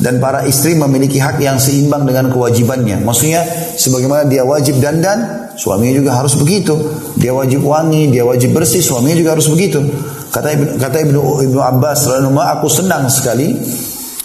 dan 0.00 0.16
para 0.16 0.48
istri 0.48 0.72
memiliki 0.72 1.20
hak 1.20 1.36
yang 1.36 1.60
seimbang 1.60 2.08
dengan 2.08 2.32
kewajibannya. 2.32 3.04
Maksudnya 3.04 3.44
sebagaimana 3.76 4.24
dia 4.24 4.40
wajib 4.40 4.80
dandan, 4.80 5.52
suaminya 5.60 6.00
juga 6.00 6.16
harus 6.16 6.32
begitu. 6.40 6.72
Dia 7.20 7.36
wajib 7.36 7.60
wangi, 7.68 8.08
dia 8.08 8.24
wajib 8.24 8.56
bersih, 8.56 8.80
suaminya 8.80 9.20
juga 9.20 9.36
harus 9.36 9.52
begitu. 9.52 9.84
Kata 10.32 10.48
Ibnu, 10.56 10.80
kata 10.80 10.96
Ibnu, 11.04 11.20
Ibnu 11.44 11.60
Abbas 11.60 12.08
aku 12.16 12.68
senang 12.72 13.12
sekali 13.12 13.52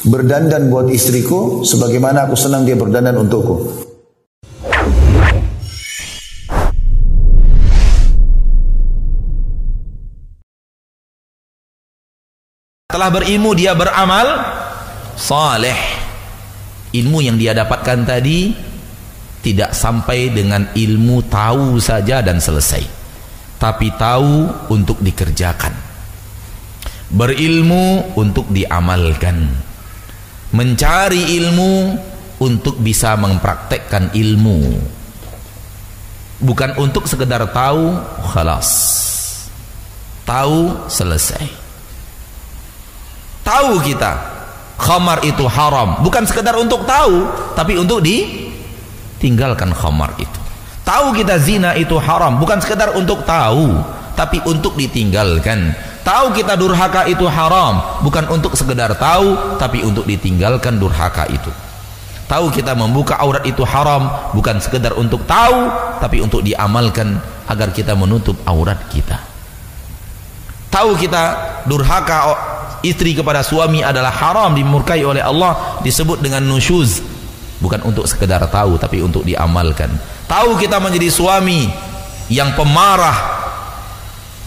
berdandan 0.08 0.72
buat 0.72 0.88
istriku 0.88 1.68
sebagaimana 1.68 2.32
aku 2.32 2.40
senang 2.40 2.64
dia 2.64 2.80
berdandan 2.80 3.20
untukku. 3.20 3.91
Setelah 12.92 13.08
berilmu 13.08 13.56
dia 13.56 13.72
beramal 13.72 14.28
saleh. 15.16 15.80
Ilmu 16.92 17.24
yang 17.24 17.39
dia 17.39 17.56
dapatkan 17.56 18.04
tadi 18.04 18.52
tidak 19.39 19.72
sampai 19.72 20.28
dengan 20.28 20.68
ilmu 20.76 21.24
tahu 21.24 21.80
saja 21.80 22.20
dan 22.20 22.44
selesai. 22.44 22.84
Tapi 23.56 23.96
tahu 23.96 24.68
untuk 24.76 25.00
dikerjakan. 25.00 25.72
Berilmu 27.16 28.12
untuk 28.20 28.52
diamalkan. 28.52 29.39
Mencari 30.52 31.39
ilmu 31.39 31.96
untuk 32.44 32.76
bisa 32.76 33.16
mempraktekkan 33.16 34.12
ilmu. 34.12 34.84
Bukan 36.44 36.76
untuk 36.76 37.08
sekedar 37.08 37.56
tahu, 37.56 37.96
khalas. 38.36 38.68
Tahu 40.28 40.92
selesai. 40.92 41.61
Tahu 43.52 43.84
kita 43.84 44.12
khamar 44.80 45.28
itu 45.28 45.43
haram, 45.43 45.99
bukan 45.99 46.24
sekedar 46.24 46.56
untuk 46.56 46.88
tahu, 46.88 47.28
tapi 47.52 47.76
untuk 47.76 47.99
ditinggalkan 47.99 49.76
khamar 49.76 50.16
itu. 50.16 50.39
Tahu 50.88 51.12
kita 51.12 51.36
zina 51.36 51.76
itu 51.76 51.99
haram, 51.99 52.39
bukan 52.39 52.64
sekedar 52.64 52.95
untuk 52.95 53.28
tahu, 53.28 53.76
tapi 54.16 54.39
untuk 54.47 54.80
ditinggalkan. 54.80 55.76
Tahu 55.99 56.32
kita 56.32 56.56
durhaka 56.56 57.12
itu 57.12 57.28
haram, 57.28 57.99
bukan 57.99 58.32
untuk 58.32 58.56
sekedar 58.56 58.95
tahu, 58.95 59.60
tapi 59.60 59.84
untuk 59.84 60.08
ditinggalkan 60.08 60.80
durhaka 60.80 61.28
itu. 61.28 61.52
Tahu 62.32 62.56
kita 62.56 62.72
membuka 62.72 63.20
aurat 63.20 63.43
itu 63.43 63.68
haram, 63.68 64.32
bukan 64.32 64.64
sekedar 64.64 64.95
untuk 64.95 65.28
tahu, 65.28 65.68
tapi 65.99 66.24
untuk 66.24 66.39
diamalkan 66.39 67.20
agar 67.52 67.76
kita 67.76 67.99
menutup 67.99 68.39
aurat 68.47 68.80
kita. 68.88 69.20
Tahu 70.72 70.95
kita 70.95 71.24
durhaka 71.68 72.32
istri 72.82 73.18
kepada 73.18 73.42
suami 73.46 73.82
adalah 73.82 74.12
haram 74.12 74.54
dimurkai 74.54 75.02
oleh 75.06 75.22
Allah 75.22 75.82
disebut 75.86 76.22
dengan 76.22 76.46
nusyuz. 76.46 77.02
Bukan 77.62 77.86
untuk 77.86 78.10
sekedar 78.10 78.42
tahu 78.50 78.82
tapi 78.82 79.06
untuk 79.06 79.22
diamalkan. 79.22 79.94
Tahu 80.26 80.58
kita 80.58 80.82
menjadi 80.82 81.14
suami 81.14 81.70
yang 82.32 82.58
pemarah 82.58 83.42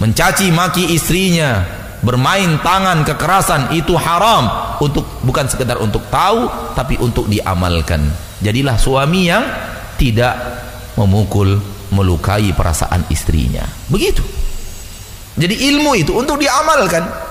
mencaci 0.02 0.50
maki 0.50 0.98
istrinya 0.98 1.62
bermain 2.02 2.58
tangan 2.60 3.06
kekerasan 3.06 3.72
itu 3.72 3.94
haram. 3.94 4.76
Untuk 4.82 5.06
bukan 5.22 5.46
sekedar 5.46 5.78
untuk 5.78 6.02
tahu 6.10 6.50
tapi 6.74 6.98
untuk 6.98 7.30
diamalkan. 7.30 8.02
Jadilah 8.42 8.74
suami 8.76 9.30
yang 9.30 9.46
tidak 9.94 10.34
memukul 10.98 11.62
melukai 11.94 12.50
perasaan 12.50 13.06
istrinya. 13.08 13.62
Begitu. 13.86 14.20
Jadi 15.34 15.70
ilmu 15.70 15.94
itu 15.98 16.14
untuk 16.14 16.38
diamalkan 16.38 17.23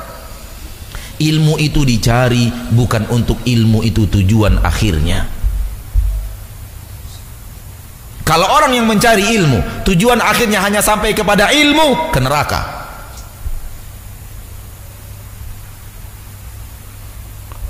ilmu 1.22 1.60
itu 1.62 1.86
dicari 1.86 2.50
bukan 2.74 3.10
untuk 3.14 3.42
ilmu 3.46 3.86
itu 3.86 4.10
tujuan 4.10 4.62
akhirnya 4.64 5.44
Kalau 8.24 8.48
orang 8.48 8.72
yang 8.72 8.88
mencari 8.88 9.36
ilmu, 9.36 9.84
tujuan 9.84 10.24
akhirnya 10.24 10.64
hanya 10.64 10.80
sampai 10.80 11.12
kepada 11.12 11.52
ilmu, 11.52 12.10
ke 12.10 12.24
neraka. 12.24 12.62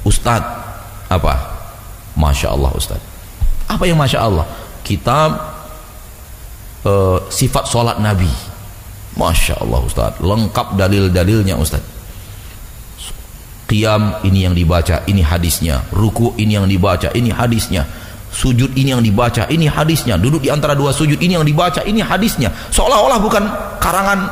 Ustadz, 0.06 0.46
apa? 1.10 1.34
Masya 2.14 2.54
Allah 2.54 2.70
Ustadz. 2.78 3.02
Apa 3.66 3.84
yang 3.90 3.98
Masya 3.98 4.20
Allah? 4.22 4.46
Kitab 4.86 5.42
uh, 6.86 7.18
sifat 7.34 7.66
sholat 7.66 7.98
Nabi. 7.98 8.30
Masya 9.18 9.58
Allah 9.58 9.82
Ustadz. 9.82 10.22
Lengkap 10.22 10.78
dalil-dalilnya 10.78 11.58
Ustadz. 11.58 11.93
Qiyam 13.64 14.22
ini 14.28 14.46
yang 14.46 14.56
dibaca, 14.56 15.02
ini 15.08 15.24
hadisnya. 15.24 15.82
Ruku 15.96 16.36
ini 16.36 16.60
yang 16.60 16.68
dibaca, 16.68 17.10
ini 17.16 17.32
hadisnya. 17.32 17.88
Sujud 18.34 18.74
ini 18.74 18.90
yang 18.90 19.06
dibaca 19.06 19.46
ini 19.46 19.70
hadisnya. 19.70 20.18
Duduk 20.18 20.42
di 20.42 20.50
antara 20.50 20.74
dua 20.74 20.90
sujud 20.90 21.22
ini 21.22 21.38
yang 21.38 21.46
dibaca 21.46 21.86
ini 21.86 22.02
hadisnya. 22.02 22.50
Seolah-olah 22.74 23.22
bukan 23.22 23.46
karangan 23.78 24.26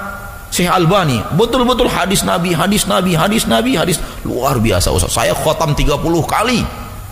Syekh 0.50 0.74
Albani. 0.74 1.22
Betul-betul 1.38 1.86
hadis 1.86 2.26
Nabi 2.26 2.58
hadis 2.58 2.90
Nabi 2.90 3.14
hadis 3.14 3.46
Nabi 3.46 3.78
hadis. 3.78 4.02
Luar 4.26 4.58
biasa 4.58 4.90
Ustaz. 4.90 5.14
Saya 5.14 5.38
khotam 5.38 5.78
30 5.78 6.02
kali. 6.26 6.66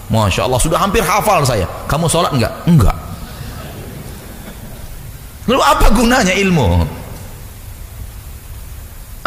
Masya 0.10 0.50
Allah 0.50 0.58
sudah 0.58 0.82
hampir 0.82 1.06
hafal 1.06 1.46
saya. 1.46 1.70
Kamu 1.86 2.10
sholat 2.10 2.34
enggak? 2.34 2.54
enggak. 2.66 2.98
Lalu 5.46 5.62
apa 5.62 5.88
gunanya 5.94 6.34
ilmu? 6.34 6.68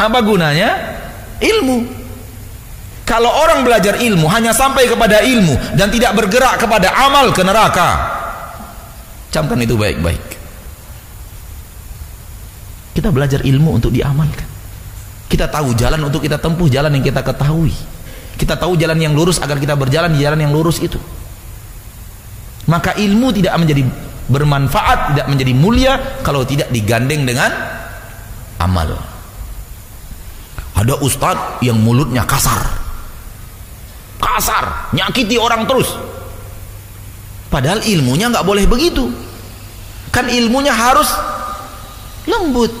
apa 0.03 0.19
gunanya? 0.19 0.99
ilmu 1.39 2.02
kalau 3.03 3.27
orang 3.27 3.67
belajar 3.67 3.99
ilmu 3.99 4.31
hanya 4.31 4.55
sampai 4.55 4.87
kepada 4.87 5.19
ilmu 5.19 5.75
dan 5.75 5.91
tidak 5.91 6.15
bergerak 6.15 6.55
kepada 6.55 6.87
amal 7.03 7.35
ke 7.35 7.43
neraka. 7.43 7.89
Camkan 9.27 9.59
itu 9.59 9.75
baik-baik. 9.75 10.23
Kita 12.95 13.11
belajar 13.11 13.43
ilmu 13.43 13.75
untuk 13.75 13.91
diamalkan. 13.91 14.47
Kita 15.27 15.51
tahu 15.51 15.75
jalan 15.75 15.99
untuk 16.07 16.23
kita 16.23 16.39
tempuh 16.39 16.71
jalan 16.71 16.95
yang 16.95 17.03
kita 17.03 17.19
ketahui. 17.25 17.75
Kita 18.39 18.55
tahu 18.55 18.79
jalan 18.79 18.95
yang 18.95 19.11
lurus 19.11 19.41
agar 19.43 19.59
kita 19.59 19.75
berjalan 19.75 20.15
di 20.15 20.23
jalan 20.23 20.39
yang 20.39 20.53
lurus 20.55 20.79
itu. 20.79 21.01
Maka 22.71 22.95
ilmu 22.95 23.35
tidak 23.35 23.51
menjadi 23.59 23.83
bermanfaat, 24.31 25.11
tidak 25.11 25.27
menjadi 25.27 25.53
mulia 25.57 25.93
kalau 26.23 26.47
tidak 26.47 26.71
digandeng 26.71 27.27
dengan 27.27 27.51
amal. 28.63 28.95
Ada 30.77 31.03
ustadz 31.03 31.59
yang 31.65 31.75
mulutnya 31.83 32.23
kasar 32.23 32.82
kasar, 34.23 34.95
nyakiti 34.95 35.35
orang 35.35 35.67
terus. 35.67 35.91
Padahal 37.51 37.83
ilmunya 37.83 38.31
nggak 38.31 38.47
boleh 38.47 38.65
begitu. 38.65 39.11
Kan 40.09 40.31
ilmunya 40.31 40.73
harus 40.73 41.09
lembut, 42.25 42.71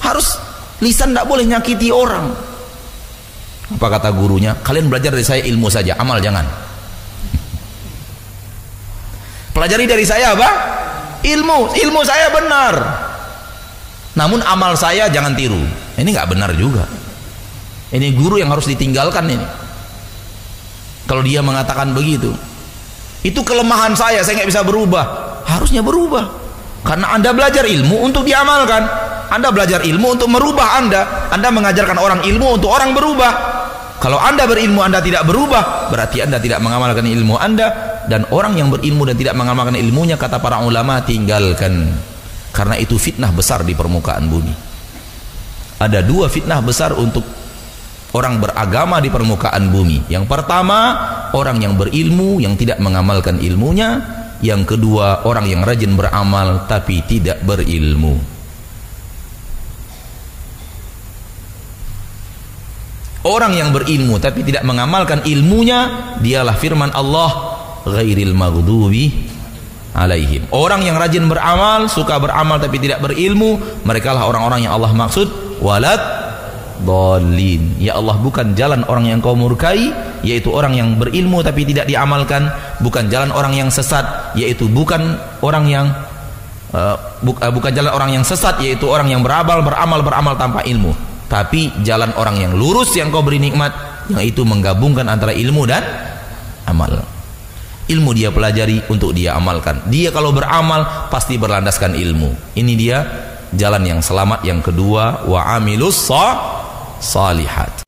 harus 0.00 0.38
lisan 0.78 1.12
nggak 1.12 1.26
boleh 1.26 1.44
nyakiti 1.44 1.90
orang. 1.90 2.32
Apa 3.72 3.86
kata 3.98 4.08
gurunya? 4.14 4.56
Kalian 4.62 4.88
belajar 4.88 5.12
dari 5.12 5.26
saya 5.26 5.42
ilmu 5.44 5.68
saja, 5.68 5.96
amal 5.98 6.20
jangan. 6.20 6.44
Pelajari 9.52 9.84
dari 9.84 10.04
saya 10.08 10.32
apa? 10.32 10.50
Ilmu, 11.22 11.76
ilmu 11.76 12.00
saya 12.04 12.32
benar. 12.32 12.74
Namun 14.16 14.40
amal 14.44 14.76
saya 14.76 15.08
jangan 15.08 15.36
tiru. 15.36 15.60
Ini 15.96 16.08
nggak 16.08 16.28
benar 16.28 16.50
juga. 16.56 16.88
Ini 17.92 18.16
guru 18.16 18.40
yang 18.40 18.48
harus 18.48 18.64
ditinggalkan 18.64 19.28
ini 19.28 19.44
kalau 21.12 21.20
dia 21.20 21.44
mengatakan 21.44 21.92
begitu 21.92 22.32
itu 23.22 23.40
kelemahan 23.46 23.94
saya 23.94 24.20
saya 24.26 24.42
nggak 24.42 24.50
bisa 24.50 24.62
berubah. 24.66 25.04
Harusnya 25.46 25.82
berubah. 25.82 26.26
Karena 26.82 27.14
anda 27.14 27.30
belajar 27.30 27.62
ilmu 27.62 28.02
untuk 28.02 28.26
diamalkan. 28.26 28.82
Anda 29.30 29.48
belajar 29.54 29.86
ilmu 29.86 30.18
untuk 30.18 30.28
merubah 30.28 30.82
anda. 30.82 31.30
Anda 31.30 31.48
mengajarkan 31.54 31.96
orang 32.02 32.20
ilmu 32.26 32.58
untuk 32.58 32.74
orang 32.74 32.90
berubah. 32.90 33.32
Kalau 34.02 34.18
anda 34.18 34.50
berilmu 34.50 34.82
anda 34.82 34.98
tidak 34.98 35.22
berubah 35.22 35.86
berarti 35.94 36.26
anda 36.26 36.42
tidak 36.42 36.58
mengamalkan 36.58 37.06
ilmu 37.06 37.38
anda. 37.38 38.02
Dan 38.10 38.26
orang 38.34 38.58
yang 38.58 38.74
berilmu 38.74 39.06
dan 39.06 39.14
tidak 39.14 39.38
mengamalkan 39.38 39.78
ilmunya 39.78 40.18
kata 40.18 40.42
para 40.42 40.58
ulama 40.58 40.98
tinggalkan. 41.06 41.94
Karena 42.50 42.74
itu 42.74 42.98
fitnah 42.98 43.30
besar 43.30 43.62
di 43.62 43.78
permukaan 43.78 44.26
bumi. 44.26 44.54
Ada 45.78 46.02
dua 46.02 46.26
fitnah 46.26 46.58
besar 46.58 46.90
untuk 46.98 47.22
orang 48.12 48.40
beragama 48.40 49.00
di 49.00 49.08
permukaan 49.08 49.72
bumi. 49.72 50.08
Yang 50.12 50.28
pertama, 50.28 50.78
orang 51.32 51.64
yang 51.64 51.74
berilmu 51.76 52.40
yang 52.40 52.54
tidak 52.56 52.78
mengamalkan 52.80 53.40
ilmunya. 53.40 54.20
Yang 54.42 54.74
kedua, 54.74 55.22
orang 55.22 55.46
yang 55.46 55.62
rajin 55.62 55.94
beramal 55.94 56.66
tapi 56.66 57.00
tidak 57.06 57.40
berilmu. 57.46 58.18
Orang 63.22 63.54
yang 63.54 63.70
berilmu 63.70 64.18
tapi 64.18 64.42
tidak 64.42 64.66
mengamalkan 64.66 65.22
ilmunya, 65.22 66.10
dialah 66.18 66.58
firman 66.58 66.90
Allah, 66.90 67.30
ghairil 67.86 68.34
maghdubi 68.34 69.30
alaihim. 69.94 70.50
Orang 70.50 70.82
yang 70.82 70.98
rajin 70.98 71.30
beramal, 71.30 71.86
suka 71.86 72.18
beramal 72.18 72.58
tapi 72.58 72.82
tidak 72.82 72.98
berilmu, 72.98 73.62
mereka 73.86 74.10
lah 74.10 74.26
orang-orang 74.26 74.66
yang 74.66 74.74
Allah 74.74 74.90
maksud, 74.90 75.62
walat 75.62 76.21
dolin 76.82 77.78
ya 77.78 77.96
Allah 77.96 78.18
bukan 78.18 78.52
jalan 78.58 78.82
orang 78.90 79.08
yang 79.08 79.18
kau 79.22 79.38
murkai 79.38 79.90
yaitu 80.26 80.50
orang 80.54 80.74
yang 80.74 80.94
berilmu 80.98 81.42
tapi 81.42 81.66
tidak 81.66 81.86
diamalkan. 81.86 82.50
Bukan 82.82 83.10
jalan 83.10 83.30
orang 83.34 83.54
yang 83.54 83.68
sesat 83.70 84.34
yaitu 84.38 84.66
bukan 84.70 85.18
orang 85.42 85.64
yang 85.70 85.86
uh, 86.74 86.96
bu, 87.22 87.34
uh, 87.38 87.52
bukan 87.52 87.70
jalan 87.74 87.92
orang 87.92 88.10
yang 88.20 88.24
sesat 88.26 88.58
yaitu 88.62 88.86
orang 88.90 89.10
yang 89.10 89.22
beramal 89.22 89.62
beramal 89.62 90.00
beramal 90.02 90.34
tanpa 90.38 90.62
ilmu. 90.66 90.94
Tapi 91.30 91.72
jalan 91.80 92.12
orang 92.20 92.36
yang 92.38 92.52
lurus 92.52 92.92
yang 92.92 93.08
kau 93.08 93.24
beri 93.24 93.40
nikmat 93.40 93.72
yang 94.12 94.20
itu 94.20 94.42
menggabungkan 94.44 95.06
antara 95.08 95.32
ilmu 95.32 95.64
dan 95.64 95.80
amal. 96.68 97.02
Ilmu 97.88 98.10
dia 98.14 98.30
pelajari 98.30 98.84
untuk 98.88 99.12
dia 99.12 99.34
amalkan. 99.34 99.82
Dia 99.90 100.14
kalau 100.14 100.30
beramal 100.30 101.10
pasti 101.10 101.34
berlandaskan 101.36 101.98
ilmu. 101.98 102.56
Ini 102.56 102.72
dia 102.78 102.98
jalan 103.52 103.82
yang 103.84 104.00
selamat. 104.00 104.44
Yang 104.46 104.72
kedua 104.72 105.26
wa 105.28 105.40
amilus 105.56 106.08
salihat 107.02 107.82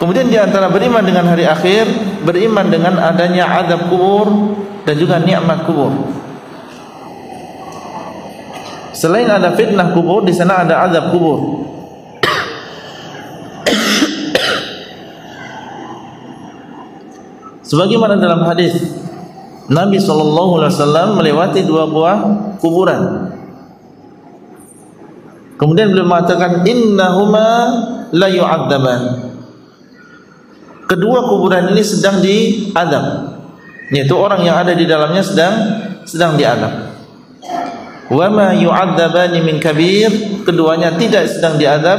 Kemudian 0.00 0.28
di 0.28 0.36
antara 0.36 0.68
beriman 0.68 1.00
dengan 1.00 1.32
hari 1.32 1.48
akhir, 1.48 1.88
beriman 2.28 2.68
dengan 2.68 3.00
adanya 3.00 3.64
adab 3.64 3.88
kubur 3.88 4.52
dan 4.84 5.00
juga 5.00 5.16
nikmat 5.16 5.64
kubur. 5.64 5.96
Selain 8.92 9.24
ada 9.32 9.56
fitnah 9.56 9.96
kubur, 9.96 10.28
di 10.28 10.36
sana 10.36 10.60
ada 10.60 10.84
adab 10.84 11.08
kubur. 11.08 11.40
Sebagaimana 17.74 18.14
dalam 18.22 18.46
hadis 18.46 18.70
Nabi 19.66 19.98
sallallahu 19.98 20.62
alaihi 20.62 20.72
wasallam 20.78 21.08
melewati 21.18 21.66
dua 21.66 21.90
buah 21.90 22.18
kuburan. 22.62 23.34
Kemudian 25.58 25.90
beliau 25.90 26.06
mengatakan 26.06 26.62
innahuma 26.62 27.48
la 28.14 28.30
yu'adzaban. 28.30 29.02
Kedua 30.86 31.26
kuburan 31.26 31.74
ini 31.74 31.82
sedang 31.82 32.22
diadab. 32.22 33.34
Yaitu 33.90 34.14
orang 34.14 34.46
yang 34.46 34.54
ada 34.54 34.70
di 34.70 34.86
dalamnya 34.86 35.26
sedang 35.26 35.54
sedang 36.06 36.38
diadab. 36.38 36.94
Wa 38.06 38.30
ma 38.30 38.54
yu'adzabani 38.54 39.42
min 39.42 39.58
kabir, 39.58 40.44
keduanya 40.46 40.94
tidak 40.94 41.26
sedang 41.26 41.58
diadab 41.58 41.98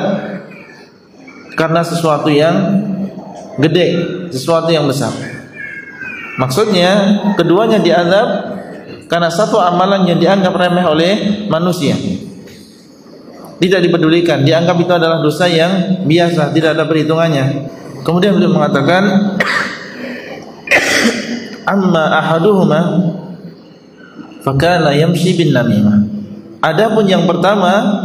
karena 1.60 1.84
sesuatu 1.84 2.32
yang 2.32 2.56
gede, 3.60 3.88
sesuatu 4.32 4.72
yang 4.72 4.88
besar. 4.88 5.35
Maksudnya 6.36 6.92
keduanya 7.40 7.80
dianggap 7.80 8.28
karena 9.08 9.32
satu 9.32 9.56
amalan 9.62 10.04
yang 10.04 10.20
dianggap 10.20 10.52
remeh 10.52 10.86
oleh 10.86 11.12
manusia. 11.48 11.96
Tidak 13.56 13.80
dipedulikan, 13.80 14.44
dianggap 14.44 14.76
itu 14.84 14.92
adalah 14.92 15.24
dosa 15.24 15.48
yang 15.48 16.04
biasa, 16.04 16.52
tidak 16.52 16.76
ada 16.76 16.84
perhitungannya. 16.84 17.72
Kemudian 18.04 18.36
beliau 18.36 18.52
mengatakan 18.52 19.04
amma 21.74 22.20
ahaduhuma 22.20 22.82
fakana 24.44 24.92
yamshi 24.92 25.40
bin 25.40 25.56
namimah. 25.56 26.04
Adapun 26.60 27.08
yang 27.08 27.24
pertama 27.24 28.04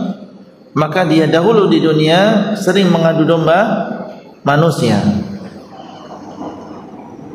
maka 0.70 1.03
dia 1.03 1.26
dahulu 1.26 1.66
di 1.66 1.83
dunia 1.83 2.55
sering 2.55 2.95
mengadu 2.95 3.26
domba 3.26 3.91
manusia 4.47 5.03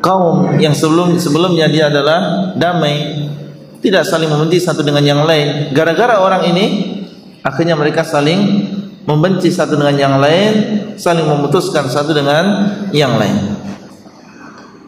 kaum 0.06 0.62
yang 0.62 0.70
sebelum 0.70 1.18
sebelumnya 1.18 1.66
dia 1.66 1.90
adalah 1.90 2.54
damai 2.54 3.26
tidak 3.82 4.06
saling 4.06 4.30
membenci 4.30 4.62
satu 4.62 4.86
dengan 4.86 5.02
yang 5.02 5.26
lain 5.26 5.74
gara-gara 5.74 6.22
orang 6.22 6.46
ini 6.54 6.96
Akhirnya 7.46 7.78
mereka 7.78 8.02
saling 8.02 8.66
membenci 9.06 9.54
satu 9.54 9.78
dengan 9.78 9.94
yang 9.94 10.14
lain, 10.18 10.52
saling 10.98 11.22
memutuskan 11.22 11.86
satu 11.86 12.10
dengan 12.10 12.74
yang 12.90 13.14
lain. 13.14 13.54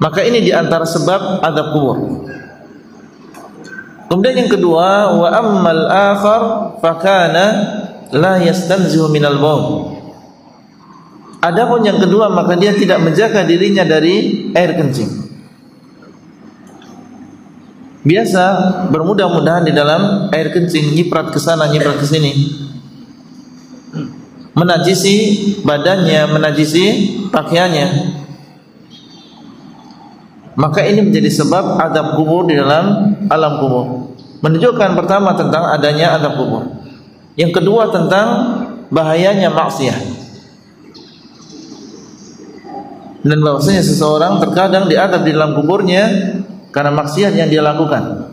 Maka 0.03 0.27
ini 0.27 0.43
di 0.43 0.51
antara 0.51 0.83
sebab 0.83 1.39
adab 1.39 1.71
kubur. 1.71 2.27
Kemudian 4.11 4.43
yang 4.43 4.51
kedua, 4.51 5.15
wa 5.15 5.29
ammal 5.31 5.87
akhar 5.87 6.43
fakana 6.83 7.47
la 8.11 8.43
yastanzihu 8.43 9.07
minal 9.07 9.39
baul. 9.39 9.98
Adapun 11.39 11.87
yang 11.87 12.03
kedua 12.03 12.27
maka 12.35 12.59
dia 12.59 12.75
tidak 12.75 12.99
menjaga 12.99 13.47
dirinya 13.47 13.87
dari 13.87 14.51
air 14.59 14.75
kencing. 14.75 15.31
Biasa 18.03 18.45
bermudah-mudahan 18.91 19.69
di 19.69 19.73
dalam 19.77 20.33
air 20.35 20.51
kencing 20.51 20.99
nyiprat 20.99 21.31
ke 21.31 21.39
sana 21.39 21.71
nyiprat 21.71 22.03
ke 22.03 22.07
sini. 22.09 22.33
Menajisi 24.59 25.15
badannya, 25.63 26.27
menajisi 26.27 26.85
pakaiannya. 27.31 28.19
Maka 30.59 30.83
ini 30.83 31.07
menjadi 31.07 31.31
sebab 31.31 31.79
adab 31.79 32.19
kubur 32.19 32.51
di 32.51 32.59
dalam 32.59 33.15
alam 33.31 33.63
kubur. 33.63 33.87
Menunjukkan 34.43 34.99
pertama 34.99 35.39
tentang 35.39 35.71
adanya 35.71 36.19
adab 36.19 36.35
kubur. 36.35 36.83
Yang 37.39 37.63
kedua 37.63 37.95
tentang 37.95 38.27
bahayanya 38.91 39.55
maksiat. 39.55 40.18
Dan 43.19 43.43
bahwasanya 43.43 43.83
seseorang 43.83 44.39
terkadang 44.39 44.87
diadab 44.87 45.27
di 45.27 45.35
dalam 45.35 45.59
kuburnya 45.59 46.05
karena 46.71 46.95
maksiat 46.95 47.35
yang 47.35 47.51
dia 47.51 47.63
lakukan. 47.65 48.31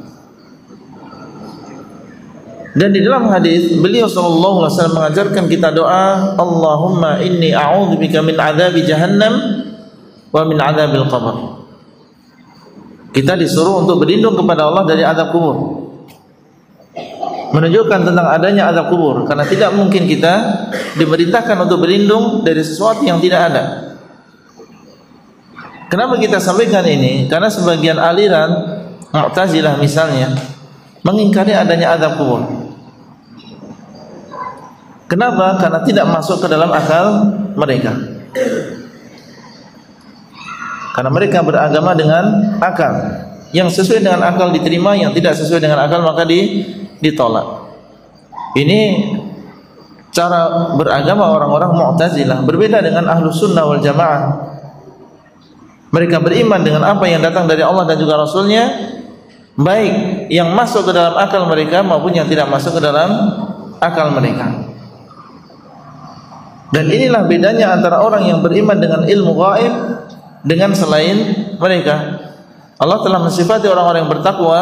Dan 2.76 2.92
di 2.92 3.00
dalam 3.00 3.32
hadis 3.32 3.72
beliau 3.80 4.04
sallallahu 4.04 4.68
alaihi 4.68 4.74
wasallam 4.76 4.96
mengajarkan 5.00 5.44
kita 5.48 5.72
doa, 5.72 6.36
Allahumma 6.36 7.24
inni 7.24 7.56
a'udzubika 7.56 8.20
min 8.20 8.36
adzabi 8.36 8.84
jahannam 8.84 9.64
wa 10.36 10.44
min 10.44 10.60
adzabil 10.60 11.08
qabr. 11.08 11.36
Kita 13.16 13.40
disuruh 13.40 13.80
untuk 13.80 14.04
berlindung 14.04 14.36
kepada 14.36 14.68
Allah 14.68 14.84
dari 14.84 15.08
azab 15.08 15.32
kubur. 15.32 15.88
Menunjukkan 17.56 18.12
tentang 18.12 18.28
adanya 18.28 18.68
azab 18.68 18.92
kubur 18.92 19.24
karena 19.24 19.48
tidak 19.48 19.72
mungkin 19.72 20.04
kita 20.04 20.34
diperintahkan 21.00 21.56
untuk 21.64 21.80
berlindung 21.80 22.44
dari 22.44 22.60
sesuatu 22.60 23.08
yang 23.08 23.24
tidak 23.24 23.56
ada. 23.56 23.64
Kenapa 25.96 26.20
kita 26.20 26.44
sampaikan 26.44 26.84
ini? 26.84 27.32
Karena 27.32 27.48
sebagian 27.48 27.96
aliran 27.96 28.52
Mu'tazilah 29.16 29.80
misalnya 29.80 30.28
mengingkari 31.08 31.56
adanya 31.56 31.96
azab 31.96 32.20
kubur. 32.20 32.44
Kenapa? 35.08 35.56
Karena 35.56 35.80
tidak 35.88 36.04
masuk 36.12 36.44
ke 36.44 36.52
dalam 36.52 36.68
akal 36.76 37.32
mereka. 37.56 37.96
Karena 40.92 41.08
mereka 41.16 41.40
beragama 41.40 41.96
dengan 41.96 42.60
akal. 42.60 42.92
Yang 43.56 43.80
sesuai 43.80 44.04
dengan 44.04 44.20
akal 44.28 44.52
diterima, 44.52 45.00
yang 45.00 45.16
tidak 45.16 45.40
sesuai 45.40 45.64
dengan 45.64 45.80
akal 45.80 46.04
maka 46.04 46.28
di, 46.28 46.68
ditolak. 47.00 47.72
Ini 48.52 48.80
cara 50.12 50.76
beragama 50.76 51.40
orang-orang 51.40 51.72
Mu'tazilah 51.72 52.44
berbeda 52.44 52.84
dengan 52.84 53.08
Ahlus 53.08 53.40
Sunnah 53.40 53.64
wal 53.64 53.80
Jamaah. 53.80 54.55
Mereka 55.96 56.20
beriman 56.20 56.60
dengan 56.60 56.84
apa 56.84 57.08
yang 57.08 57.24
datang 57.24 57.48
dari 57.48 57.64
Allah 57.64 57.88
dan 57.88 57.96
juga 57.96 58.20
Rasulnya 58.20 58.68
baik 59.56 60.28
yang 60.28 60.52
masuk 60.52 60.84
ke 60.84 60.92
dalam 60.92 61.16
akal 61.16 61.48
mereka 61.48 61.80
maupun 61.80 62.12
yang 62.12 62.28
tidak 62.28 62.52
masuk 62.52 62.76
ke 62.76 62.82
dalam 62.84 63.08
akal 63.80 64.12
mereka. 64.12 64.76
Dan 66.76 66.92
inilah 66.92 67.24
bedanya 67.24 67.72
antara 67.72 68.04
orang 68.04 68.28
yang 68.28 68.44
beriman 68.44 68.76
dengan 68.76 69.08
ilmu 69.08 69.32
gaib 69.40 69.74
dengan 70.44 70.76
selain 70.76 71.16
mereka. 71.56 71.96
Allah 72.76 73.00
telah 73.00 73.24
mensifati 73.24 73.72
orang-orang 73.72 74.04
yang 74.04 74.12
bertakwa 74.12 74.60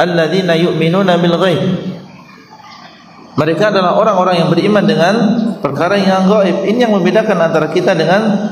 alladzina 0.00 0.56
yu'minuna 0.56 1.20
bil 1.20 1.36
ghaib. 1.36 1.62
Mereka 3.36 3.64
adalah 3.68 4.00
orang-orang 4.00 4.40
yang 4.40 4.48
beriman 4.48 4.84
dengan 4.88 5.14
perkara 5.60 6.00
yang 6.00 6.24
gaib. 6.24 6.64
Ini 6.64 6.88
yang 6.88 6.96
membedakan 6.96 7.36
antara 7.36 7.68
kita 7.68 7.92
dengan 7.92 8.48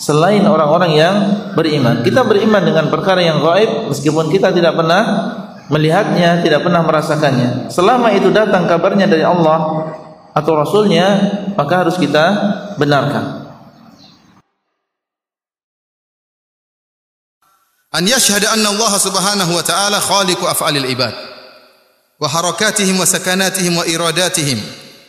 selain 0.00 0.40
orang-orang 0.48 0.92
yang 0.96 1.14
beriman. 1.52 2.00
Kita 2.00 2.24
beriman 2.24 2.64
dengan 2.64 2.88
perkara 2.88 3.20
yang 3.20 3.44
gaib 3.44 3.92
meskipun 3.92 4.32
kita 4.32 4.48
tidak 4.48 4.72
pernah 4.72 5.02
melihatnya, 5.68 6.40
tidak 6.40 6.64
pernah 6.64 6.80
merasakannya. 6.80 7.68
Selama 7.68 8.08
itu 8.16 8.32
datang 8.32 8.64
kabarnya 8.64 9.04
dari 9.04 9.22
Allah 9.22 9.92
atau 10.32 10.52
Rasulnya, 10.56 11.06
maka 11.52 11.84
harus 11.84 12.00
kita 12.00 12.24
benarkan. 12.80 13.44
An 17.90 18.06
yashhad 18.06 18.46
anna 18.48 18.70
Allah 18.72 18.92
subhanahu 18.96 19.52
wa 19.52 19.64
ta'ala 19.66 19.98
khaliqu 19.98 20.46
af'alil 20.46 20.86
ibad 20.94 21.10
wa 22.22 22.28
harakatihim 22.30 22.94
wa 22.94 23.02
sakanatihim 23.02 23.74
wa 23.74 23.82
iradatihim 23.82 24.62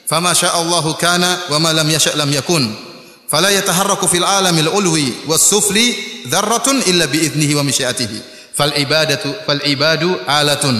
fama 0.10 0.34
syaa 0.34 0.58
Allah 0.58 0.82
kana 0.98 1.46
wa 1.54 1.62
ma 1.62 1.78
lam 1.78 1.86
yasha' 1.86 2.18
lam 2.18 2.34
yakun 2.34 2.91
fala 3.32 3.48
yataharraku 3.48 4.12
fil 4.12 4.28
alamil 4.28 4.68
ulwi 4.76 5.24
was 5.24 5.48
sufli 5.48 5.96
dzarratun 6.28 6.84
illa 6.92 7.08
bi 7.08 7.24
idnihi 7.24 7.56
wa 7.56 7.64
masyiatihi 7.64 8.20
fal 8.52 8.76
ibadatu 8.76 9.32
fal 9.48 9.64
ibadu 9.64 10.12
alatun. 10.28 10.76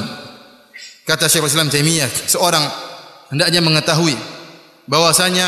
Kata 1.08 1.32
Syekh 1.32 1.48
Islam 1.48 1.72
Taimiyah 1.72 2.12
seorang 2.28 2.68
hendaknya 3.32 3.64
mengetahui 3.64 4.20
bahwasanya 4.92 5.48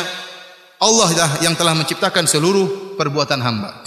Allah 0.79 1.09
lah 1.11 1.31
yang 1.43 1.59
telah 1.59 1.75
menciptakan 1.75 2.23
seluruh 2.23 2.95
perbuatan 2.95 3.43
hamba 3.43 3.83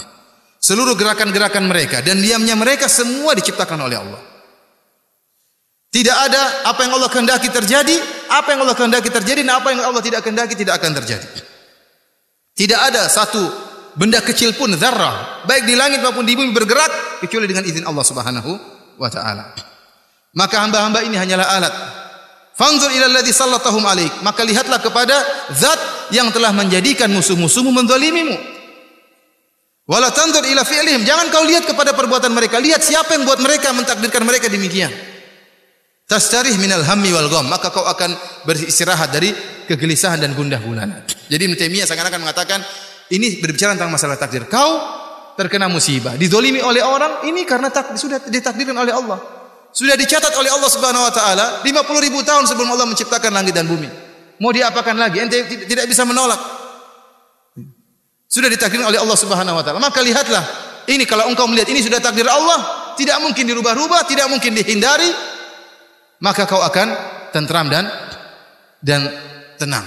seluruh 0.61 0.97
gerakan-gerakan 0.97 1.69
mereka 1.69 2.01
dan 2.01 2.19
diamnya 2.21 2.57
mereka 2.57 2.89
semua 2.89 3.33
diciptakan 3.37 3.87
oleh 3.87 3.97
Allah. 3.97 4.21
Tidak 5.87 6.13
ada 6.13 6.67
apa 6.67 6.83
yang 6.83 6.99
Allah 6.99 7.09
kehendaki 7.09 7.49
terjadi 7.49 7.95
apa 8.27 8.53
yang 8.53 8.67
Allah 8.67 8.75
kehendaki 8.75 9.09
terjadi 9.09 9.41
dan 9.41 9.55
apa 9.57 9.71
yang 9.71 9.81
Allah 9.87 10.03
tidak 10.03 10.21
kehendaki 10.21 10.53
tidak 10.53 10.77
akan 10.83 10.93
terjadi. 10.99 11.46
Tidak 12.57 12.79
ada 12.81 13.05
satu 13.05 13.45
benda 13.93 14.17
kecil 14.25 14.57
pun 14.57 14.73
zarrah 14.73 15.45
baik 15.45 15.69
di 15.69 15.77
langit 15.77 16.01
maupun 16.01 16.25
di 16.25 16.33
bumi 16.33 16.49
bergerak 16.49 17.21
kecuali 17.21 17.45
dengan 17.45 17.61
izin 17.61 17.85
Allah 17.85 18.01
Subhanahu 18.01 18.51
wa 18.97 19.09
taala. 19.13 19.53
Maka 20.33 20.65
hamba-hamba 20.65 21.05
ini 21.05 21.17
hanyalah 21.17 21.47
alat. 21.53 21.73
Fanzur 22.57 22.89
ila 22.89 23.05
alladhi 23.09 23.29
sallatahum 23.29 23.85
alaik. 23.85 24.09
Maka 24.25 24.41
lihatlah 24.41 24.81
kepada 24.81 25.21
zat 25.53 26.09
yang 26.09 26.33
telah 26.33 26.49
menjadikan 26.49 27.09
musuh-musuhmu 27.13 27.69
menzalimimu. 27.69 28.33
Wala 29.85 30.09
tanzur 30.09 30.41
ila 30.41 30.65
fi'lihim. 30.65 31.05
Jangan 31.05 31.29
kau 31.29 31.45
lihat 31.45 31.69
kepada 31.69 31.93
perbuatan 31.93 32.33
mereka. 32.33 32.57
Lihat 32.57 32.81
siapa 32.81 33.13
yang 33.17 33.29
buat 33.29 33.37
mereka 33.37 33.73
mentakdirkan 33.73 34.25
mereka 34.25 34.49
demikian. 34.49 34.89
Tastarih 36.09 36.57
minal 36.57 36.81
hammi 36.81 37.13
wal 37.13 37.29
gham. 37.29 37.45
Maka 37.49 37.69
kau 37.69 37.85
akan 37.85 38.17
beristirahat 38.45 39.13
dari 39.13 39.56
kegelisahan 39.67 40.17
dan 40.23 40.31
gundah 40.31 40.63
gulana. 40.63 41.03
Jadi 41.27 41.41
Ibnu 41.51 41.55
Taimiyah 41.59 41.85
seakan-akan 41.85 42.23
mengatakan 42.23 42.59
ini 43.11 43.43
berbicara 43.43 43.75
tentang 43.75 43.91
masalah 43.91 44.15
takdir. 44.15 44.47
Kau 44.47 44.79
terkena 45.37 45.69
musibah, 45.69 46.17
dizolimi 46.17 46.63
oleh 46.63 46.81
orang, 46.81 47.27
ini 47.29 47.45
karena 47.45 47.69
tak, 47.69 47.93
sudah 47.93 48.25
ditakdirkan 48.25 48.73
oleh 48.73 48.89
Allah. 48.95 49.19
Sudah 49.69 49.93
dicatat 49.93 50.33
oleh 50.33 50.49
Allah 50.49 50.71
Subhanahu 50.73 51.05
wa 51.05 51.13
taala 51.13 51.45
50 51.61 52.05
ribu 52.09 52.25
tahun 52.25 52.49
sebelum 52.49 52.73
Allah 52.73 52.89
menciptakan 52.89 53.29
langit 53.29 53.53
dan 53.53 53.69
bumi. 53.69 53.85
Mau 54.41 54.49
diapakan 54.49 54.97
lagi? 54.97 55.21
Ente 55.21 55.45
tidak 55.69 55.85
bisa 55.85 56.01
menolak. 56.01 56.39
Sudah 58.25 58.49
ditakdirkan 58.49 58.89
oleh 58.89 58.97
Allah 58.97 59.17
Subhanahu 59.17 59.55
wa 59.59 59.63
taala. 59.63 59.77
Maka 59.77 60.01
lihatlah, 60.01 60.43
ini 60.89 61.05
kalau 61.05 61.29
engkau 61.29 61.45
melihat 61.45 61.69
ini 61.69 61.85
sudah 61.85 62.01
takdir 62.01 62.25
Allah, 62.25 62.93
tidak 62.97 63.21
mungkin 63.21 63.45
dirubah-rubah, 63.45 64.09
tidak 64.09 64.27
mungkin 64.33 64.57
dihindari, 64.57 65.13
maka 66.25 66.49
kau 66.49 66.59
akan 66.65 66.87
tentram 67.29 67.69
dan 67.69 67.85
dan 68.81 69.05
tenang. 69.57 69.85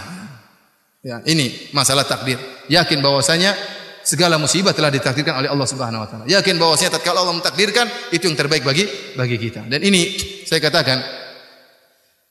Ya, 1.00 1.24
ini 1.24 1.72
masalah 1.72 2.04
takdir. 2.04 2.36
Yakin 2.68 3.00
bahwasanya 3.00 3.56
segala 4.04 4.36
musibah 4.36 4.76
telah 4.76 4.92
ditakdirkan 4.92 5.38
oleh 5.40 5.48
Allah 5.48 5.68
Subhanahu 5.68 6.04
wa 6.04 6.08
taala. 6.08 6.24
Yakin 6.28 6.60
bahwasanya 6.60 7.00
tatkala 7.00 7.24
Allah 7.24 7.36
mentakdirkan 7.40 7.88
itu 8.12 8.28
yang 8.28 8.36
terbaik 8.36 8.66
bagi 8.66 8.84
bagi 9.16 9.36
kita. 9.40 9.64
Dan 9.64 9.80
ini 9.80 10.18
saya 10.44 10.60
katakan 10.60 11.00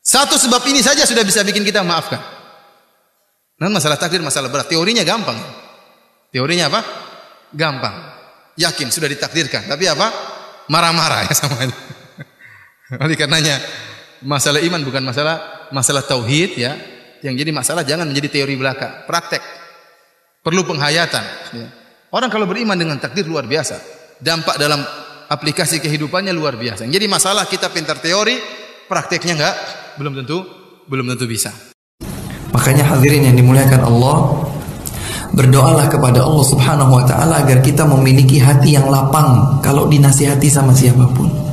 satu 0.04 0.38
sebab 0.38 0.66
ini 0.70 0.82
saja 0.82 1.06
sudah 1.06 1.22
bisa 1.26 1.42
bikin 1.42 1.66
kita 1.66 1.82
maafkan. 1.82 2.22
Nah, 3.60 3.68
masalah 3.68 4.00
takdir 4.00 4.24
masalah 4.24 4.48
berat. 4.48 4.72
Teorinya 4.72 5.04
gampang. 5.04 5.36
Teorinya 6.32 6.72
apa? 6.72 6.82
Gampang. 7.52 7.96
Yakin 8.56 8.88
sudah 8.88 9.12
ditakdirkan. 9.12 9.68
Tapi 9.68 9.86
apa? 9.90 10.08
Marah-marah 10.72 11.28
ya 11.28 11.34
sama 11.36 11.66
itu. 11.66 11.76
Oleh 13.04 13.18
karenanya 13.20 13.60
masalah 14.24 14.62
iman 14.64 14.82
bukan 14.82 15.04
masalah 15.04 15.68
masalah 15.76 16.06
tauhid 16.06 16.56
ya. 16.56 16.99
Yang 17.20 17.36
jadi 17.44 17.52
masalah 17.52 17.84
jangan 17.84 18.08
menjadi 18.08 18.42
teori 18.42 18.56
belaka, 18.56 19.04
praktek. 19.04 19.44
Perlu 20.40 20.64
penghayatan. 20.64 21.26
Ya. 21.52 21.68
Orang 22.10 22.32
kalau 22.32 22.48
beriman 22.48 22.80
dengan 22.80 22.96
takdir 22.98 23.28
luar 23.28 23.44
biasa, 23.46 23.78
dampak 24.24 24.56
dalam 24.56 24.82
aplikasi 25.30 25.84
kehidupannya 25.84 26.32
luar 26.32 26.56
biasa. 26.58 26.88
Yang 26.88 27.04
jadi 27.04 27.08
masalah 27.12 27.44
kita 27.46 27.70
pintar 27.70 28.00
teori, 28.02 28.40
prakteknya 28.88 29.34
enggak 29.38 29.56
belum 30.00 30.14
tentu 30.24 30.38
belum 30.90 31.06
tentu 31.14 31.26
bisa. 31.30 31.54
Makanya 32.50 32.98
hadirin 32.98 33.30
yang 33.30 33.38
dimuliakan 33.38 33.84
Allah, 33.86 34.18
berdoalah 35.38 35.86
kepada 35.86 36.26
Allah 36.26 36.46
Subhanahu 36.50 36.98
wa 36.98 37.04
taala 37.06 37.46
agar 37.46 37.62
kita 37.62 37.86
memiliki 37.86 38.42
hati 38.42 38.74
yang 38.74 38.90
lapang 38.90 39.62
kalau 39.62 39.86
dinasihati 39.86 40.50
sama 40.50 40.74
siapa 40.74 41.06
pun. 41.14 41.49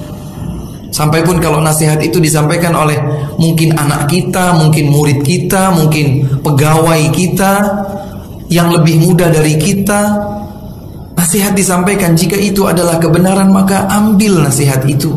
Sampai 0.97 1.21
pun 1.21 1.37
kalau 1.37 1.61
nasihat 1.61 2.01
itu 2.01 2.17
disampaikan 2.17 2.73
oleh 2.73 2.97
mungkin 3.37 3.77
anak 3.77 4.09
kita, 4.09 4.57
mungkin 4.57 4.89
murid 4.89 5.21
kita, 5.21 5.69
mungkin 5.77 6.25
pegawai 6.41 7.13
kita 7.13 7.53
yang 8.49 8.73
lebih 8.73 9.05
muda 9.05 9.29
dari 9.29 9.61
kita, 9.61 10.17
nasihat 11.21 11.53
disampaikan 11.53 12.17
jika 12.17 12.41
itu 12.41 12.65
adalah 12.65 12.97
kebenaran 12.97 13.53
maka 13.53 13.85
ambil 13.93 14.41
nasihat 14.41 14.89
itu. 14.89 15.13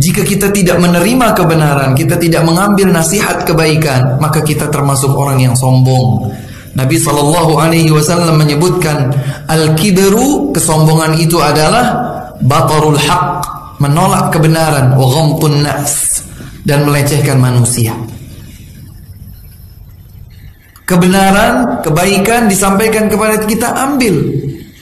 Jika 0.00 0.24
kita 0.24 0.48
tidak 0.48 0.80
menerima 0.80 1.36
kebenaran, 1.36 1.92
kita 1.92 2.16
tidak 2.16 2.48
mengambil 2.48 2.96
nasihat 2.96 3.44
kebaikan, 3.44 4.16
maka 4.24 4.40
kita 4.40 4.72
termasuk 4.72 5.12
orang 5.12 5.36
yang 5.36 5.52
sombong. 5.52 6.32
Nabi 6.72 6.96
Shallallahu 6.96 7.60
Alaihi 7.60 7.92
Wasallam 7.92 8.40
menyebutkan 8.40 9.12
al-kibru 9.50 10.54
kesombongan 10.54 11.18
itu 11.18 11.36
adalah 11.42 12.17
batarul 12.42 12.98
haq 12.98 13.42
menolak 13.78 14.34
kebenaran 14.34 14.94
wa 14.98 15.06
ghamtun 15.06 15.62
nas 15.62 16.22
dan 16.66 16.84
melecehkan 16.84 17.38
manusia. 17.38 17.94
Kebenaran, 20.88 21.84
kebaikan 21.84 22.48
disampaikan 22.48 23.12
kepada 23.12 23.44
kita 23.44 23.76
ambil. 23.76 24.24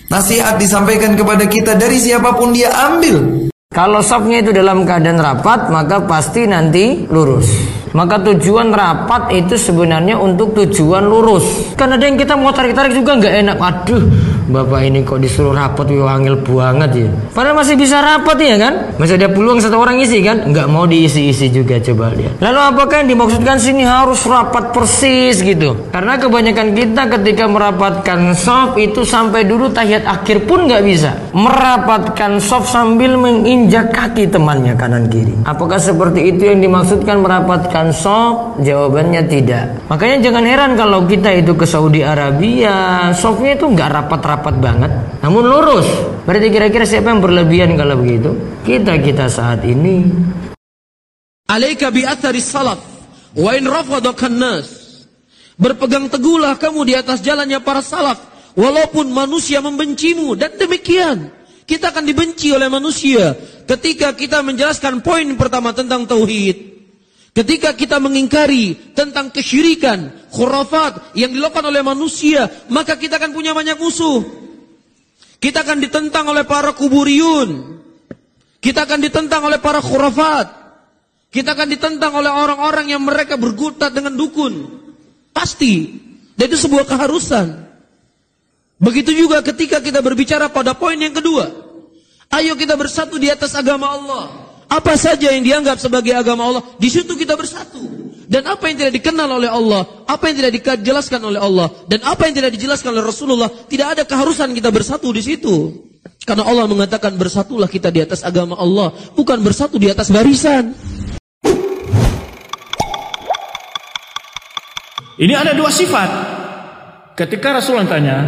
Nasihat 0.07 0.54
disampaikan 0.54 1.18
kepada 1.18 1.50
kita 1.50 1.74
dari 1.74 1.98
siapa 1.98 2.30
pun 2.38 2.54
dia 2.54 2.70
ambil. 2.70 3.50
Kalau 3.74 3.98
sofnya 4.07 4.38
itu 4.38 4.54
dalam 4.54 4.86
keadaan 4.86 5.18
rapat, 5.18 5.66
maka 5.66 6.07
pasti 6.07 6.46
nanti 6.46 7.11
lurus. 7.11 7.50
Maka 7.97 8.20
tujuan 8.20 8.76
rapat 8.76 9.32
itu 9.32 9.57
sebenarnya 9.57 10.20
untuk 10.20 10.53
tujuan 10.53 11.01
lurus. 11.09 11.72
Kan 11.80 11.97
ada 11.97 12.05
yang 12.05 12.20
kita 12.20 12.36
mau 12.36 12.53
tarik-tarik 12.53 12.92
juga 12.92 13.16
nggak 13.16 13.34
enak. 13.40 13.57
Aduh, 13.57 14.05
bapak 14.53 14.84
ini 14.84 15.01
kok 15.01 15.16
disuruh 15.16 15.57
rapat 15.57 15.97
wangil 15.97 16.36
banget 16.44 17.09
ya. 17.09 17.11
Padahal 17.32 17.57
masih 17.57 17.80
bisa 17.80 18.05
rapat 18.05 18.36
ya 18.36 18.61
kan? 18.61 18.74
Masih 19.01 19.16
ada 19.16 19.32
peluang 19.32 19.64
satu 19.64 19.80
orang 19.80 19.97
isi 19.97 20.20
kan? 20.20 20.44
Nggak 20.44 20.68
mau 20.68 20.84
diisi-isi 20.84 21.49
juga 21.49 21.80
coba 21.80 22.12
lihat. 22.12 22.36
Lalu 22.44 22.61
apakah 22.76 22.97
yang 23.01 23.16
dimaksudkan 23.16 23.57
sini 23.57 23.88
harus 23.88 24.20
rapat 24.28 24.76
persis 24.76 25.40
gitu? 25.40 25.88
Karena 25.88 26.20
kebanyakan 26.20 26.76
kita 26.76 27.03
ketika 27.16 27.49
merapatkan 27.49 28.36
soft 28.36 28.76
itu 28.76 29.09
sampai 29.09 29.49
dulu 29.49 29.72
tahiyat 29.72 30.05
akhir 30.05 30.44
pun 30.44 30.68
nggak 30.68 30.84
bisa. 30.84 31.16
Merapatkan 31.32 32.44
soft 32.44 32.68
sambil 32.68 33.16
menginjak 33.16 33.88
kaki 33.88 34.28
temannya 34.28 34.76
kanan 34.76 35.09
kiri. 35.09 35.32
Apakah 35.49 35.80
seperti 35.80 36.36
itu 36.36 36.44
yang 36.44 36.61
dimaksudkan 36.61 37.24
merapatkan 37.24 37.86
soft? 37.91 38.62
Jawabannya 38.62 39.26
tidak. 39.26 39.91
Makanya 39.91 40.30
jangan 40.30 40.45
heran 40.47 40.72
kalau 40.74 41.05
kita 41.05 41.30
itu 41.34 41.53
ke 41.59 41.66
Saudi 41.66 42.01
Arabia, 42.01 43.11
softnya 43.12 43.59
itu 43.59 43.66
nggak 43.66 43.91
rapat-rapat 43.91 44.55
banget, 44.62 44.93
namun 45.22 45.45
lurus. 45.45 45.87
Berarti 46.26 46.49
kira-kira 46.51 46.87
siapa 46.87 47.11
yang 47.11 47.22
berlebihan 47.22 47.74
kalau 47.78 47.99
begitu? 47.99 48.34
Kita 48.66 48.99
kita 48.99 49.30
saat 49.30 49.62
ini. 49.62 50.07
Alaika 51.47 51.95
bi 51.95 52.03
salaf 52.43 52.82
wa 53.39 53.51
in 53.55 53.70
nas. 54.34 54.68
Berpegang 55.57 56.12
teguhlah 56.12 56.59
kamu 56.61 56.80
di 56.84 56.95
atas 56.99 57.24
jalannya 57.24 57.64
para 57.64 57.80
salaf 57.80 58.20
walaupun 58.53 59.09
manusia 59.09 59.64
membencimu 59.64 60.37
dan 60.37 60.53
demikian 60.61 61.32
kita 61.66 61.91
akan 61.91 62.05
dibenci 62.07 62.53
oleh 62.55 62.70
manusia 62.70 63.34
ketika 63.66 64.14
kita 64.14 64.45
menjelaskan 64.45 65.03
poin 65.03 65.26
pertama 65.34 65.74
tentang 65.74 66.07
tauhid. 66.07 66.76
Ketika 67.37 67.76
kita 67.76 68.01
mengingkari 68.01 68.97
tentang 68.97 69.28
kesyirikan, 69.28 70.09
khurafat 70.32 71.12
yang 71.12 71.37
dilakukan 71.37 71.68
oleh 71.68 71.84
manusia, 71.84 72.49
maka 72.72 72.97
kita 72.97 73.20
akan 73.20 73.37
punya 73.37 73.53
banyak 73.53 73.76
musuh. 73.76 74.24
Kita 75.37 75.61
akan 75.61 75.84
ditentang 75.84 76.32
oleh 76.32 76.49
para 76.49 76.72
kuburiyun. 76.72 77.76
Kita 78.57 78.89
akan 78.89 79.05
ditentang 79.05 79.45
oleh 79.53 79.61
para 79.61 79.84
khurafat. 79.84 80.49
Kita 81.28 81.53
akan 81.53 81.68
ditentang 81.68 82.16
oleh 82.16 82.32
orang-orang 82.32 82.97
yang 82.97 83.05
mereka 83.05 83.37
bergutat 83.37 83.93
dengan 83.93 84.16
dukun. 84.16 84.72
Pasti. 85.37 85.93
Dan 86.41 86.49
itu 86.49 86.57
sebuah 86.57 86.89
keharusan. 86.89 87.68
Begitu 88.80 89.12
juga 89.12 89.45
ketika 89.45 89.84
kita 89.84 90.01
berbicara 90.01 90.49
pada 90.49 90.72
poin 90.72 90.97
yang 90.97 91.12
kedua. 91.12 91.53
Ayo 92.32 92.57
kita 92.57 92.80
bersatu 92.80 93.20
di 93.20 93.28
atas 93.28 93.53
agama 93.53 93.93
Allah. 93.93 94.45
Apa 94.67 94.99
saja 94.99 95.31
yang 95.31 95.47
dianggap 95.47 95.79
sebagai 95.79 96.11
agama 96.11 96.43
Allah, 96.51 96.62
di 96.77 96.91
situ 96.91 97.14
kita 97.14 97.39
bersatu. 97.39 97.79
Dan 98.27 98.43
apa 98.51 98.67
yang 98.67 98.83
tidak 98.83 98.99
dikenal 98.99 99.39
oleh 99.39 99.47
Allah, 99.47 99.87
apa 100.11 100.27
yang 100.27 100.43
tidak 100.43 100.59
dijelaskan 100.59 101.23
oleh 101.23 101.39
Allah, 101.39 101.71
dan 101.87 102.03
apa 102.03 102.27
yang 102.27 102.35
tidak 102.35 102.51
dijelaskan 102.59 102.91
oleh 102.99 103.07
Rasulullah, 103.07 103.47
tidak 103.71 103.95
ada 103.95 104.03
keharusan 104.03 104.51
kita 104.51 104.75
bersatu 104.75 105.14
di 105.14 105.23
situ. 105.23 105.87
Karena 106.27 106.43
Allah 106.43 106.67
mengatakan 106.67 107.14
bersatulah 107.14 107.71
kita 107.71 107.95
di 107.95 108.03
atas 108.03 108.27
agama 108.27 108.59
Allah, 108.59 108.91
bukan 109.14 109.39
bersatu 109.39 109.79
di 109.79 109.87
atas 109.87 110.11
barisan. 110.11 110.75
Ini 115.17 115.33
ada 115.39 115.55
dua 115.55 115.71
sifat. 115.71 116.11
Ketika 117.14 117.55
Rasulullah 117.55 117.87
tanya, 117.87 118.19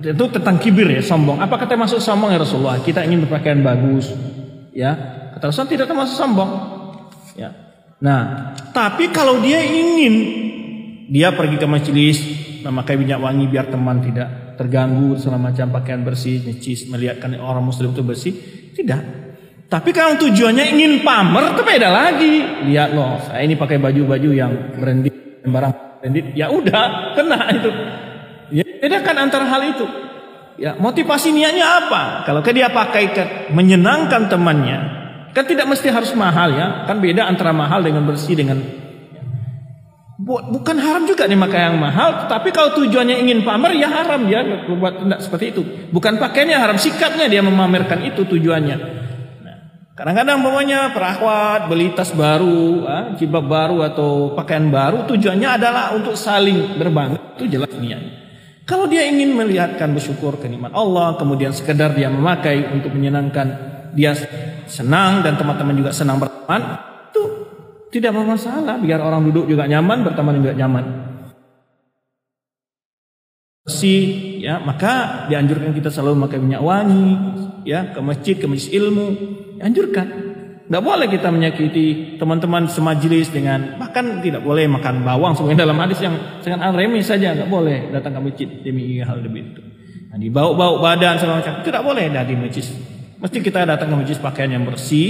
itu 0.00 0.24
tentang 0.32 0.56
kibir 0.56 0.88
ya, 0.88 1.04
sombong. 1.04 1.44
Apa 1.44 1.60
kata 1.60 1.76
masuk 1.76 2.00
sombong 2.00 2.32
ya 2.32 2.40
Rasulullah? 2.40 2.80
Kita 2.80 3.04
ingin 3.04 3.28
berpakaian 3.28 3.60
bagus, 3.60 4.08
ya. 4.72 5.19
Kata 5.40 5.64
tidak 5.64 5.88
termasuk 5.88 6.20
sombong. 6.20 6.52
Ya. 7.32 7.56
Nah, 8.04 8.52
tapi 8.76 9.08
kalau 9.08 9.40
dia 9.40 9.64
ingin 9.64 10.14
dia 11.08 11.32
pergi 11.32 11.56
ke 11.56 11.66
majelis 11.66 12.18
memakai 12.60 13.00
minyak 13.00 13.18
wangi 13.24 13.48
biar 13.48 13.72
teman 13.72 14.04
tidak 14.04 14.56
terganggu 14.60 15.16
selama 15.16 15.48
macam 15.48 15.72
pakaian 15.72 16.04
bersih, 16.04 16.44
necis, 16.44 16.84
melihatkan 16.92 17.32
orang 17.40 17.64
muslim 17.64 17.96
itu 17.96 18.04
bersih, 18.04 18.32
tidak. 18.76 19.00
Tapi 19.72 19.96
kalau 19.96 20.20
tujuannya 20.20 20.76
ingin 20.76 20.92
pamer 21.00 21.56
itu 21.56 21.62
beda 21.64 21.88
lagi. 21.88 22.32
Lihat 22.68 22.92
loh, 22.92 23.16
saya 23.24 23.48
ini 23.48 23.56
pakai 23.56 23.80
baju-baju 23.80 24.30
yang 24.34 24.76
branded, 24.76 25.40
barang 25.46 25.72
branded. 26.04 26.26
Ya 26.36 26.52
udah, 26.52 27.16
kena 27.16 27.40
itu. 27.56 27.70
Ya, 28.52 28.66
bedakan 28.66 29.16
antara 29.30 29.48
hal 29.48 29.62
itu. 29.64 29.86
Ya, 30.60 30.76
motivasi 30.76 31.32
niatnya 31.32 31.86
apa? 31.86 32.28
Kalau 32.28 32.44
dia 32.44 32.68
pakai 32.68 33.08
menyenangkan 33.48 34.28
temannya, 34.28 34.99
kan 35.30 35.44
tidak 35.46 35.66
mesti 35.66 35.88
harus 35.90 36.12
mahal 36.14 36.54
ya. 36.54 36.84
Kan 36.86 36.98
beda 36.98 37.26
antara 37.26 37.50
mahal 37.54 37.82
dengan 37.82 38.06
bersih 38.06 38.34
dengan 38.34 38.58
ya. 39.10 39.22
bukan 40.24 40.76
haram 40.76 41.08
juga 41.08 41.24
nih 41.24 41.38
pakai 41.38 41.60
yang 41.72 41.78
mahal, 41.80 42.28
tapi 42.28 42.52
kalau 42.52 42.76
tujuannya 42.76 43.24
ingin 43.24 43.40
pamer 43.42 43.72
ya 43.78 43.88
haram 43.88 44.26
ya 44.28 44.44
buat 44.68 45.06
tidak 45.06 45.20
seperti 45.24 45.44
itu. 45.56 45.62
Bukan 45.90 46.20
pakainya 46.20 46.60
haram, 46.60 46.76
sikapnya 46.76 47.26
dia 47.26 47.40
memamerkan 47.40 48.04
itu 48.04 48.28
tujuannya. 48.28 49.00
Kadang-kadang 50.00 50.40
pokoknya 50.40 50.96
perawat 50.96 51.68
beli 51.68 51.92
tas 51.92 52.08
baru, 52.16 52.88
ah, 52.88 53.04
jilbab 53.20 53.44
baru 53.44 53.84
atau 53.84 54.32
pakaian 54.32 54.72
baru 54.72 55.04
tujuannya 55.04 55.60
adalah 55.60 55.92
untuk 55.92 56.16
saling 56.16 56.80
berbangga. 56.80 57.36
Itu 57.36 57.44
jelas 57.44 57.68
niatnya. 57.76 58.20
Kalau 58.64 58.88
dia 58.88 59.04
ingin 59.04 59.36
melihatkan 59.36 59.92
bersyukur 59.92 60.40
kenikmatan 60.40 60.72
Allah, 60.72 61.20
kemudian 61.20 61.52
sekedar 61.52 61.92
dia 61.92 62.08
memakai 62.08 62.70
untuk 62.72 62.96
menyenangkan 62.96 63.46
dia 63.92 64.16
senang 64.70 65.26
dan 65.26 65.34
teman-teman 65.34 65.74
juga 65.74 65.90
senang 65.90 66.22
berteman, 66.22 66.78
itu 67.10 67.22
tidak 67.90 68.14
bermasalah. 68.14 68.78
Biar 68.78 69.02
orang 69.02 69.26
duduk 69.28 69.50
juga 69.50 69.66
nyaman, 69.66 70.06
berteman 70.06 70.38
juga 70.38 70.54
nyaman. 70.54 70.84
Si, 73.66 73.94
ya 74.40 74.62
maka 74.62 75.26
dianjurkan 75.28 75.74
kita 75.74 75.90
selalu 75.92 76.24
memakai 76.24 76.38
minyak 76.40 76.62
wangi, 76.62 77.10
ya 77.66 77.92
ke 77.92 78.00
masjid, 78.00 78.38
ke 78.38 78.46
masjid 78.46 78.80
ilmu, 78.80 79.06
anjurkan. 79.60 80.06
Tidak 80.70 80.86
boleh 80.86 81.10
kita 81.10 81.34
menyakiti 81.34 82.14
teman-teman 82.14 82.70
semajelis 82.70 83.34
dengan 83.34 83.74
bahkan 83.74 84.22
tidak 84.22 84.46
boleh 84.46 84.70
makan 84.70 85.02
bawang 85.02 85.34
sebenarnya 85.34 85.66
dalam 85.66 85.82
hadis 85.82 85.98
yang 85.98 86.14
sangat 86.46 86.62
remeh 86.78 87.02
saja 87.02 87.34
nggak 87.34 87.50
boleh 87.50 87.90
datang 87.90 88.14
ke 88.14 88.20
masjid 88.22 88.48
demi 88.62 89.02
hal 89.02 89.18
lebih 89.18 89.50
itu. 89.50 89.62
Nah, 90.14 90.18
dibawa-bawa 90.18 90.78
badan 90.78 91.18
segala 91.18 91.42
macam 91.42 91.66
tidak 91.66 91.82
boleh 91.82 92.06
dari 92.14 92.38
masjid. 92.38 92.62
Mesti 93.20 93.38
kita 93.44 93.68
datang 93.68 93.92
ke 93.92 93.96
masjid 94.00 94.18
pakaian 94.18 94.48
yang 94.48 94.64
bersih, 94.64 95.08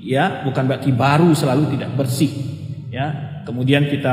ya 0.00 0.40
bukan 0.42 0.64
berarti 0.64 0.90
baru 0.90 1.36
selalu 1.36 1.76
tidak 1.76 1.92
bersih, 1.94 2.32
ya. 2.88 3.06
Kemudian 3.44 3.90
kita 3.92 4.12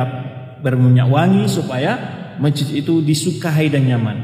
berminyak 0.59 1.07
wangi 1.07 1.47
supaya 1.47 1.95
masjid 2.41 2.83
itu 2.83 2.99
disukai 2.99 3.71
dan 3.71 3.87
nyaman. 3.87 4.17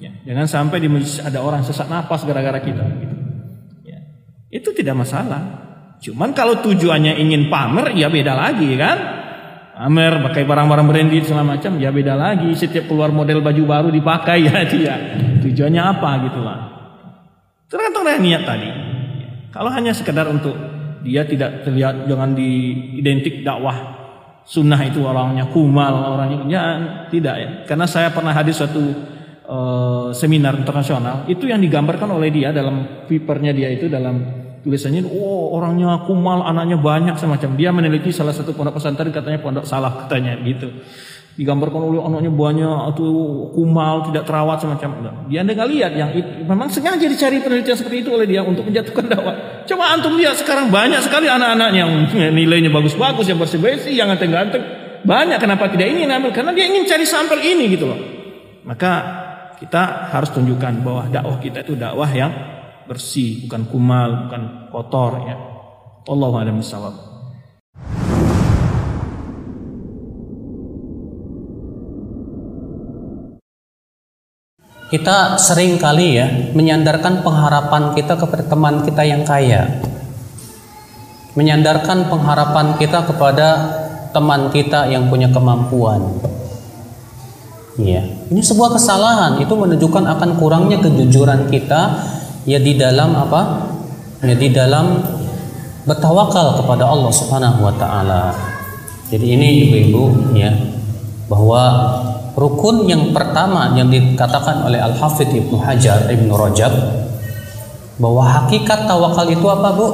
Ya, 0.00 0.12
jangan 0.24 0.46
sampai 0.48 0.80
di 0.80 0.88
masjid 0.88 1.26
ada 1.28 1.44
orang 1.44 1.60
sesak 1.66 1.90
napas 1.90 2.24
gara-gara 2.24 2.62
kita. 2.62 2.84
Gitu. 2.84 3.16
Itu 4.56 4.72
tidak 4.72 5.04
masalah. 5.04 5.42
Cuman 6.00 6.32
kalau 6.32 6.62
tujuannya 6.62 7.18
ingin 7.18 7.50
pamer, 7.50 7.92
ya 7.98 8.06
beda 8.06 8.32
lagi 8.32 8.72
kan. 8.78 8.98
Pamer 9.76 10.24
pakai 10.24 10.48
barang-barang 10.48 10.86
branded 10.88 11.24
segala 11.28 11.56
macam, 11.56 11.76
ya 11.76 11.92
beda 11.92 12.16
lagi. 12.16 12.48
Setiap 12.56 12.88
keluar 12.88 13.12
model 13.12 13.44
baju 13.44 13.62
baru 13.66 13.88
dipakai 13.92 14.38
ya 14.48 14.64
dia. 14.64 14.94
Tujuannya 15.44 15.82
apa 15.82 16.10
gitu 16.30 16.40
lah. 16.40 16.75
Tergantung 17.66 18.06
dari 18.06 18.22
niat 18.22 18.42
tadi. 18.46 18.70
Kalau 19.50 19.70
hanya 19.74 19.90
sekedar 19.90 20.30
untuk 20.30 20.54
dia 21.02 21.26
tidak 21.26 21.66
terlihat 21.66 22.06
jangan 22.06 22.34
diidentik 22.38 23.42
dakwah 23.42 23.74
sunnah 24.46 24.78
itu 24.86 25.02
orangnya 25.02 25.50
kumal, 25.50 26.14
orangnya 26.14 26.38
ya, 26.46 26.62
tidak 27.10 27.34
ya. 27.34 27.48
Karena 27.66 27.86
saya 27.90 28.14
pernah 28.14 28.30
hadir 28.30 28.54
suatu 28.54 28.82
uh, 29.50 30.14
seminar 30.14 30.54
internasional, 30.54 31.26
itu 31.26 31.50
yang 31.50 31.58
digambarkan 31.58 32.14
oleh 32.14 32.30
dia 32.30 32.54
dalam 32.54 33.06
papernya 33.10 33.50
dia 33.50 33.74
itu 33.74 33.90
dalam 33.90 34.22
tulisannya, 34.62 35.02
oh 35.02 35.58
orangnya 35.58 36.06
kumal, 36.06 36.46
anaknya 36.46 36.78
banyak 36.78 37.18
semacam. 37.18 37.50
Dia 37.58 37.74
meneliti 37.74 38.14
salah 38.14 38.34
satu 38.34 38.54
pondok 38.54 38.78
pesantren 38.78 39.10
katanya 39.10 39.42
pondok 39.42 39.66
salah 39.66 40.06
katanya 40.06 40.38
gitu 40.46 40.70
digambarkan 41.36 41.92
oleh 41.92 42.00
anaknya 42.00 42.32
banyak 42.32 42.78
atau 42.92 43.08
kumal 43.52 44.08
tidak 44.08 44.24
terawat 44.24 44.56
semacam 44.56 44.88
dia 45.28 45.44
anda 45.44 45.52
nggak 45.52 45.68
lihat 45.68 45.92
yang 45.92 46.10
itu. 46.16 46.48
Memang 46.48 46.72
sengaja 46.72 47.04
dicari 47.04 47.44
penelitian 47.44 47.76
seperti 47.76 48.00
itu 48.00 48.08
oleh 48.08 48.24
dia 48.24 48.40
untuk 48.40 48.64
menjatuhkan 48.64 49.04
dakwah. 49.04 49.34
Coba 49.68 49.84
antum 49.92 50.16
lihat 50.16 50.40
sekarang 50.40 50.72
banyak 50.72 51.04
sekali 51.04 51.28
anak-anak 51.28 51.70
yang 51.76 51.90
nilainya 52.40 52.72
bagus-bagus 52.72 53.28
yang 53.28 53.36
bersih-bersih 53.36 53.92
yang 53.92 54.08
ganteng-ganteng. 54.16 54.64
Banyak 55.04 55.38
kenapa 55.38 55.68
tidak 55.68 55.92
ingin 55.92 56.08
ambil? 56.08 56.32
Karena 56.32 56.56
dia 56.56 56.66
ingin 56.66 56.88
cari 56.88 57.04
sampel 57.04 57.38
ini 57.44 57.68
gitu 57.68 57.84
loh. 57.84 58.00
Maka 58.64 58.92
kita 59.60 60.10
harus 60.16 60.32
tunjukkan 60.32 60.80
bahwa 60.80 61.02
dakwah 61.12 61.38
kita 61.38 61.62
itu 61.68 61.76
dakwah 61.76 62.08
yang 62.10 62.32
bersih 62.88 63.44
bukan 63.44 63.68
kumal 63.68 64.26
bukan 64.26 64.72
kotor 64.72 65.12
ya. 65.28 65.36
Allah 66.06 66.32
a'lam 66.32 66.62
Kita 74.86 75.34
sering 75.34 75.82
kali 75.82 76.14
ya 76.14 76.26
menyandarkan 76.54 77.26
pengharapan 77.26 77.90
kita 77.98 78.14
kepada 78.14 78.46
teman 78.46 78.86
kita 78.86 79.02
yang 79.02 79.26
kaya. 79.26 79.82
Menyandarkan 81.34 82.06
pengharapan 82.06 82.78
kita 82.78 83.02
kepada 83.02 83.48
teman 84.14 84.48
kita 84.54 84.86
yang 84.86 85.10
punya 85.10 85.26
kemampuan. 85.34 86.00
Iya, 87.76 88.08
ini 88.32 88.40
sebuah 88.40 88.78
kesalahan. 88.78 89.42
Itu 89.42 89.52
menunjukkan 89.58 90.04
akan 90.16 90.30
kurangnya 90.40 90.80
kejujuran 90.80 91.50
kita 91.52 92.06
ya 92.48 92.56
di 92.56 92.78
dalam 92.78 93.12
apa? 93.12 93.68
Ya 94.24 94.32
di 94.38 94.48
dalam 94.54 95.02
bertawakal 95.84 96.62
kepada 96.62 96.88
Allah 96.88 97.12
Subhanahu 97.12 97.68
wa 97.68 97.74
taala. 97.74 98.32
Jadi 99.12 99.34
ini 99.34 99.48
ibu-ibu 99.66 100.34
ya 100.34 100.50
bahwa 101.26 101.62
Rukun 102.36 102.84
yang 102.84 103.16
pertama 103.16 103.72
yang 103.72 103.88
dikatakan 103.88 104.68
oleh 104.68 104.76
Al-Hafidh 104.76 105.32
Ibnu 105.32 105.56
Hajar 105.56 106.04
Ibnu 106.12 106.36
Rajab 106.36 106.68
bahwa 107.96 108.28
hakikat 108.28 108.84
tawakal 108.84 109.24
itu 109.32 109.46
apa, 109.48 109.72
Bu? 109.72 109.88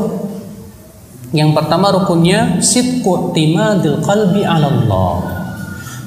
Yang 1.30 1.54
pertama 1.54 1.94
rukunnya 1.94 2.58
sidqu 2.58 3.30
timadil 3.30 4.02
qalbi 4.02 4.42
'ala 4.42 4.66
Allah. 4.68 5.14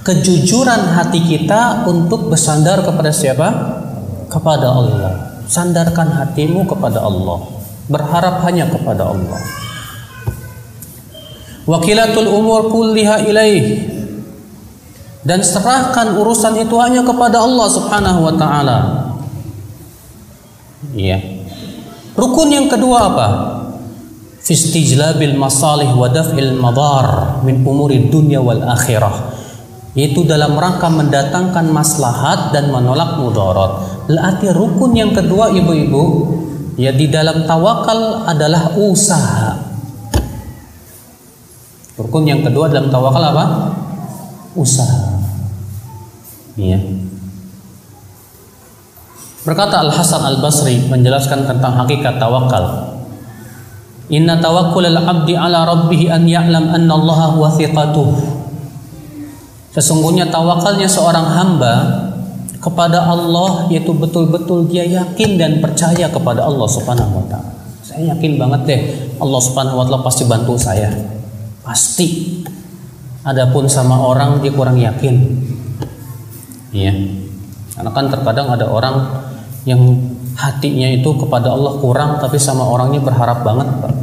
Kejujuran 0.03 0.91
hati 0.91 1.23
kita 1.23 1.87
untuk 1.87 2.27
bersandar 2.27 2.83
kepada 2.83 3.15
siapa? 3.15 3.47
Kepada 4.27 4.75
Allah. 4.75 5.39
Sandarkan 5.47 6.19
hatimu 6.19 6.67
kepada 6.67 6.99
Allah. 6.99 7.47
Berharap 7.87 8.43
hanya 8.43 8.67
kepada 8.67 9.07
Allah. 9.07 9.39
Wakilatul 11.63 12.27
umur 12.27 12.69
kulliha 12.69 13.23
ilaih 13.25 13.94
dan 15.25 15.41
serahkan 15.41 16.21
urusan 16.21 16.53
itu 16.61 16.77
hanya 16.77 17.01
kepada 17.01 17.41
Allah 17.41 17.67
Subhanahu 17.67 18.19
wa 18.29 18.33
taala. 18.37 18.77
Iya. 20.93 21.17
Rukun 22.13 22.53
yang 22.53 22.69
kedua 22.69 23.11
apa? 23.11 23.27
Fistijlabil 24.45 25.33
masalih 25.33 25.89
wa 25.97 26.05
daf'il 26.05 26.53
madar 26.53 27.41
min 27.41 27.65
umuri 27.65 28.05
dunya 28.07 28.37
wal 28.37 28.61
akhirah. 28.61 29.33
Yaitu 29.97 30.27
dalam 30.29 30.53
rangka 30.53 30.93
mendatangkan 30.93 31.73
maslahat 31.73 32.53
dan 32.53 32.69
menolak 32.69 33.17
mudarat. 33.17 34.05
Berarti 34.05 34.53
rukun 34.53 34.93
yang 34.93 35.11
kedua 35.17 35.49
ibu-ibu 35.49 36.03
ya 36.77 36.93
di 36.93 37.09
dalam 37.09 37.49
tawakal 37.49 38.29
adalah 38.29 38.77
usaha. 38.77 39.57
Rukun 41.97 42.29
yang 42.29 42.45
kedua 42.45 42.69
dalam 42.69 42.93
tawakal 42.93 43.23
apa? 43.23 43.45
Usaha. 44.53 45.04
Ya. 46.55 46.79
Berkata 49.45 49.83
Al 49.83 49.91
Hasan 49.93 50.25
Al 50.25 50.41
Basri 50.41 50.81
menjelaskan 50.89 51.45
tentang 51.45 51.77
hakikat 51.83 52.17
tawakal. 52.17 52.97
Inna 54.09 54.37
tawakkul 54.37 54.85
al 54.85 55.01
abdi 55.01 55.33
ala 55.33 55.65
rabbih 55.65 56.09
an 56.13 56.29
ya'lam 56.29 56.69
anna 56.71 56.93
Allah 56.93 57.19
huwa 57.33 57.49
thiqatuh. 57.53 58.09
Sesungguhnya 59.75 60.31
tawakalnya 60.31 60.87
seorang 60.87 61.27
hamba 61.35 61.73
kepada 62.63 63.05
Allah 63.05 63.69
yaitu 63.69 63.93
betul-betul 63.93 64.65
dia 64.65 64.87
yakin 64.87 65.37
dan 65.37 65.51
percaya 65.61 66.09
kepada 66.09 66.41
Allah 66.47 66.65
Subhanahu 66.65 67.21
wa 67.21 67.25
taala. 67.29 67.53
Saya 67.85 68.17
yakin 68.17 68.41
banget 68.41 68.61
deh 68.65 68.81
Allah 69.21 69.41
Subhanahu 69.43 69.77
wa 69.77 69.85
taala 69.85 70.01
pasti 70.01 70.23
bantu 70.25 70.57
saya. 70.57 70.89
Pasti. 71.61 72.41
Adapun 73.25 73.65
sama 73.65 73.99
orang 74.05 74.41
dia 74.41 74.53
kurang 74.53 74.77
yakin. 74.77 75.15
Iya. 76.75 76.93
Karena 77.79 77.91
kan 77.95 78.11
terkadang 78.11 78.51
ada 78.51 78.67
orang 78.67 78.95
yang 79.63 79.79
hatinya 80.35 80.91
itu 80.91 81.07
kepada 81.15 81.55
Allah 81.55 81.79
kurang 81.79 82.19
tapi 82.19 82.35
sama 82.35 82.67
orangnya 82.67 82.99
berharap 82.99 83.47
banget, 83.47 83.67
Pak. 83.79 83.93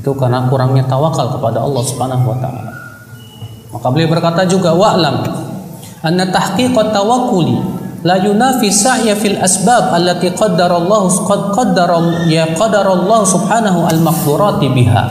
Itu 0.00 0.16
karena 0.16 0.48
kurangnya 0.48 0.88
tawakal 0.88 1.36
kepada 1.36 1.60
Allah 1.60 1.82
Subhanahu 1.84 2.24
wa 2.24 2.38
taala. 2.40 2.72
Maka 3.70 3.86
beliau 3.92 4.08
berkata 4.08 4.48
juga 4.48 4.72
wa'lam 4.72 5.22
anna 6.00 6.24
tahqiqat 6.32 6.96
tawakkuli 6.96 7.56
la 8.02 8.16
yunafi 8.16 8.72
sa'ya 8.72 9.12
fil 9.16 9.36
asbab 9.36 9.92
allati 9.92 10.32
qaddara 10.32 10.80
Allah 10.80 11.04
qad 11.28 11.40
qaddara 11.52 12.26
ya 12.26 12.48
qaddara 12.56 12.96
Allah 12.96 13.20
subhanahu 13.28 13.84
al 13.84 14.00
maqdurati 14.00 14.66
biha 14.72 15.04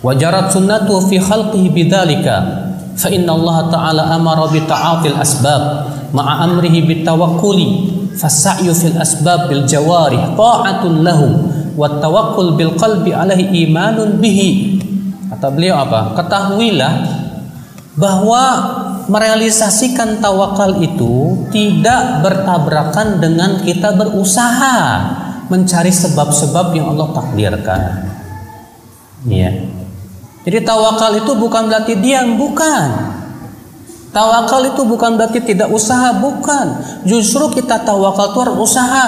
wa 0.00 0.12
jarat 0.16 0.48
sunnatu 0.48 1.04
fi 1.04 1.20
khalqihi 1.20 1.68
bidzalika 1.68 2.61
fa 2.96 3.08
inna 3.08 3.32
Allah 3.32 3.56
ta'ala 3.72 4.02
amara 4.16 4.48
bi 4.52 4.60
ta'atil 4.62 5.16
asbab 5.16 5.62
ma'a 6.12 6.44
amrihi 6.44 6.84
bi 6.84 6.94
tawakkuli 7.00 7.68
fasa'yu 8.16 8.72
fil 8.76 8.96
asbab 9.00 9.48
bil 9.48 9.64
jawarih 9.64 10.36
ta'atun 10.36 11.00
lahu 11.00 11.26
wa 11.72 11.88
tawakkul 12.00 12.54
bil 12.54 12.76
qalbi 12.76 13.16
alaihi 13.16 13.64
imanun 13.64 14.20
bihi 14.20 14.80
kata 15.32 15.48
beliau 15.48 15.80
apa 15.80 16.12
ketahuilah 16.20 16.92
bahwa 17.96 18.44
merealisasikan 19.10 20.22
tawakal 20.22 20.80
itu 20.80 21.44
tidak 21.52 22.24
bertabrakan 22.24 23.20
dengan 23.20 23.60
kita 23.60 23.92
berusaha 23.96 24.78
mencari 25.52 25.92
sebab-sebab 25.92 26.72
yang 26.72 26.96
Allah 26.96 27.08
takdirkan. 27.12 27.80
Ya. 29.28 29.52
Jadi 30.42 30.58
tawakal 30.66 31.22
itu 31.22 31.32
bukan 31.38 31.70
berarti 31.70 31.94
diam, 32.02 32.34
bukan. 32.34 32.88
Tawakal 34.12 34.74
itu 34.74 34.82
bukan 34.84 35.16
berarti 35.16 35.40
tidak 35.40 35.70
usaha, 35.70 36.12
bukan. 36.18 36.66
Justru 37.06 37.48
kita 37.54 37.80
tawakal 37.86 38.34
itu 38.34 38.38
harus 38.42 38.56
usaha. 38.70 39.06